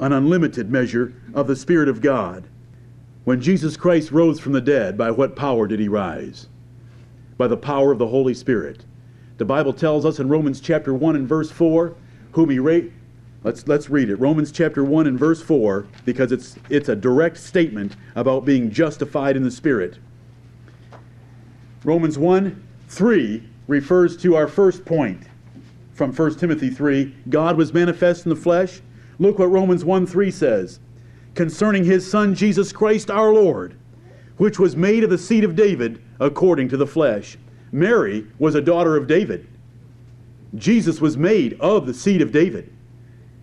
an 0.00 0.12
unlimited 0.12 0.70
measure 0.70 1.14
of 1.34 1.46
the 1.46 1.56
Spirit 1.56 1.88
of 1.88 2.00
God. 2.00 2.44
When 3.24 3.40
Jesus 3.40 3.76
Christ 3.76 4.10
rose 4.10 4.40
from 4.40 4.52
the 4.52 4.60
dead, 4.60 4.96
by 4.96 5.10
what 5.10 5.36
power 5.36 5.66
did 5.66 5.80
he 5.80 5.88
rise? 5.88 6.48
By 7.36 7.48
the 7.48 7.56
power 7.56 7.92
of 7.92 7.98
the 7.98 8.08
Holy 8.08 8.34
Spirit. 8.34 8.84
The 9.36 9.44
Bible 9.44 9.72
tells 9.72 10.04
us 10.04 10.18
in 10.18 10.28
Romans 10.28 10.60
chapter 10.60 10.94
1 10.94 11.16
and 11.16 11.28
verse 11.28 11.50
4, 11.50 11.94
whom 12.32 12.50
he 12.50 12.58
raised. 12.58 12.92
Let's, 13.42 13.66
let's 13.66 13.88
read 13.88 14.10
it. 14.10 14.16
Romans 14.16 14.52
chapter 14.52 14.84
1 14.84 15.06
and 15.06 15.18
verse 15.18 15.42
4, 15.42 15.86
because 16.04 16.30
it's, 16.30 16.56
it's 16.68 16.88
a 16.88 16.96
direct 16.96 17.38
statement 17.38 17.96
about 18.14 18.44
being 18.44 18.70
justified 18.70 19.36
in 19.36 19.42
the 19.42 19.50
Spirit. 19.50 19.98
Romans 21.84 22.18
1 22.18 22.66
3 22.88 23.48
refers 23.66 24.16
to 24.16 24.34
our 24.34 24.48
first 24.48 24.84
point 24.84 25.22
from 25.94 26.12
1 26.12 26.36
Timothy 26.36 26.68
3 26.70 27.14
God 27.28 27.56
was 27.56 27.72
manifest 27.72 28.26
in 28.26 28.30
the 28.30 28.36
flesh. 28.36 28.80
Look 29.18 29.38
what 29.38 29.50
Romans 29.50 29.84
1 29.84 30.06
3 30.06 30.30
says 30.30 30.80
concerning 31.34 31.84
his 31.84 32.08
Son 32.08 32.34
Jesus 32.34 32.72
Christ 32.72 33.10
our 33.10 33.32
Lord, 33.32 33.76
which 34.36 34.58
was 34.58 34.76
made 34.76 35.04
of 35.04 35.10
the 35.10 35.18
seed 35.18 35.44
of 35.44 35.56
David 35.56 36.02
according 36.18 36.68
to 36.70 36.76
the 36.76 36.86
flesh. 36.86 37.36
Mary 37.72 38.26
was 38.38 38.54
a 38.54 38.60
daughter 38.60 38.96
of 38.96 39.06
David. 39.06 39.46
Jesus 40.56 41.00
was 41.00 41.16
made 41.16 41.58
of 41.60 41.86
the 41.86 41.94
seed 41.94 42.20
of 42.20 42.32
David. 42.32 42.72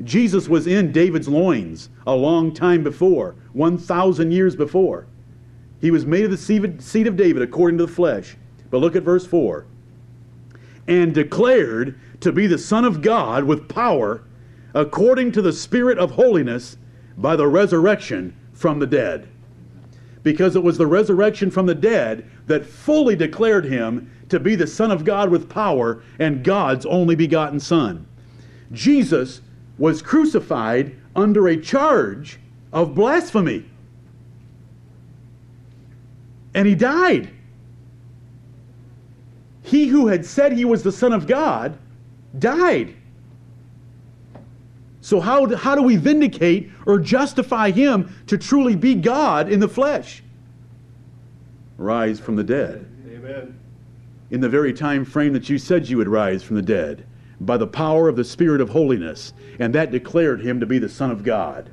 Jesus 0.04 0.48
was 0.48 0.68
in 0.68 0.92
David's 0.92 1.28
loins 1.28 1.90
a 2.06 2.14
long 2.14 2.54
time 2.54 2.84
before, 2.84 3.36
1,000 3.54 4.32
years 4.32 4.56
before. 4.56 5.08
He 5.80 5.92
was 5.92 6.06
made 6.06 6.26
of 6.26 6.32
the 6.32 6.38
seed 6.80 7.08
of 7.08 7.16
David 7.16 7.42
according 7.42 7.78
to 7.78 7.86
the 7.86 7.92
flesh. 7.92 8.36
But 8.70 8.80
look 8.80 8.96
at 8.96 9.04
verse 9.04 9.26
4 9.26 9.66
and 10.88 11.14
declared 11.14 12.00
to 12.22 12.32
be 12.32 12.48
the 12.48 12.58
Son 12.58 12.86
of 12.86 13.02
God 13.02 13.44
with 13.44 13.70
power 13.70 14.24
according 14.74 15.32
to 15.34 15.42
the 15.42 15.54
Spirit 15.54 15.98
of 15.98 16.12
holiness 16.12 16.78
by 17.18 17.36
the 17.36 17.48
resurrection 17.48 18.36
from 18.54 18.80
the 18.80 18.88
dead. 18.88 19.28
Because 20.24 20.56
it 20.56 20.64
was 20.64 20.78
the 20.78 20.88
resurrection 20.88 21.50
from 21.50 21.66
the 21.66 21.76
dead 21.76 22.30
that 22.48 22.66
fully 22.66 23.16
declared 23.16 23.66
him 23.66 24.12
to 24.30 24.40
be 24.40 24.56
the 24.56 24.68
Son 24.68 24.92
of 24.92 25.06
God 25.06 25.30
with 25.30 25.50
power 25.50 26.04
and 26.20 26.44
God's 26.44 26.86
only 26.86 27.16
begotten 27.16 27.60
Son. 27.60 28.06
Jesus 28.72 29.42
was 29.78 30.02
crucified 30.02 30.96
under 31.16 31.48
a 31.48 31.58
charge 31.58 32.40
of 32.74 32.94
blasphemy. 32.94 33.66
And 36.54 36.68
he 36.68 36.76
died. 36.76 37.30
He 39.62 39.88
who 39.88 40.08
had 40.08 40.26
said 40.26 40.54
he 40.54 40.66
was 40.66 40.84
the 40.84 40.92
Son 40.92 41.14
of 41.14 41.28
God 41.28 41.78
died. 42.40 42.96
So, 45.08 45.22
how, 45.22 45.56
how 45.56 45.74
do 45.74 45.84
we 45.84 45.96
vindicate 45.96 46.70
or 46.86 47.00
justify 47.00 47.72
him 47.72 48.14
to 48.28 48.38
truly 48.38 48.76
be 48.76 48.94
God 48.94 49.50
in 49.50 49.62
the 49.62 49.70
flesh? 49.70 50.22
Rise 51.78 52.20
from 52.20 52.36
the 52.36 52.44
dead. 52.44 52.86
Amen. 53.10 53.58
In 54.32 54.42
the 54.42 54.50
very 54.50 54.74
time 54.74 55.06
frame 55.06 55.32
that 55.32 55.48
you 55.48 55.60
said 55.60 55.88
you 55.88 55.96
would 55.96 56.10
rise 56.10 56.44
from 56.44 56.58
the 56.58 56.62
dead 56.62 57.06
by 57.40 57.56
the 57.56 57.66
power 57.66 58.10
of 58.10 58.18
the 58.18 58.26
Spirit 58.26 58.60
of 58.60 58.68
holiness, 58.68 59.32
and 59.60 59.74
that 59.74 59.92
declared 59.92 60.42
him 60.42 60.60
to 60.60 60.66
be 60.66 60.78
the 60.78 60.90
Son 60.90 61.10
of 61.10 61.24
God. 61.24 61.70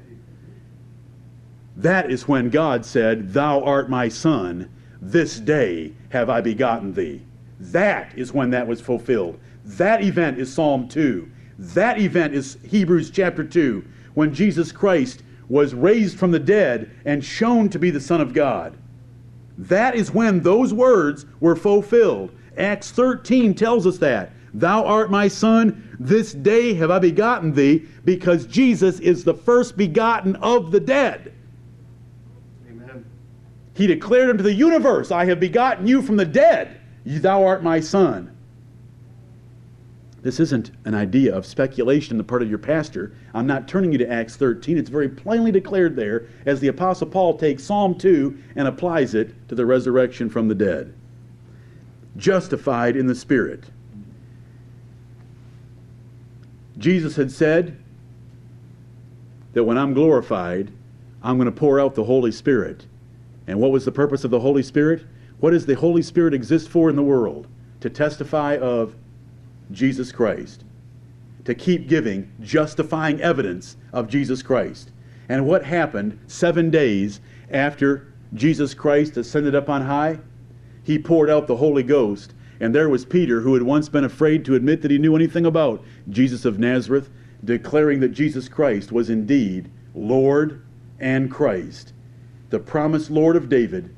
That 1.76 2.12
is 2.12 2.28
when 2.28 2.51
God 2.51 2.87
said, 2.87 3.32
Thou 3.32 3.64
art 3.64 3.91
my 3.91 4.09
Son, 4.09 4.70
this 5.03 5.41
day 5.41 5.93
have 6.11 6.30
I 6.30 6.41
begotten 6.41 6.95
thee. 6.95 7.22
That 7.59 8.16
is 8.16 8.32
when 8.32 8.51
that 8.51 8.68
was 8.68 8.80
fulfilled. 8.80 9.41
That 9.64 10.05
event 10.05 10.39
is 10.39 10.55
Psalm 10.55 10.87
2. 10.87 11.28
That 11.59 11.99
event 11.99 12.35
is 12.35 12.59
Hebrews 12.65 13.11
chapter 13.11 13.45
2, 13.45 13.85
when 14.15 14.35
Jesus 14.35 14.73
Christ 14.73 15.23
was 15.49 15.75
raised 15.75 16.19
from 16.19 16.31
the 16.31 16.39
dead 16.39 16.91
and 17.05 17.25
shown 17.25 17.69
to 17.69 17.79
be 17.79 17.91
the 17.91 18.01
Son 18.01 18.21
of 18.21 18.33
God. 18.33 18.77
That 19.57 19.95
is 19.95 20.13
when 20.13 20.41
those 20.41 20.75
words 20.75 21.27
were 21.41 21.57
fulfilled. 21.57 22.33
Acts 22.57 22.91
13 22.91 23.55
tells 23.55 23.87
us 23.87 23.99
that. 23.99 24.33
Thou 24.53 24.85
art 24.85 25.11
my 25.11 25.27
son, 25.27 25.97
this 25.99 26.33
day 26.33 26.75
have 26.75 26.91
I 26.91 27.01
begotten 27.01 27.53
thee, 27.53 27.87
because 28.05 28.47
Jesus 28.47 29.01
is 29.01 29.25
the 29.25 29.35
first 29.35 29.77
begotten 29.77 30.37
of 30.37 30.71
the 30.71 30.81
dead. 30.81 31.33
Amen. 32.69 33.05
He 33.75 33.89
declared 33.89 34.31
unto 34.31 34.45
the 34.45 34.53
universe, 34.53 35.11
I 35.11 35.25
have 35.25 35.41
begotten 35.41 35.87
you 35.87 36.03
from 36.03 36.17
the 36.17 36.25
dead. 36.25 36.81
Thou 37.05 37.45
art 37.45 37.63
my 37.63 37.81
son. 37.81 38.34
This 40.25 40.41
isn't 40.41 40.70
an 40.87 40.95
idea 40.95 41.37
of 41.37 41.45
speculation 41.45 42.14
on 42.14 42.18
the 42.18 42.25
part 42.25 42.41
of 42.41 42.49
your 42.49 42.59
pastor. 42.59 43.14
I'm 43.35 43.47
not 43.47 43.68
turning 43.68 43.93
you 43.93 43.99
to 43.99 44.11
Acts 44.11 44.37
13. 44.37 44.79
It's 44.79 44.89
very 44.89 45.09
plainly 45.09 45.53
declared 45.53 45.97
there 45.97 46.27
as 46.47 46.61
the 46.61 46.68
Apostle 46.68 47.09
Paul 47.09 47.37
takes 47.37 47.62
Psalm 47.62 47.95
2 47.95 48.37
and 48.57 48.66
applies 48.66 49.14
it 49.14 49.49
to 49.49 49.55
the 49.55 49.66
resurrection 49.66 50.31
from 50.31 50.49
the 50.49 50.55
dead. 50.55 50.95
Justified 52.16 52.97
in 52.97 53.07
the 53.07 53.14
Spirit. 53.14 53.64
Jesus 56.79 57.16
had 57.16 57.31
said 57.31 57.77
that 59.53 59.64
when 59.64 59.77
I'm 59.77 59.93
glorified, 59.93 60.72
I'm 61.22 61.37
going 61.37 61.47
to 61.47 61.53
pour 61.53 61.79
out 61.79 61.95
the 61.95 62.05
Holy 62.05 62.33
Spirit. 62.33 62.87
And 63.47 63.61
what 63.61 63.72
was 63.72 63.85
the 63.85 63.93
purpose 63.93 64.25
of 64.25 64.31
the 64.31 64.41
Holy 64.41 64.62
Spirit? 64.62 65.05
What 65.41 65.51
does 65.51 65.66
the 65.66 65.75
Holy 65.75 66.01
Spirit 66.01 66.33
exist 66.33 66.70
for 66.70 66.89
in 66.89 66.97
the 66.97 67.03
world? 67.03 67.47
To 67.81 67.91
testify 67.91 68.57
of 68.57 68.97
Jesus 69.75 70.12
Christ. 70.12 70.64
To 71.45 71.55
keep 71.55 71.89
giving 71.89 72.33
justifying 72.41 73.20
evidence 73.20 73.77
of 73.93 74.09
Jesus 74.09 74.43
Christ. 74.43 74.93
And 75.29 75.47
what 75.47 75.64
happened 75.64 76.18
seven 76.27 76.70
days 76.70 77.20
after 77.51 78.12
Jesus 78.33 78.72
Christ 78.75 79.16
ascended 79.16 79.55
up 79.55 79.68
on 79.68 79.83
high? 79.83 80.20
He 80.83 80.99
poured 80.99 81.31
out 81.31 81.47
the 81.47 81.57
Holy 81.57 81.83
Ghost. 81.83 82.35
And 82.61 82.75
there 82.75 82.89
was 82.89 83.05
Peter, 83.05 83.41
who 83.41 83.55
had 83.55 83.62
once 83.62 83.89
been 83.89 84.05
afraid 84.05 84.45
to 84.45 84.55
admit 84.55 84.81
that 84.83 84.91
he 84.91 84.99
knew 84.99 85.16
anything 85.16 85.45
about 85.45 85.85
Jesus 86.09 86.45
of 86.45 86.59
Nazareth, 86.59 87.11
declaring 87.45 88.01
that 88.01 88.11
Jesus 88.11 88.49
Christ 88.49 88.93
was 88.93 89.11
indeed 89.11 89.70
Lord 89.95 90.64
and 90.99 91.31
Christ, 91.31 91.93
the 92.51 92.59
promised 92.59 93.11
Lord 93.11 93.37
of 93.37 93.49
David, 93.49 93.95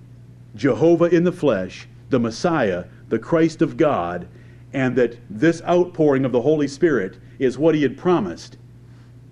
Jehovah 0.55 1.05
in 1.05 1.24
the 1.24 1.33
flesh, 1.33 1.87
the 2.09 2.18
Messiah, 2.18 2.85
the 3.09 3.18
Christ 3.18 3.62
of 3.62 3.77
God, 3.77 4.27
and 4.73 4.97
that 4.97 5.19
this 5.31 5.62
outpouring 5.62 6.25
of 6.25 6.33
the 6.33 6.43
Holy 6.43 6.69
Spirit 6.69 7.19
is 7.39 7.59
what 7.59 7.75
he 7.75 7.83
had 7.83 7.97
promised. 7.97 8.59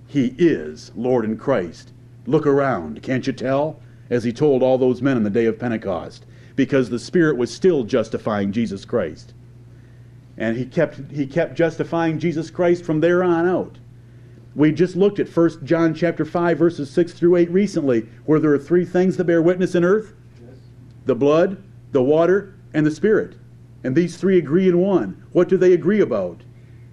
He 0.06 0.34
is 0.38 0.92
Lord 0.94 1.24
and 1.24 1.38
Christ. 1.38 1.92
Look 2.26 2.46
around, 2.46 3.02
can't 3.02 3.26
you 3.26 3.32
tell? 3.32 3.80
As 4.10 4.24
he 4.24 4.32
told 4.32 4.62
all 4.62 4.78
those 4.78 5.02
men 5.02 5.16
on 5.16 5.22
the 5.22 5.30
day 5.30 5.46
of 5.46 5.58
Pentecost, 5.58 6.26
because 6.56 6.90
the 6.90 6.98
Spirit 6.98 7.36
was 7.36 7.52
still 7.52 7.84
justifying 7.84 8.52
Jesus 8.52 8.84
Christ. 8.84 9.34
And 10.36 10.56
he 10.56 10.66
kept, 10.66 11.10
he 11.10 11.26
kept 11.26 11.54
justifying 11.54 12.18
Jesus 12.18 12.50
Christ 12.50 12.84
from 12.84 13.00
there 13.00 13.22
on 13.22 13.46
out. 13.46 13.78
We 14.54 14.72
just 14.72 14.94
looked 14.94 15.18
at 15.18 15.34
1 15.34 15.64
John 15.64 15.94
chapter 15.94 16.24
5 16.24 16.58
verses 16.58 16.90
6 16.90 17.12
through 17.12 17.36
8 17.36 17.50
recently, 17.50 18.06
where 18.24 18.38
there 18.38 18.52
are 18.52 18.58
three 18.58 18.84
things 18.84 19.16
that 19.16 19.24
bear 19.24 19.42
witness 19.42 19.74
in 19.74 19.84
earth 19.84 20.14
the 21.06 21.14
blood, 21.14 21.62
the 21.92 22.02
water, 22.02 22.54
and 22.72 22.86
the 22.86 22.90
Spirit. 22.90 23.36
And 23.84 23.94
these 23.94 24.16
three 24.16 24.38
agree 24.38 24.68
in 24.68 24.78
one. 24.78 25.22
What 25.32 25.48
do 25.48 25.56
they 25.56 25.74
agree 25.74 26.00
about? 26.00 26.42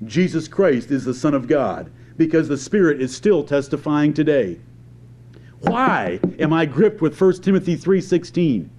Jesus 0.06 0.48
Christ 0.48 0.92
is 0.92 1.06
the 1.06 1.14
Son 1.14 1.34
of 1.34 1.48
God, 1.48 1.89
because 2.18 2.48
the 2.48 2.58
Spirit 2.58 3.02
is 3.02 3.16
still 3.16 3.44
testifying 3.44 4.14
today. 4.14 4.60
Why 5.62 6.20
am 6.38 6.52
I 6.52 6.66
gripped 6.66 7.02
with 7.02 7.16
1 7.16 7.44
Timothy 7.44 7.76
3:16? 7.76 8.70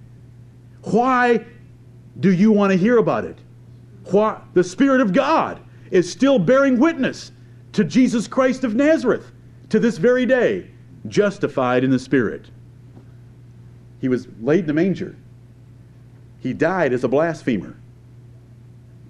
Why 0.83 1.45
do 2.19 2.31
you 2.31 2.51
want 2.51 2.71
to 2.71 2.77
hear 2.77 2.97
about 2.97 3.25
it? 3.25 3.39
Why 4.11 4.39
the 4.53 4.63
Spirit 4.63 5.01
of 5.01 5.13
God 5.13 5.59
is 5.91 6.11
still 6.11 6.37
bearing 6.37 6.77
witness 6.77 7.31
to 7.71 7.83
Jesus 7.83 8.27
Christ 8.27 8.63
of 8.63 8.75
Nazareth 8.75 9.31
to 9.69 9.79
this 9.79 9.97
very 9.97 10.25
day, 10.25 10.67
justified 11.07 11.83
in 11.83 11.89
the 11.89 11.99
Spirit. 11.99 12.51
He 13.99 14.09
was 14.09 14.27
laid 14.41 14.61
in 14.61 14.67
the 14.67 14.73
manger. 14.73 15.15
He 16.39 16.53
died 16.53 16.93
as 16.93 17.03
a 17.03 17.07
blasphemer. 17.07 17.77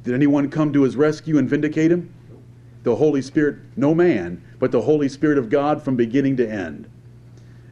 Did 0.03 0.13
anyone 0.13 0.49
come 0.49 0.73
to 0.73 0.83
his 0.83 0.95
rescue 0.95 1.37
and 1.37 1.49
vindicate 1.49 1.91
him? 1.91 2.13
The 2.83 2.95
Holy 2.95 3.21
Spirit, 3.21 3.57
no 3.77 3.95
man, 3.95 4.43
but 4.59 4.71
the 4.71 4.81
Holy 4.81 5.07
Spirit 5.07 5.37
of 5.37 5.49
God 5.49 5.81
from 5.81 5.95
beginning 5.95 6.35
to 6.37 6.49
end. 6.49 6.89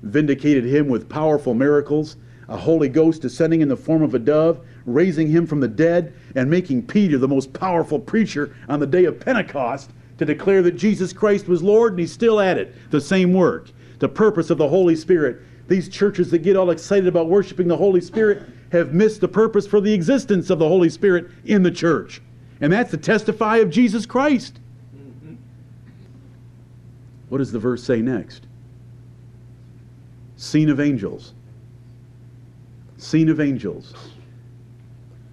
Vindicated 0.02 0.64
him 0.64 0.88
with 0.88 1.10
powerful 1.10 1.54
miracles, 1.54 2.16
a 2.48 2.56
Holy 2.56 2.88
Ghost 2.88 3.22
descending 3.22 3.62
in 3.62 3.68
the 3.68 3.76
form 3.76 4.02
of 4.02 4.14
a 4.14 4.20
dove, 4.20 4.66
raising 4.86 5.28
him 5.28 5.46
from 5.46 5.60
the 5.60 5.68
dead, 5.68 6.14
and 6.36 6.50
making 6.50 6.88
Peter 6.88 7.18
the 7.18 7.28
most 7.28 7.52
powerful 7.54 8.00
preacher 8.00 8.56
on 8.70 8.80
the 8.80 8.88
day 8.88 9.06
of 9.06 9.20
Pentecost 9.20 9.92
to 10.18 10.26
declare 10.26 10.62
that 10.62 10.78
Jesus 10.78 11.12
Christ 11.12 11.48
was 11.48 11.62
Lord, 11.62 11.94
and 11.94 12.00
he's 12.00 12.14
still 12.14 12.40
at 12.40 12.58
it. 12.58 12.74
The 12.92 13.02
same 13.02 13.34
work. 13.34 13.70
The 14.00 14.10
purpose 14.10 14.50
of 14.50 14.58
the 14.58 14.70
Holy 14.70 14.96
Spirit 14.96 15.42
these 15.72 15.88
churches 15.88 16.30
that 16.32 16.40
get 16.40 16.58
all 16.58 16.70
excited 16.70 17.08
about 17.08 17.30
worshiping 17.30 17.68
the 17.70 17.78
Holy 17.78 18.02
Spirit 18.02 18.44
have 18.72 18.94
missed 18.94 19.22
the 19.22 19.28
purpose 19.28 19.68
for 19.68 19.82
the 19.82 19.94
existence 19.94 20.50
of 20.50 20.60
the 20.60 20.68
Holy 20.68 20.90
Spirit 20.90 21.30
in 21.46 21.64
the 21.64 21.72
church. 21.72 22.22
And 22.60 22.72
that's 22.72 22.92
to 22.92 22.98
testify 22.98 23.58
of 23.58 23.70
Jesus 23.70 24.06
Christ. 24.06 24.60
What 27.30 27.40
does 27.40 27.52
the 27.52 27.60
verse 27.60 27.84
say 27.84 28.02
next? 28.02 28.46
Seen 30.36 30.70
of 30.70 30.80
angels. 30.80 31.34
Seen 32.98 33.30
of 33.30 33.40
angels. 33.40 33.94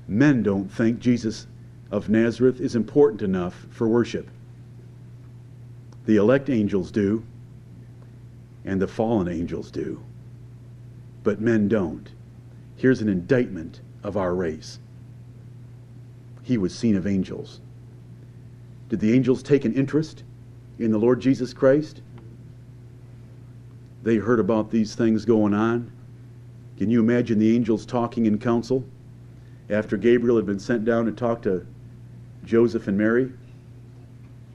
Men 0.06 0.42
don't 0.42 0.68
think 0.68 1.00
Jesus 1.00 1.46
of 1.90 2.08
Nazareth 2.08 2.60
is 2.60 2.76
important 2.76 3.22
enough 3.22 3.66
for 3.70 3.88
worship. 3.88 4.28
The 6.06 6.16
elect 6.16 6.48
angels 6.48 6.90
do, 6.90 7.22
and 8.64 8.80
the 8.80 8.88
fallen 8.88 9.28
angels 9.28 9.70
do 9.70 10.02
but 11.28 11.42
men 11.42 11.68
don't. 11.68 12.08
Here's 12.78 13.02
an 13.02 13.08
indictment 13.08 13.80
of 14.04 14.16
our 14.16 14.34
race. 14.34 14.78
He 16.44 16.56
was 16.56 16.72
seen 16.72 16.94
of 16.96 17.08
angels. 17.08 17.60
Did 18.88 19.00
the 19.00 19.12
angels 19.12 19.42
take 19.42 19.64
an 19.64 19.74
interest 19.74 20.22
in 20.78 20.92
the 20.92 20.98
Lord 20.98 21.20
Jesus 21.20 21.52
Christ? 21.52 22.02
They 24.04 24.16
heard 24.16 24.38
about 24.38 24.70
these 24.70 24.94
things 24.94 25.24
going 25.24 25.54
on. 25.54 25.90
Can 26.78 26.88
you 26.88 27.00
imagine 27.00 27.40
the 27.40 27.54
angels 27.54 27.84
talking 27.84 28.26
in 28.26 28.38
council 28.38 28.84
after 29.68 29.96
Gabriel 29.96 30.36
had 30.36 30.46
been 30.46 30.60
sent 30.60 30.84
down 30.84 31.04
to 31.06 31.12
talk 31.12 31.42
to 31.42 31.66
Joseph 32.44 32.86
and 32.86 32.96
Mary? 32.96 33.32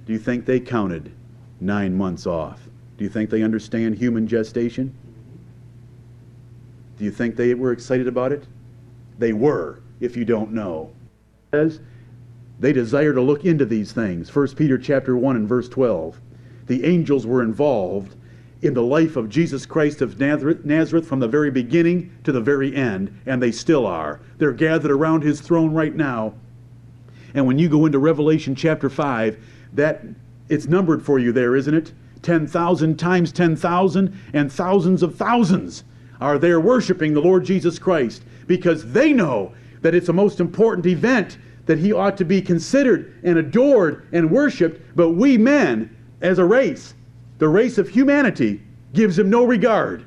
Do 0.06 0.14
you 0.14 0.20
think 0.20 0.46
they 0.46 0.62
counted 0.62 1.12
nine 1.60 1.94
months 1.94 2.26
off? 2.26 2.70
Do 2.98 3.04
you 3.04 3.10
think 3.10 3.30
they 3.30 3.44
understand 3.44 3.98
human 3.98 4.28
gestation? 4.28 4.96
Do 6.98 7.06
you 7.06 7.12
think 7.12 7.36
they 7.36 7.54
were 7.54 7.72
excited 7.72 8.08
about 8.08 8.32
it? 8.32 8.46
They 9.18 9.34
were, 9.34 9.82
if 10.00 10.16
you 10.16 10.26
don't 10.26 10.52
know. 10.52 10.92
They 11.52 12.74
desire 12.74 13.14
to 13.14 13.22
look 13.22 13.46
into 13.46 13.66
these 13.66 13.92
things. 13.92 14.34
1 14.34 14.56
Peter 14.56 14.78
chapter 14.78 15.18
1 15.18 15.36
and 15.36 15.48
verse 15.48 15.68
12. 15.70 16.20
The 16.68 16.86
angels 16.86 17.26
were 17.26 17.44
involved 17.44 18.16
in 18.62 18.74
the 18.74 18.84
life 18.84 19.18
of 19.18 19.28
Jesus 19.28 19.66
Christ 19.66 20.02
of 20.02 20.20
Nazareth 20.20 21.08
from 21.08 21.20
the 21.20 21.28
very 21.28 21.52
beginning 21.52 22.16
to 22.24 22.32
the 22.32 22.40
very 22.40 22.74
end, 22.74 23.20
and 23.26 23.42
they 23.42 23.52
still 23.52 23.86
are. 23.86 24.22
They're 24.38 24.54
gathered 24.54 24.92
around 24.92 25.22
his 25.22 25.42
throne 25.42 25.74
right 25.74 25.94
now. 25.94 26.34
And 27.34 27.46
when 27.46 27.60
you 27.60 27.68
go 27.68 27.86
into 27.86 28.00
Revelation 28.00 28.56
chapter 28.56 28.90
5, 28.90 29.38
that 29.74 30.06
it's 30.48 30.68
numbered 30.68 31.04
for 31.04 31.20
you 31.20 31.32
there, 31.32 31.56
isn't 31.56 31.74
it? 31.74 31.92
10,000 32.22 32.98
times 32.98 33.32
10,000 33.34 34.20
and 34.32 34.52
thousands 34.52 35.04
of 35.04 35.16
thousands 35.16 35.84
are 36.24 36.40
there 36.40 36.62
worshiping 36.62 37.14
the 37.14 37.22
Lord 37.22 37.44
Jesus 37.44 37.78
Christ 37.78 38.24
because 38.48 38.90
they 38.94 39.12
know 39.12 39.54
that 39.82 39.94
it's 39.94 40.08
a 40.08 40.14
most 40.14 40.40
important 40.40 40.86
event 40.86 41.38
that 41.66 41.78
he 41.78 41.92
ought 41.92 42.16
to 42.16 42.24
be 42.24 42.42
considered 42.42 43.20
and 43.24 43.38
adored 43.38 44.08
and 44.14 44.32
worshiped, 44.32 44.82
but 44.96 45.10
we 45.10 45.38
men, 45.38 45.94
as 46.22 46.40
a 46.40 46.46
race, 46.46 46.94
the 47.40 47.48
race 47.50 47.78
of 47.78 47.90
humanity, 47.90 48.64
gives 48.94 49.20
him 49.20 49.30
no 49.30 49.44
regard. 49.44 50.06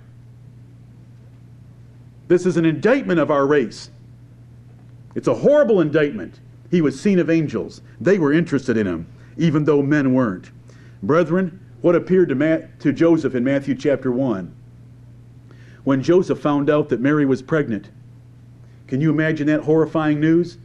This 2.29 2.47
is 2.47 2.57
an 2.57 2.65
indictment 2.65 3.21
of 3.21 3.31
our 3.31 3.47
race. 3.47 3.91
It's 5.15 5.29
a 5.29 5.35
horrible 5.35 5.83
indictment. 5.83 6.41
He 6.71 6.81
was 6.81 6.99
seen 6.99 7.19
of 7.19 7.29
angels. 7.29 7.83
They 8.01 8.19
were 8.19 8.33
interested 8.33 8.79
in 8.79 8.87
him, 8.87 9.07
even 9.37 9.65
though 9.65 9.83
men 9.83 10.15
weren't. 10.15 10.51
Brethren, 11.03 11.61
what 11.83 11.95
appeared 11.95 12.31
to, 12.31 12.35
Ma- 12.35 12.67
to 12.79 12.91
Joseph 12.91 13.35
in 13.35 13.45
Matthew 13.45 13.75
chapter 13.75 14.11
1 14.11 14.55
when 15.87 16.03
Joseph 16.03 16.41
found 16.41 16.69
out 16.69 16.89
that 16.89 17.01
Mary 17.01 17.25
was 17.25 17.43
pregnant. 17.43 17.91
Can 18.89 19.01
you 19.01 19.09
imagine 19.09 19.47
that 19.47 19.61
horrifying 19.61 20.19
news? 20.19 20.59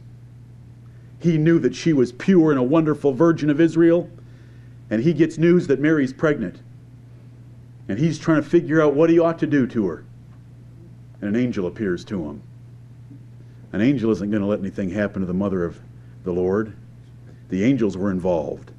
He 1.20 1.38
knew 1.38 1.60
that 1.60 1.76
she 1.76 1.92
was 1.92 2.10
pure 2.10 2.50
and 2.50 2.58
a 2.58 2.62
wonderful 2.64 3.12
virgin 3.12 3.48
of 3.48 3.60
Israel, 3.60 4.10
and 4.90 5.00
he 5.00 5.12
gets 5.12 5.38
news 5.38 5.68
that 5.68 5.78
Mary's 5.78 6.12
pregnant. 6.12 6.60
And 7.86 8.00
he's 8.00 8.18
trying 8.18 8.42
to 8.42 8.48
figure 8.48 8.82
out 8.82 8.94
what 8.94 9.10
he 9.10 9.20
ought 9.20 9.38
to 9.38 9.46
do 9.46 9.64
to 9.68 9.86
her. 9.86 10.04
And 11.20 11.36
an 11.36 11.40
angel 11.40 11.68
appears 11.68 12.04
to 12.06 12.24
him. 12.24 12.42
An 13.72 13.80
angel 13.80 14.10
isn't 14.10 14.28
going 14.28 14.42
to 14.42 14.48
let 14.48 14.58
anything 14.58 14.90
happen 14.90 15.20
to 15.20 15.26
the 15.26 15.32
mother 15.32 15.64
of 15.64 15.78
the 16.24 16.32
Lord. 16.32 16.74
The 17.48 17.62
angels 17.62 17.96
were 17.96 18.10
involved. 18.10 18.72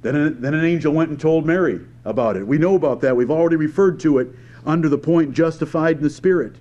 Then, 0.00 0.40
then 0.40 0.54
an 0.54 0.64
angel 0.64 0.94
went 0.94 1.10
and 1.10 1.20
told 1.20 1.44
Mary 1.44 1.82
about 2.06 2.38
it. 2.38 2.46
We 2.46 2.56
know 2.56 2.76
about 2.76 3.02
that. 3.02 3.14
We've 3.14 3.30
already 3.30 3.56
referred 3.56 4.00
to 4.00 4.20
it 4.20 4.28
under 4.66 4.88
the 4.88 4.98
point 4.98 5.32
justified 5.32 5.98
in 5.98 6.02
the 6.02 6.10
Spirit. 6.10 6.56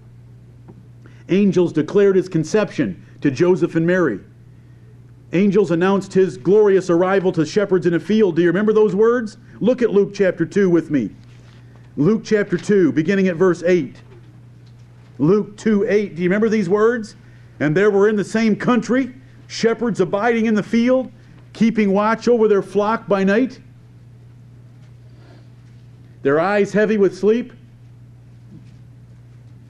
Angels 1.29 1.73
declared 1.73 2.15
his 2.15 2.29
conception 2.29 3.03
to 3.21 3.31
Joseph 3.31 3.75
and 3.75 3.85
Mary. 3.85 4.19
Angels 5.33 5.71
announced 5.71 6.13
his 6.13 6.37
glorious 6.37 6.89
arrival 6.89 7.31
to 7.31 7.45
shepherds 7.45 7.85
in 7.85 7.95
a 7.95 7.99
field. 7.99 8.35
Do 8.35 8.43
you 8.43 8.47
remember 8.47 8.71
those 8.71 8.95
words? 8.95 9.37
Look 9.59 9.81
at 9.81 9.91
Luke 9.91 10.13
chapter 10.13 10.45
2 10.45 10.69
with 10.69 10.91
me. 10.91 11.09
Luke 11.97 12.23
chapter 12.23 12.57
2, 12.57 12.91
beginning 12.91 13.27
at 13.27 13.35
verse 13.35 13.63
8. 13.63 13.95
Luke 15.17 15.57
2 15.57 15.85
8. 15.87 16.15
Do 16.15 16.21
you 16.21 16.29
remember 16.29 16.49
these 16.49 16.69
words? 16.69 17.15
And 17.59 17.75
there 17.75 17.89
were 17.89 18.07
in 18.07 18.15
the 18.15 18.23
same 18.23 18.55
country 18.55 19.13
shepherds 19.47 19.99
abiding 19.99 20.45
in 20.45 20.55
the 20.55 20.63
field, 20.63 21.11
keeping 21.53 21.91
watch 21.91 22.27
over 22.27 22.47
their 22.47 22.61
flock 22.61 23.07
by 23.07 23.23
night, 23.23 23.59
their 26.21 26.39
eyes 26.39 26.73
heavy 26.73 26.97
with 26.97 27.17
sleep. 27.17 27.53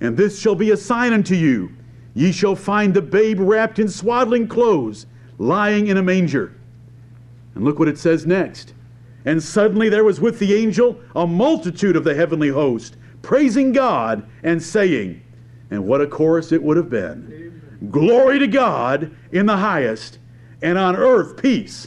And 0.00 0.16
this 0.16 0.38
shall 0.38 0.54
be 0.54 0.70
a 0.70 0.76
sign 0.76 1.12
unto 1.12 1.34
you 1.34 1.72
ye 2.14 2.32
shall 2.32 2.56
find 2.56 2.94
the 2.94 3.02
babe 3.02 3.38
wrapped 3.38 3.78
in 3.78 3.88
swaddling 3.88 4.48
clothes, 4.48 5.06
lying 5.38 5.86
in 5.86 5.96
a 5.96 6.02
manger. 6.02 6.52
And 7.54 7.64
look 7.64 7.78
what 7.78 7.86
it 7.88 7.98
says 7.98 8.26
next. 8.26 8.74
And 9.24 9.40
suddenly 9.40 9.88
there 9.88 10.04
was 10.04 10.20
with 10.20 10.40
the 10.40 10.54
angel 10.54 11.00
a 11.14 11.26
multitude 11.26 11.94
of 11.94 12.02
the 12.02 12.14
heavenly 12.14 12.48
host, 12.48 12.96
praising 13.22 13.72
God 13.72 14.28
and 14.42 14.60
saying, 14.60 15.22
and 15.70 15.86
what 15.86 16.00
a 16.00 16.06
chorus 16.06 16.50
it 16.50 16.62
would 16.62 16.76
have 16.76 16.90
been 16.90 17.62
Glory 17.90 18.40
to 18.40 18.48
God 18.48 19.14
in 19.30 19.46
the 19.46 19.56
highest, 19.56 20.18
and 20.62 20.76
on 20.76 20.96
earth 20.96 21.40
peace, 21.40 21.86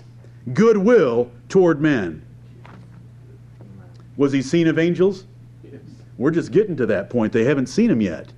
goodwill 0.54 1.30
toward 1.50 1.82
men. 1.82 2.26
Was 4.16 4.32
he 4.32 4.42
seen 4.42 4.68
of 4.68 4.80
angels? 4.80 5.26
We're 6.18 6.32
just 6.32 6.52
getting 6.52 6.76
to 6.78 6.86
that 6.88 7.10
point. 7.10 7.34
They 7.34 7.44
haven't 7.44 7.68
seen 7.68 7.90
him 7.90 8.02
yet. 8.02 8.32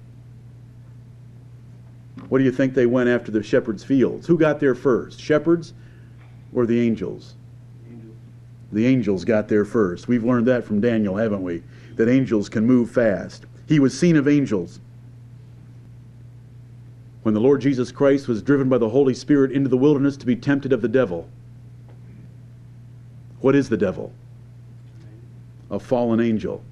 What 2.30 2.38
do 2.38 2.43
you 2.43 2.51
think 2.51 2.74
they 2.74 2.86
went 2.86 3.09
after 3.09 3.32
the 3.32 3.43
shepherds' 3.43 3.84
fields? 3.84 4.28
Who 4.28 4.38
got 4.38 4.59
there 4.59 4.76
first? 4.76 5.19
Shepherds 5.19 5.74
or 6.53 6.65
the 6.65 6.80
angels? 6.80 7.36
angels? 7.89 8.15
The 8.71 8.86
angels 8.86 9.26
got 9.26 9.47
there 9.47 9.65
first. 9.65 10.07
We've 10.07 10.24
learned 10.24 10.47
that 10.47 10.63
from 10.63 10.82
Daniel, 10.82 11.15
haven't 11.15 11.43
we? 11.43 11.63
That 11.95 12.09
angels 12.09 12.49
can 12.49 12.65
move 12.65 12.89
fast. 12.89 13.45
He 13.67 13.80
was 13.80 13.97
seen 13.97 14.15
of 14.15 14.28
angels. 14.28 14.80
When 17.24 17.34
the 17.34 17.41
Lord 17.41 17.61
Jesus 17.61 17.91
Christ 17.91 18.28
was 18.28 18.41
driven 18.41 18.67
by 18.67 18.78
the 18.78 18.89
Holy 18.89 19.13
Spirit 19.13 19.51
into 19.51 19.69
the 19.69 19.78
wilderness 19.78 20.17
to 20.17 20.26
be 20.26 20.36
tempted 20.36 20.74
of 20.74 20.82
the 20.82 20.88
devil, 20.88 21.30
what 23.39 23.55
is 23.55 23.69
the 23.69 23.78
devil? 23.78 24.11
A 25.69 25.80
fallen 25.80 26.19
angel. 26.19 26.63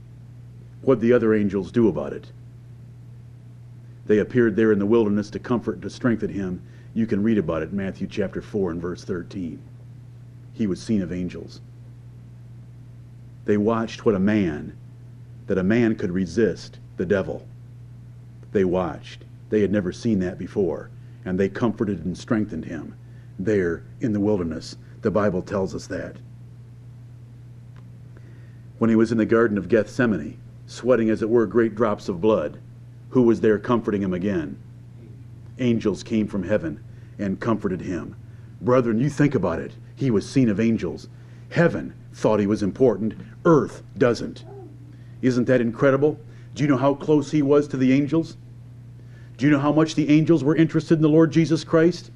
What 0.82 1.00
the 1.00 1.14
other 1.14 1.34
angels 1.34 1.72
do 1.72 1.88
about 1.88 2.14
it? 2.14 2.32
They 4.08 4.18
appeared 4.18 4.56
there 4.56 4.72
in 4.72 4.80
the 4.80 4.86
wilderness 4.86 5.30
to 5.32 5.40
comfort 5.40 5.74
and 5.74 5.84
to 5.84 5.90
strengthen 5.90 6.30
him. 6.30 6.62
You 6.94 7.06
can 7.06 7.24
read 7.24 7.38
about 7.38 7.62
it 7.62 7.70
in 7.70 7.78
Matthew 7.78 8.08
chapter 8.08 8.42
4 8.42 8.72
and 8.72 8.82
verse 8.82 9.04
13. 9.04 9.62
He 10.54 10.68
was 10.68 10.82
seen 10.82 11.02
of 11.02 11.14
angels. 11.14 11.62
They 13.46 13.58
watched 13.58 14.06
what 14.06 14.16
a 14.16 14.20
man, 14.20 14.76
that 15.48 15.58
a 15.58 15.64
man 15.64 15.96
could 15.96 16.12
resist 16.12 16.80
the 16.98 17.06
devil. 17.06 17.48
They 18.52 18.66
watched. 18.66 19.24
They 19.50 19.62
had 19.62 19.72
never 19.72 19.92
seen 19.92 20.20
that 20.20 20.38
before, 20.38 20.90
and 21.26 21.40
they 21.40 21.50
comforted 21.50 22.06
and 22.06 22.18
strengthened 22.18 22.66
him 22.66 22.96
there 23.38 23.84
in 24.00 24.14
the 24.14 24.20
wilderness. 24.20 24.78
The 25.02 25.12
Bible 25.12 25.42
tells 25.42 25.74
us 25.76 25.88
that. 25.88 26.18
When 28.78 28.90
he 28.90 28.96
was 28.96 29.12
in 29.12 29.18
the 29.18 29.26
Garden 29.26 29.58
of 29.58 29.70
Gethsemane, 29.70 30.38
sweating 30.72 31.10
as 31.10 31.22
it 31.22 31.30
were 31.30 31.46
great 31.46 31.76
drops 31.76 32.08
of 32.08 32.22
blood, 32.22 32.58
who 33.10 33.24
was 33.24 33.42
there 33.42 33.60
comforting 33.60 34.02
him 34.02 34.14
again? 34.14 34.58
Angels 35.60 36.02
came 36.02 36.28
from 36.28 36.44
heaven 36.44 36.82
and 37.20 37.42
comforted 37.42 37.82
him. 37.82 38.16
Brethren, 38.62 38.98
you 39.00 39.10
think 39.10 39.36
about 39.36 39.60
it. 39.60 39.74
He 39.96 40.10
was 40.10 40.28
seen 40.28 40.48
of 40.48 40.62
angels. 40.62 41.10
Heaven 41.50 41.94
thought 42.14 42.40
he 42.40 42.48
was 42.48 42.64
important, 42.64 43.16
earth 43.44 43.84
doesn't. 43.98 44.46
Isn't 45.22 45.46
that 45.46 45.60
incredible? 45.60 46.18
Do 46.56 46.64
you 46.64 46.70
know 46.70 46.78
how 46.78 46.94
close 46.94 47.32
he 47.32 47.42
was 47.42 47.68
to 47.68 47.78
the 47.78 47.92
angels? 47.92 48.38
Do 49.38 49.46
you 49.46 49.52
know 49.52 49.60
how 49.60 49.74
much 49.74 49.96
the 49.96 50.10
angels 50.10 50.44
were 50.44 50.56
interested 50.56 50.96
in 50.96 51.02
the 51.02 51.10
Lord 51.10 51.32
Jesus 51.32 51.66
Christ? 51.66 52.12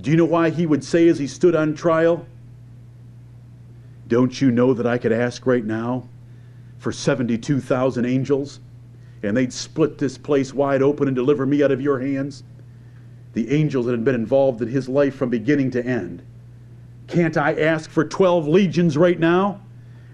Do 0.00 0.10
you 0.10 0.16
know 0.16 0.24
why 0.24 0.50
he 0.50 0.66
would 0.66 0.84
say 0.84 1.08
as 1.08 1.18
he 1.18 1.26
stood 1.26 1.56
on 1.56 1.74
trial, 1.74 2.26
Don't 4.06 4.40
you 4.40 4.50
know 4.52 4.72
that 4.72 4.86
I 4.86 4.98
could 4.98 5.12
ask 5.12 5.46
right 5.46 5.64
now 5.64 6.08
for 6.82 6.92
72,000 6.92 8.04
angels? 8.04 8.60
and 9.22 9.36
they'd 9.36 9.52
split 9.52 9.98
this 9.98 10.18
place 10.18 10.52
wide 10.52 10.82
open 10.82 11.06
and 11.06 11.14
deliver 11.14 11.46
me 11.46 11.62
out 11.62 11.70
of 11.70 11.80
your 11.80 12.00
hands. 12.00 12.42
The 13.34 13.50
angels 13.52 13.86
that 13.86 13.92
had 13.92 14.04
been 14.04 14.14
involved 14.14 14.60
in 14.62 14.68
his 14.68 14.88
life 14.88 15.14
from 15.14 15.30
beginning 15.30 15.70
to 15.72 15.84
end. 15.84 16.22
Can't 17.06 17.36
I 17.36 17.54
ask 17.60 17.88
for 17.88 18.04
12 18.04 18.48
legions 18.48 18.96
right 18.96 19.18
now? 19.18 19.60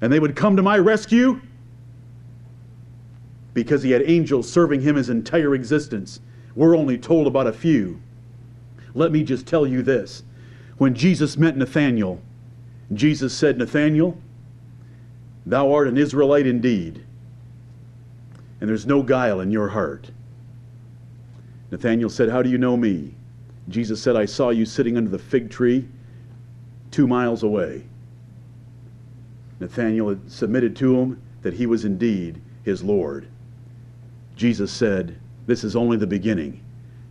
And 0.00 0.12
they 0.12 0.20
would 0.20 0.36
come 0.36 0.56
to 0.56 0.62
my 0.62 0.78
rescue? 0.78 1.40
Because 3.54 3.82
he 3.82 3.90
had 3.90 4.02
angels 4.02 4.50
serving 4.50 4.82
him 4.82 4.96
his 4.96 5.08
entire 5.08 5.54
existence. 5.54 6.20
We're 6.54 6.76
only 6.76 6.98
told 6.98 7.26
about 7.26 7.46
a 7.46 7.52
few. 7.52 8.00
Let 8.94 9.10
me 9.10 9.24
just 9.24 9.46
tell 9.46 9.66
you 9.66 9.82
this. 9.82 10.22
When 10.76 10.94
Jesus 10.94 11.36
met 11.36 11.56
Nathanael, 11.56 12.20
Jesus 12.92 13.34
said, 13.34 13.58
Nathanael, 13.58 14.16
thou 15.51 15.72
art 15.72 15.88
an 15.88 15.96
Israelite 15.96 16.46
indeed 16.46 17.05
and 18.61 18.68
there's 18.68 18.86
no 18.86 19.03
guile 19.03 19.40
in 19.40 19.51
your 19.51 19.68
heart. 19.68 20.11
Nathanael 21.70 22.11
said, 22.11 22.28
How 22.28 22.42
do 22.42 22.51
you 22.51 22.59
know 22.59 22.76
me? 22.76 23.14
Jesus 23.68 24.01
said, 24.01 24.16
I 24.16 24.24
saw 24.24 24.51
you 24.51 24.64
sitting 24.64 24.96
under 24.96 25.11
the 25.11 25.18
fig 25.18 25.51
tree 25.51 25.86
two 26.90 27.07
miles 27.07 27.42
away. 27.42 27.84
Nathanael 29.61 30.09
had 30.09 30.30
submitted 30.30 30.74
to 30.76 30.99
him 30.99 31.22
that 31.42 31.55
he 31.55 31.66
was 31.66 31.84
indeed 31.84 32.40
his 32.64 32.82
Lord. 32.82 33.28
Jesus 34.34 34.72
said, 34.72 35.18
This 35.46 35.62
is 35.62 35.76
only 35.76 35.96
the 35.96 36.07
beginning. 36.07 36.62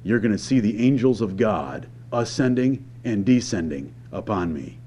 You're 0.04 0.20
going 0.20 0.32
to 0.32 0.38
see 0.38 0.60
the 0.60 0.86
angels 0.86 1.22
of 1.22 1.38
God 1.38 1.88
ascending 2.12 2.86
and 3.04 3.26
descending 3.26 3.94
upon 4.12 4.54
me. 4.54 4.80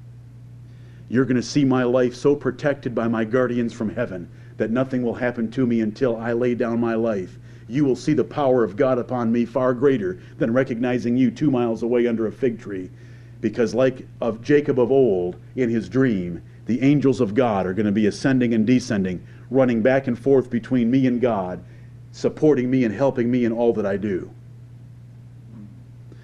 You're 1.11 1.25
going 1.25 1.37
to 1.37 1.43
see 1.43 1.65
my 1.65 1.83
life 1.83 2.15
so 2.15 2.37
protected 2.37 2.95
by 2.95 3.09
my 3.09 3.25
guardians 3.25 3.73
from 3.73 3.93
heaven 3.93 4.31
that 4.59 4.71
nothing 4.71 5.03
will 5.03 5.15
happen 5.15 5.51
to 5.51 5.67
me 5.67 5.81
until 5.81 6.17
I 6.17 6.33
lay 6.33 6.55
down 6.55 6.79
my 6.79 6.95
life. 6.95 7.37
You 7.67 7.85
will 7.85 7.97
see 7.97 8.13
the 8.13 8.23
power 8.23 8.63
of 8.63 8.77
God 8.77 8.97
upon 8.97 9.33
me 9.33 9.45
far 9.45 9.75
greater 9.75 10.21
than 10.39 10.53
recognizing 10.53 11.17
you 11.17 11.33
two 11.33 11.51
miles 11.51 11.83
away 11.83 12.07
under 12.07 12.29
a 12.29 12.33
fig 12.33 12.61
tree. 12.61 12.91
Because, 13.41 13.75
like 13.75 14.07
of 14.21 14.41
Jacob 14.41 14.79
of 14.79 14.93
old 14.93 15.37
in 15.57 15.69
his 15.69 15.89
dream, 15.89 16.43
the 16.67 16.81
angels 16.81 17.21
of 17.21 17.35
God 17.35 17.67
are 17.67 17.75
going 17.75 17.87
to 17.87 17.93
be 17.93 18.07
ascending 18.07 18.55
and 18.55 18.65
descending, 18.65 19.27
running 19.51 19.83
back 19.83 20.07
and 20.07 20.17
forth 20.17 20.49
between 20.49 20.93
me 20.93 21.09
and 21.09 21.21
God, 21.21 21.65
supporting 22.13 22.71
me 22.71 22.85
and 22.85 22.95
helping 22.95 23.29
me 23.29 23.45
in 23.45 23.53
all 23.53 23.73
that 23.73 23.87
I 23.87 23.97
do. 23.97 24.31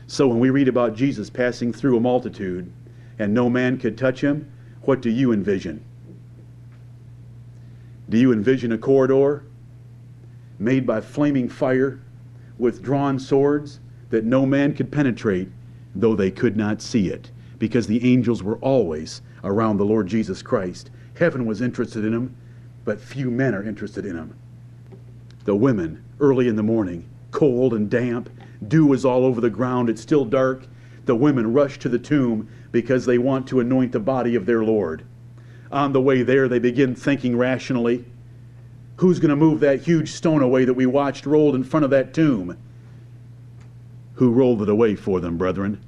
So, 0.06 0.28
when 0.28 0.38
we 0.38 0.50
read 0.50 0.68
about 0.68 0.94
Jesus 0.94 1.28
passing 1.28 1.72
through 1.72 1.96
a 1.96 2.00
multitude 2.00 2.70
and 3.18 3.34
no 3.34 3.50
man 3.50 3.78
could 3.78 3.98
touch 3.98 4.20
him, 4.20 4.52
what 4.86 5.02
do 5.02 5.10
you 5.10 5.32
envision? 5.32 5.84
Do 8.08 8.18
you 8.18 8.32
envision 8.32 8.72
a 8.72 8.78
corridor 8.78 9.44
made 10.58 10.86
by 10.86 11.00
flaming 11.00 11.48
fire 11.48 12.00
with 12.58 12.82
drawn 12.82 13.18
swords 13.18 13.80
that 14.10 14.24
no 14.24 14.46
man 14.46 14.74
could 14.74 14.92
penetrate, 14.92 15.48
though 15.94 16.14
they 16.14 16.30
could 16.30 16.56
not 16.56 16.80
see 16.80 17.08
it? 17.08 17.30
Because 17.58 17.86
the 17.86 18.12
angels 18.12 18.42
were 18.42 18.58
always 18.58 19.22
around 19.42 19.78
the 19.78 19.84
Lord 19.84 20.06
Jesus 20.06 20.40
Christ. 20.42 20.90
Heaven 21.18 21.46
was 21.46 21.60
interested 21.60 22.04
in 22.04 22.12
him, 22.12 22.36
but 22.84 23.00
few 23.00 23.30
men 23.30 23.54
are 23.54 23.64
interested 23.64 24.06
in 24.06 24.16
him. 24.16 24.36
The 25.44 25.56
women, 25.56 26.04
early 26.20 26.48
in 26.48 26.56
the 26.56 26.62
morning, 26.62 27.08
cold 27.32 27.74
and 27.74 27.90
damp, 27.90 28.30
dew 28.68 28.92
is 28.92 29.04
all 29.04 29.24
over 29.24 29.40
the 29.40 29.50
ground, 29.50 29.90
it's 29.90 30.02
still 30.02 30.24
dark. 30.24 30.66
The 31.06 31.16
women 31.16 31.52
rush 31.52 31.78
to 31.80 31.88
the 31.88 31.98
tomb 31.98 32.48
because 32.76 33.06
they 33.06 33.16
want 33.16 33.48
to 33.48 33.58
anoint 33.58 33.90
the 33.90 33.98
body 33.98 34.34
of 34.34 34.44
their 34.44 34.62
Lord. 34.62 35.02
On 35.72 35.94
the 35.94 36.00
way 36.02 36.22
there, 36.22 36.46
they 36.46 36.58
begin 36.58 36.94
thinking 36.94 37.34
rationally. 37.34 38.04
Who's 38.96 39.18
going 39.18 39.30
to 39.30 39.36
move 39.36 39.60
that 39.60 39.80
huge 39.80 40.10
stone 40.10 40.42
away 40.42 40.66
that 40.66 40.74
we 40.74 40.84
watched 40.84 41.24
rolled 41.24 41.54
in 41.54 41.64
front 41.64 41.84
of 41.84 41.90
that 41.92 42.12
tomb? 42.12 42.54
Who 44.16 44.30
rolled 44.30 44.60
it 44.60 44.68
away 44.68 44.94
for 44.94 45.20
them, 45.20 45.38
brethren? 45.38 45.82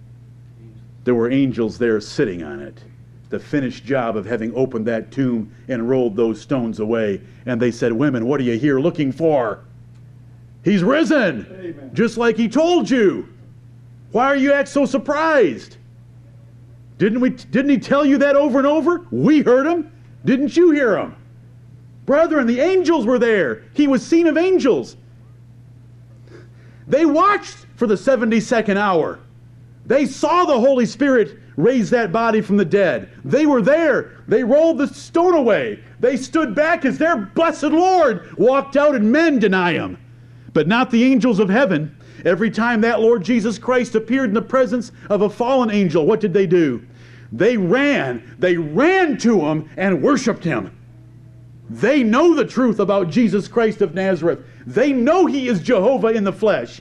There 1.04 1.14
were 1.14 1.30
angels 1.30 1.76
there 1.76 2.00
sitting 2.00 2.42
on 2.42 2.60
it. 2.60 2.82
The 3.28 3.38
finished 3.38 3.84
job 3.84 4.16
of 4.16 4.24
having 4.24 4.54
opened 4.54 4.86
that 4.86 5.12
tomb 5.12 5.54
and 5.68 5.90
rolled 5.90 6.16
those 6.16 6.40
stones 6.40 6.80
away. 6.80 7.20
And 7.44 7.60
they 7.60 7.70
said, 7.70 7.92
Women, 7.92 8.24
what 8.24 8.40
are 8.40 8.44
you 8.44 8.58
here 8.58 8.80
looking 8.80 9.12
for? 9.12 9.62
He's 10.64 10.82
risen, 10.82 11.46
Amen. 11.60 11.90
just 11.92 12.16
like 12.16 12.38
he 12.38 12.48
told 12.48 12.88
you. 12.88 13.28
Why 14.10 14.28
are 14.28 14.36
you 14.36 14.54
act 14.54 14.70
so 14.70 14.86
surprised? 14.86 15.76
Didn't, 16.98 17.20
we, 17.20 17.30
didn't 17.30 17.70
he 17.70 17.78
tell 17.78 18.04
you 18.04 18.18
that 18.18 18.36
over 18.36 18.58
and 18.58 18.66
over? 18.66 19.06
We 19.10 19.42
heard 19.42 19.66
him. 19.66 19.90
Didn't 20.24 20.56
you 20.56 20.72
hear 20.72 20.98
him? 20.98 21.14
Brethren, 22.06 22.46
the 22.46 22.60
angels 22.60 23.06
were 23.06 23.18
there. 23.18 23.62
He 23.74 23.86
was 23.86 24.04
seen 24.04 24.26
of 24.26 24.36
angels. 24.36 24.96
They 26.88 27.04
watched 27.04 27.66
for 27.76 27.86
the 27.86 27.94
72nd 27.94 28.76
hour. 28.76 29.20
They 29.86 30.06
saw 30.06 30.44
the 30.44 30.58
Holy 30.58 30.86
Spirit 30.86 31.38
raise 31.56 31.90
that 31.90 32.12
body 32.12 32.40
from 32.40 32.56
the 32.56 32.64
dead. 32.64 33.10
They 33.24 33.46
were 33.46 33.62
there. 33.62 34.22
They 34.26 34.42
rolled 34.42 34.78
the 34.78 34.88
stone 34.88 35.34
away. 35.34 35.82
They 36.00 36.16
stood 36.16 36.54
back 36.54 36.84
as 36.84 36.98
their 36.98 37.16
blessed 37.16 37.64
Lord 37.64 38.36
walked 38.38 38.76
out, 38.76 38.94
and 38.94 39.12
men 39.12 39.38
deny 39.38 39.72
him. 39.72 39.98
But 40.52 40.66
not 40.66 40.90
the 40.90 41.04
angels 41.04 41.38
of 41.38 41.48
heaven. 41.48 41.96
Every 42.24 42.50
time 42.50 42.80
that 42.80 43.00
Lord 43.00 43.22
Jesus 43.22 43.58
Christ 43.58 43.94
appeared 43.94 44.30
in 44.30 44.34
the 44.34 44.42
presence 44.42 44.92
of 45.08 45.22
a 45.22 45.30
fallen 45.30 45.70
angel, 45.70 46.06
what 46.06 46.20
did 46.20 46.32
they 46.32 46.46
do? 46.46 46.84
They 47.32 47.56
ran. 47.56 48.36
They 48.38 48.56
ran 48.56 49.18
to 49.18 49.40
him 49.40 49.68
and 49.76 50.02
worshiped 50.02 50.44
him. 50.44 50.74
They 51.70 52.02
know 52.02 52.34
the 52.34 52.46
truth 52.46 52.80
about 52.80 53.10
Jesus 53.10 53.46
Christ 53.46 53.82
of 53.82 53.94
Nazareth. 53.94 54.40
They 54.66 54.92
know 54.92 55.26
he 55.26 55.48
is 55.48 55.60
Jehovah 55.60 56.08
in 56.08 56.24
the 56.24 56.32
flesh. 56.32 56.80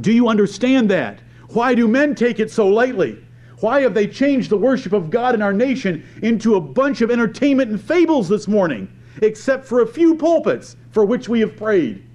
Do 0.00 0.12
you 0.12 0.28
understand 0.28 0.90
that? 0.90 1.20
Why 1.50 1.74
do 1.74 1.86
men 1.86 2.14
take 2.14 2.40
it 2.40 2.50
so 2.50 2.66
lightly? 2.66 3.22
Why 3.60 3.80
have 3.80 3.94
they 3.94 4.06
changed 4.06 4.50
the 4.50 4.58
worship 4.58 4.92
of 4.92 5.10
God 5.10 5.34
in 5.34 5.40
our 5.40 5.52
nation 5.52 6.04
into 6.22 6.56
a 6.56 6.60
bunch 6.60 7.00
of 7.00 7.10
entertainment 7.10 7.70
and 7.70 7.80
fables 7.80 8.28
this 8.28 8.48
morning, 8.48 8.88
except 9.22 9.64
for 9.64 9.80
a 9.80 9.86
few 9.86 10.16
pulpits 10.16 10.76
for 10.90 11.04
which 11.04 11.28
we 11.28 11.40
have 11.40 11.56
prayed? 11.56 12.05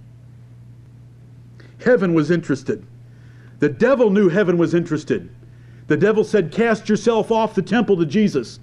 Heaven 1.83 2.13
was 2.13 2.31
interested. 2.31 2.85
The 3.59 3.69
devil 3.69 4.09
knew 4.09 4.29
heaven 4.29 4.57
was 4.57 4.73
interested. 4.73 5.29
The 5.87 5.97
devil 5.97 6.23
said, 6.23 6.51
Cast 6.51 6.89
yourself 6.89 7.31
off 7.31 7.55
the 7.55 7.61
temple 7.61 7.97
to 7.97 8.05
Jesus. 8.05 8.59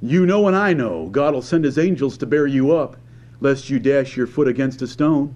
You 0.00 0.26
know 0.26 0.48
and 0.48 0.56
I 0.56 0.72
know 0.72 1.08
God 1.08 1.34
will 1.34 1.42
send 1.42 1.64
his 1.64 1.78
angels 1.78 2.16
to 2.18 2.26
bear 2.26 2.46
you 2.46 2.72
up, 2.72 2.96
lest 3.40 3.70
you 3.70 3.78
dash 3.78 4.16
your 4.16 4.26
foot 4.26 4.48
against 4.48 4.82
a 4.82 4.86
stone. 4.86 5.34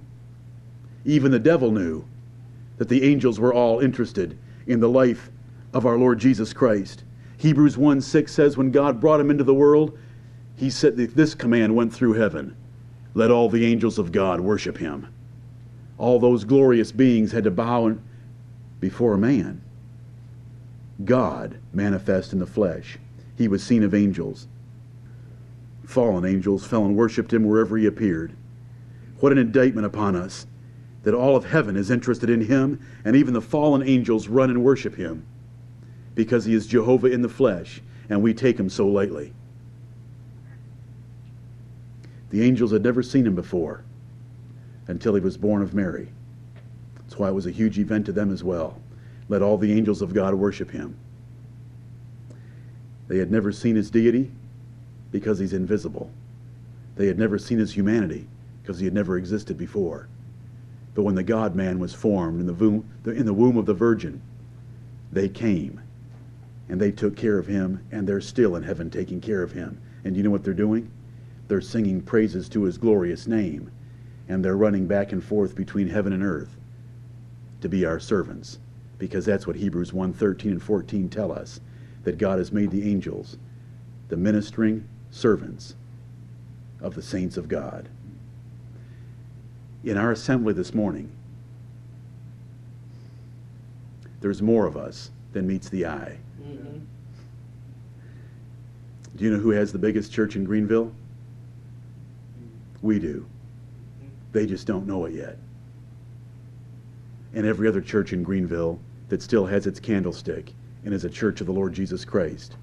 Even 1.05 1.31
the 1.31 1.39
devil 1.39 1.71
knew 1.71 2.05
that 2.79 2.89
the 2.89 3.05
angels 3.05 3.39
were 3.39 3.55
all 3.55 3.81
interested 3.81 4.37
in 4.67 4.81
the 4.81 4.89
life 4.89 5.31
of 5.73 5.87
our 5.87 5.97
Lord 5.97 6.19
Jesus 6.19 6.53
Christ. 6.53 7.05
Hebrews 7.39 7.79
1 7.79 8.01
6 8.01 8.33
says, 8.33 8.57
When 8.57 8.71
God 8.71 9.01
brought 9.01 9.21
him 9.21 9.31
into 9.31 9.45
the 9.45 9.55
world, 9.55 9.97
he 10.57 10.71
said 10.71 10.97
that 10.97 11.15
this 11.15 11.35
command 11.35 11.77
went 11.77 11.93
through 11.93 12.15
heaven 12.15 12.57
Let 13.15 13.31
all 13.31 13.49
the 13.49 13.67
angels 13.67 13.99
of 13.99 14.11
God 14.11 14.41
worship 14.41 14.79
him. 14.79 15.09
All 15.99 16.19
those 16.19 16.45
glorious 16.45 16.93
beings 16.93 17.33
had 17.33 17.45
to 17.45 17.51
bow 17.51 17.97
before 18.81 19.15
a 19.15 19.19
man. 19.19 19.63
God 21.05 21.59
manifest 21.73 22.33
in 22.33 22.39
the 22.39 22.47
flesh. 22.47 22.99
He 23.37 23.49
was 23.49 23.63
seen 23.63 23.83
of 23.83 23.95
angels. 23.95 24.47
Fallen 25.85 26.25
angels 26.25 26.67
fell 26.67 26.85
and 26.85 26.97
worshipped 26.97 27.33
him 27.33 27.45
wherever 27.45 27.77
he 27.77 27.87
appeared. 27.87 28.33
What 29.21 29.33
an 29.33 29.39
indictment 29.39 29.87
upon 29.87 30.17
us 30.17 30.47
that 31.05 31.15
all 31.15 31.37
of 31.37 31.45
heaven 31.45 31.77
is 31.77 31.91
interested 31.91 32.29
in 32.29 32.43
him, 32.43 32.81
and 33.05 33.15
even 33.15 33.33
the 33.33 33.41
fallen 33.41 33.83
angels 33.83 34.29
run 34.29 34.51
and 34.51 34.65
worship 34.65 34.97
him 34.97 35.25
because 36.15 36.47
he 36.47 36.55
is 36.55 36.67
Jehovah 36.67 37.07
in 37.09 37.23
the 37.23 37.29
flesh, 37.29 37.83
and 38.09 38.23
we 38.23 38.35
take 38.35 38.59
him 38.59 38.69
so 38.69 38.89
lightly. 38.89 39.33
The 42.31 42.43
angels 42.43 42.73
had 42.73 42.83
never 42.83 43.03
seen 43.03 43.27
him 43.27 43.35
before 43.35 43.85
until 44.89 45.15
he 45.15 45.21
was 45.21 45.37
born 45.37 45.63
of 45.63 45.75
Mary. 45.75 46.09
That's 46.97 47.19
why 47.19 47.29
it 47.29 47.35
was 47.35 47.47
a 47.47 47.51
huge 47.51 47.79
event 47.79 48.07
to 48.07 48.13
them 48.13 48.33
as 48.33 48.43
well. 48.43 48.81
Let 49.29 49.43
all 49.43 49.59
the 49.59 49.73
angels 49.73 50.03
of 50.03 50.15
God 50.15 50.35
worship 50.35 50.71
him. 50.71 50.97
They 53.09 53.19
had 53.19 53.31
never 53.31 53.53
seen 53.53 53.77
his 53.77 53.91
deity 53.91 54.31
because 55.13 55.39
he's 55.39 55.53
invisible. 55.53 56.11
They 56.97 57.07
had 57.07 57.19
never 57.19 57.39
seen 57.39 57.59
his 57.59 57.73
humanity 57.75 58.27
because 58.63 58.79
he 58.79 58.85
had 58.85 58.95
never 58.95 59.17
existed 59.17 59.57
before. 59.57 60.09
But 60.95 61.03
when 61.03 61.15
the 61.15 61.23
God 61.23 61.55
man 61.55 61.79
was 61.79 61.95
formed 61.95 62.41
in 62.41 62.47
the, 62.47 62.55
womb, 62.55 62.89
in 63.05 63.27
the 63.27 63.35
womb 63.35 63.57
of 63.59 63.67
the 63.67 63.75
Virgin, 63.75 64.21
they 65.13 65.29
came 65.29 65.81
and 66.69 66.81
they 66.81 66.91
took 66.91 67.17
care 67.17 67.39
of 67.39 67.47
him, 67.47 67.81
and 67.93 68.09
they're 68.09 68.21
still 68.21 68.57
in 68.57 68.63
heaven 68.65 68.91
taking 68.91 69.21
care 69.21 69.43
of 69.43 69.53
him. 69.53 69.81
And 70.05 70.17
you 70.17 70.25
know 70.25 70.31
what 70.31 70.43
they're 70.43 70.53
doing? 70.53 70.91
They're 71.47 71.61
singing 71.61 72.03
praises 72.03 72.49
to 72.49 72.65
his 72.65 72.77
glorious 72.77 73.29
name, 73.29 73.71
and 74.29 74.45
they're 74.45 74.57
running 74.57 74.87
back 74.87 75.13
and 75.13 75.23
forth 75.23 75.55
between 75.55 75.89
heaven 75.89 76.13
and 76.13 76.23
earth 76.23 76.57
to 77.61 77.69
be 77.69 77.85
our 77.85 78.01
servants, 78.01 78.59
because 78.99 79.25
that's 79.25 79.47
what 79.47 79.57
Hebrews 79.57 79.93
1 79.93 80.13
13 80.13 80.53
and 80.53 80.63
14 80.63 81.09
tell 81.09 81.33
us 81.33 81.61
that 82.05 82.19
God 82.19 82.39
has 82.39 82.53
made 82.53 82.71
the 82.71 82.91
angels 82.91 83.37
the 84.09 84.17
ministering 84.17 84.87
servants 85.11 85.75
of 86.81 86.95
the 86.95 87.03
saints 87.03 87.37
of 87.37 87.49
God. 87.49 87.89
In 89.85 89.97
our 89.97 90.13
assembly 90.13 90.53
this 90.53 90.75
morning, 90.75 91.11
there's 94.21 94.43
more 94.43 94.67
of 94.67 94.77
us 94.77 95.11
than 95.33 95.47
meets 95.47 95.69
the 95.69 95.87
eye. 95.87 96.19
Mm-hmm. 96.43 96.79
Do 99.17 99.25
you 99.25 99.31
know 99.31 99.39
who 99.39 99.51
has 99.51 99.73
the 99.73 99.79
biggest 99.79 100.13
church 100.13 100.37
in 100.37 100.45
Greenville? 100.45 100.93
We 102.83 102.99
do. 102.99 103.27
They 104.37 104.45
just 104.45 104.67
don't 104.67 104.87
know 104.87 105.07
it 105.07 105.15
yet. 105.15 105.39
And 107.33 107.47
every 107.47 107.67
other 107.67 107.81
church 107.81 108.13
in 108.13 108.23
Greenville 108.23 108.79
that 109.09 109.23
still 109.23 109.47
has 109.47 109.67
its 109.67 109.81
candlestick 109.81 110.53
and 110.85 110.93
is 110.93 111.07
a 111.07 111.09
church 111.09 111.41
of 111.41 111.47
the 111.47 111.55
Lord 111.55 111.73
Jesus 111.73 112.05
Christ, 112.05 112.55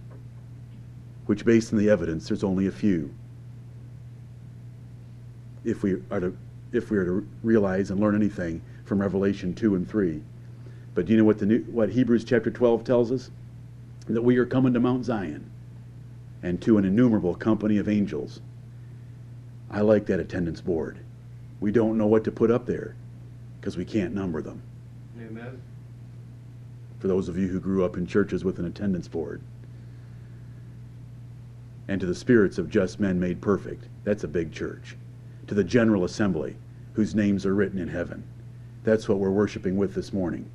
which, 1.25 1.43
based 1.43 1.73
on 1.73 1.79
the 1.79 1.89
evidence, 1.89 2.27
there's 2.27 2.43
only 2.43 2.67
a 2.67 2.71
few. 2.71 3.11
If 5.63 5.81
we 5.81 5.95
are 6.11 6.19
to, 6.19 6.37
if 6.73 6.91
we 6.91 6.97
are 6.99 7.05
to 7.05 7.27
realize 7.41 7.89
and 7.89 7.99
learn 7.99 8.13
anything 8.13 8.61
from 8.85 9.01
Revelation 9.01 9.55
2 9.55 9.73
and 9.73 9.89
3. 9.89 10.21
But 10.93 11.07
do 11.07 11.13
you 11.13 11.17
know 11.17 11.25
what, 11.25 11.39
the 11.39 11.47
new, 11.47 11.61
what 11.61 11.89
Hebrews 11.89 12.23
chapter 12.23 12.51
12 12.51 12.83
tells 12.83 13.11
us? 13.11 13.31
That 14.05 14.21
we 14.21 14.37
are 14.37 14.45
coming 14.45 14.75
to 14.75 14.79
Mount 14.79 15.05
Zion 15.05 15.49
and 16.43 16.61
to 16.61 16.77
an 16.77 16.85
innumerable 16.85 17.33
company 17.33 17.79
of 17.79 17.89
angels. 17.89 18.41
I 19.71 19.81
like 19.81 20.05
that 20.05 20.19
attendance 20.19 20.61
board. 20.61 20.99
We 21.63 21.71
don't 21.71 21.97
know 21.97 22.07
what 22.07 22.23
to 22.25 22.31
put 22.31 22.51
up 22.51 22.65
there 22.65 22.95
because 23.59 23.77
we 23.77 23.85
can't 23.85 24.13
number 24.13 24.41
them. 24.41 24.61
Amen 25.19 25.61
for 27.03 27.09
those 27.09 27.27
of 27.27 27.37
you 27.37 27.49
who 27.49 27.59
grew 27.59 27.83
up 27.83 27.97
in 27.97 28.07
churches 28.07 28.45
with 28.45 28.59
an 28.59 28.65
attendance 28.65 29.09
board. 29.09 29.41
And 31.89 31.99
to 31.99 32.07
the 32.07 32.15
spirits 32.15 32.57
of 32.57 32.69
just 32.69 32.97
men 32.97 33.19
made 33.19 33.41
perfect. 33.41 33.89
That's 34.05 34.23
a 34.23 34.27
big 34.29 34.53
church. 34.53 34.95
To 35.47 35.53
the 35.53 35.65
general 35.65 36.05
assembly, 36.05 36.55
whose 36.93 37.13
names 37.13 37.45
are 37.45 37.55
written 37.55 37.77
in 37.77 37.89
heaven. 37.89 38.23
That's 38.85 39.09
what 39.09 39.19
we're 39.19 39.31
worshiping 39.31 39.75
with 39.75 39.93
this 39.93 40.13
morning. 40.13 40.49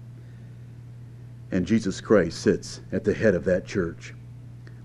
And 1.50 1.66
Jesus 1.66 2.00
Christ 2.00 2.40
sits 2.40 2.80
at 2.92 3.04
the 3.04 3.12
head 3.12 3.34
of 3.34 3.44
that 3.44 3.66
church. 3.66 4.14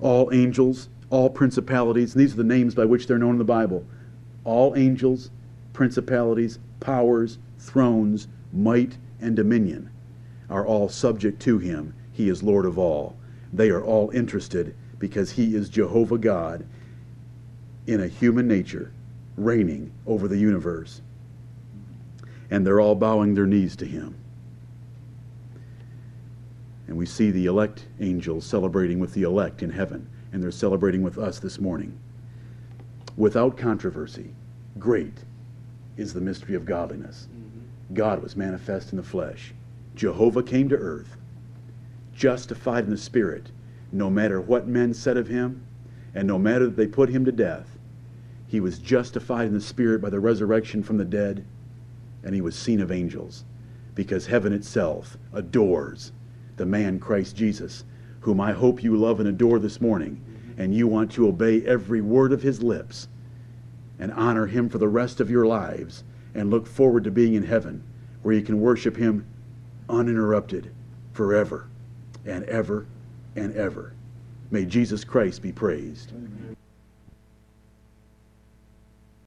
All 0.02 0.34
angels, 0.34 0.90
all 1.10 1.30
principalities, 1.30 2.14
and 2.14 2.22
these 2.22 2.34
are 2.34 2.38
the 2.38 2.44
names 2.44 2.76
by 2.76 2.84
which 2.84 3.08
they're 3.08 3.18
known 3.18 3.36
in 3.36 3.38
the 3.38 3.46
Bible. 3.46 3.86
All 4.44 4.76
angels, 4.76 5.30
principalities, 5.74 6.60
powers, 6.80 7.40
thrones, 7.60 8.28
might, 8.54 8.98
and 9.20 9.36
dominion 9.36 9.90
are 10.50 10.66
all 10.66 10.88
subject 10.88 11.42
to 11.42 11.58
him. 11.58 11.94
He 12.12 12.30
is 12.30 12.44
Lord 12.44 12.66
of 12.66 12.78
all. 12.78 13.18
They 13.52 13.70
are 13.70 13.84
all 13.84 14.12
interested 14.12 14.76
because 15.00 15.32
he 15.32 15.56
is 15.56 15.70
Jehovah 15.70 16.18
God 16.18 16.66
in 17.88 18.02
a 18.02 18.08
human 18.08 18.48
nature, 18.48 18.92
reigning 19.36 19.92
over 20.06 20.28
the 20.28 20.38
universe. 20.38 21.02
And 22.50 22.66
they're 22.66 22.80
all 22.80 22.96
bowing 22.96 23.34
their 23.34 23.48
knees 23.48 23.76
to 23.78 23.86
him. 23.86 24.16
And 26.88 26.98
we 26.98 27.06
see 27.06 27.32
the 27.32 27.48
elect 27.48 27.86
angels 28.00 28.46
celebrating 28.46 29.00
with 29.00 29.14
the 29.14 29.24
elect 29.24 29.64
in 29.64 29.72
heaven, 29.72 30.08
and 30.32 30.44
they're 30.44 30.52
celebrating 30.52 31.02
with 31.02 31.18
us 31.18 31.40
this 31.40 31.60
morning. 31.60 31.98
Without 33.18 33.58
controversy, 33.58 34.34
great 34.78 35.24
is 35.98 36.14
the 36.14 36.22
mystery 36.22 36.56
of 36.56 36.66
godliness. 36.66 37.28
Mm-hmm. 37.32 37.94
God 37.94 38.22
was 38.22 38.36
manifest 38.36 38.92
in 38.92 38.98
the 38.98 39.04
flesh 39.04 39.54
Jehovah 39.96 40.42
came 40.42 40.70
to 40.70 40.76
earth, 40.76 41.18
justified 42.16 42.86
in 42.86 42.90
the 42.90 42.98
Spirit, 42.98 43.52
no 43.92 44.10
matter 44.10 44.42
what 44.42 44.68
men 44.68 44.94
said 44.94 45.18
of 45.18 45.28
him, 45.28 45.64
and 46.16 46.28
no 46.28 46.40
matter 46.40 46.66
that 46.66 46.76
they 46.76 46.88
put 46.88 47.10
him 47.10 47.26
to 47.26 47.32
death. 47.32 47.78
He 48.48 48.60
was 48.60 48.80
justified 48.80 49.48
in 49.48 49.54
the 49.54 49.62
Spirit 49.62 50.02
by 50.02 50.10
the 50.10 50.20
resurrection 50.20 50.82
from 50.82 50.98
the 50.98 51.06
dead, 51.06 51.46
and 52.24 52.34
he 52.34 52.42
was 52.42 52.56
seen 52.56 52.80
of 52.82 52.92
angels, 52.92 53.46
because 53.94 54.28
heaven 54.28 54.54
itself 54.54 55.18
adores 55.32 56.12
the 56.56 56.66
man 56.66 57.00
Christ 57.00 57.36
Jesus, 57.36 57.84
whom 58.22 58.40
I 58.42 58.52
hope 58.52 58.84
you 58.84 58.96
love 58.96 59.20
and 59.20 59.30
adore 59.30 59.60
this 59.60 59.82
morning, 59.82 60.24
and 60.58 60.74
you 60.74 60.88
want 60.88 61.12
to 61.14 61.28
obey 61.28 61.64
every 61.66 62.02
word 62.02 62.32
of 62.32 62.42
his 62.42 62.64
lips 62.64 63.08
and 64.04 64.12
honor 64.12 64.48
him 64.48 64.68
for 64.68 64.80
the 64.80 64.88
rest 64.90 65.22
of 65.22 65.32
your 65.32 65.46
lives 65.46 66.04
and 66.36 66.50
look 66.50 66.68
forward 66.68 67.06
to 67.06 67.10
being 67.10 67.36
in 67.36 67.44
heaven 67.44 67.82
where 68.22 68.36
you 68.36 68.42
can 68.42 68.60
worship 68.60 68.98
him 68.98 69.26
uninterrupted 69.88 70.70
forever 71.14 71.70
and 72.26 72.44
ever 72.44 72.86
and 73.38 73.56
ever. 73.56 73.94
May 74.52 74.66
Jesus 74.66 75.06
Christ 75.06 75.42
be 75.42 75.54
praised. 75.54 76.12
Amen. 76.12 76.58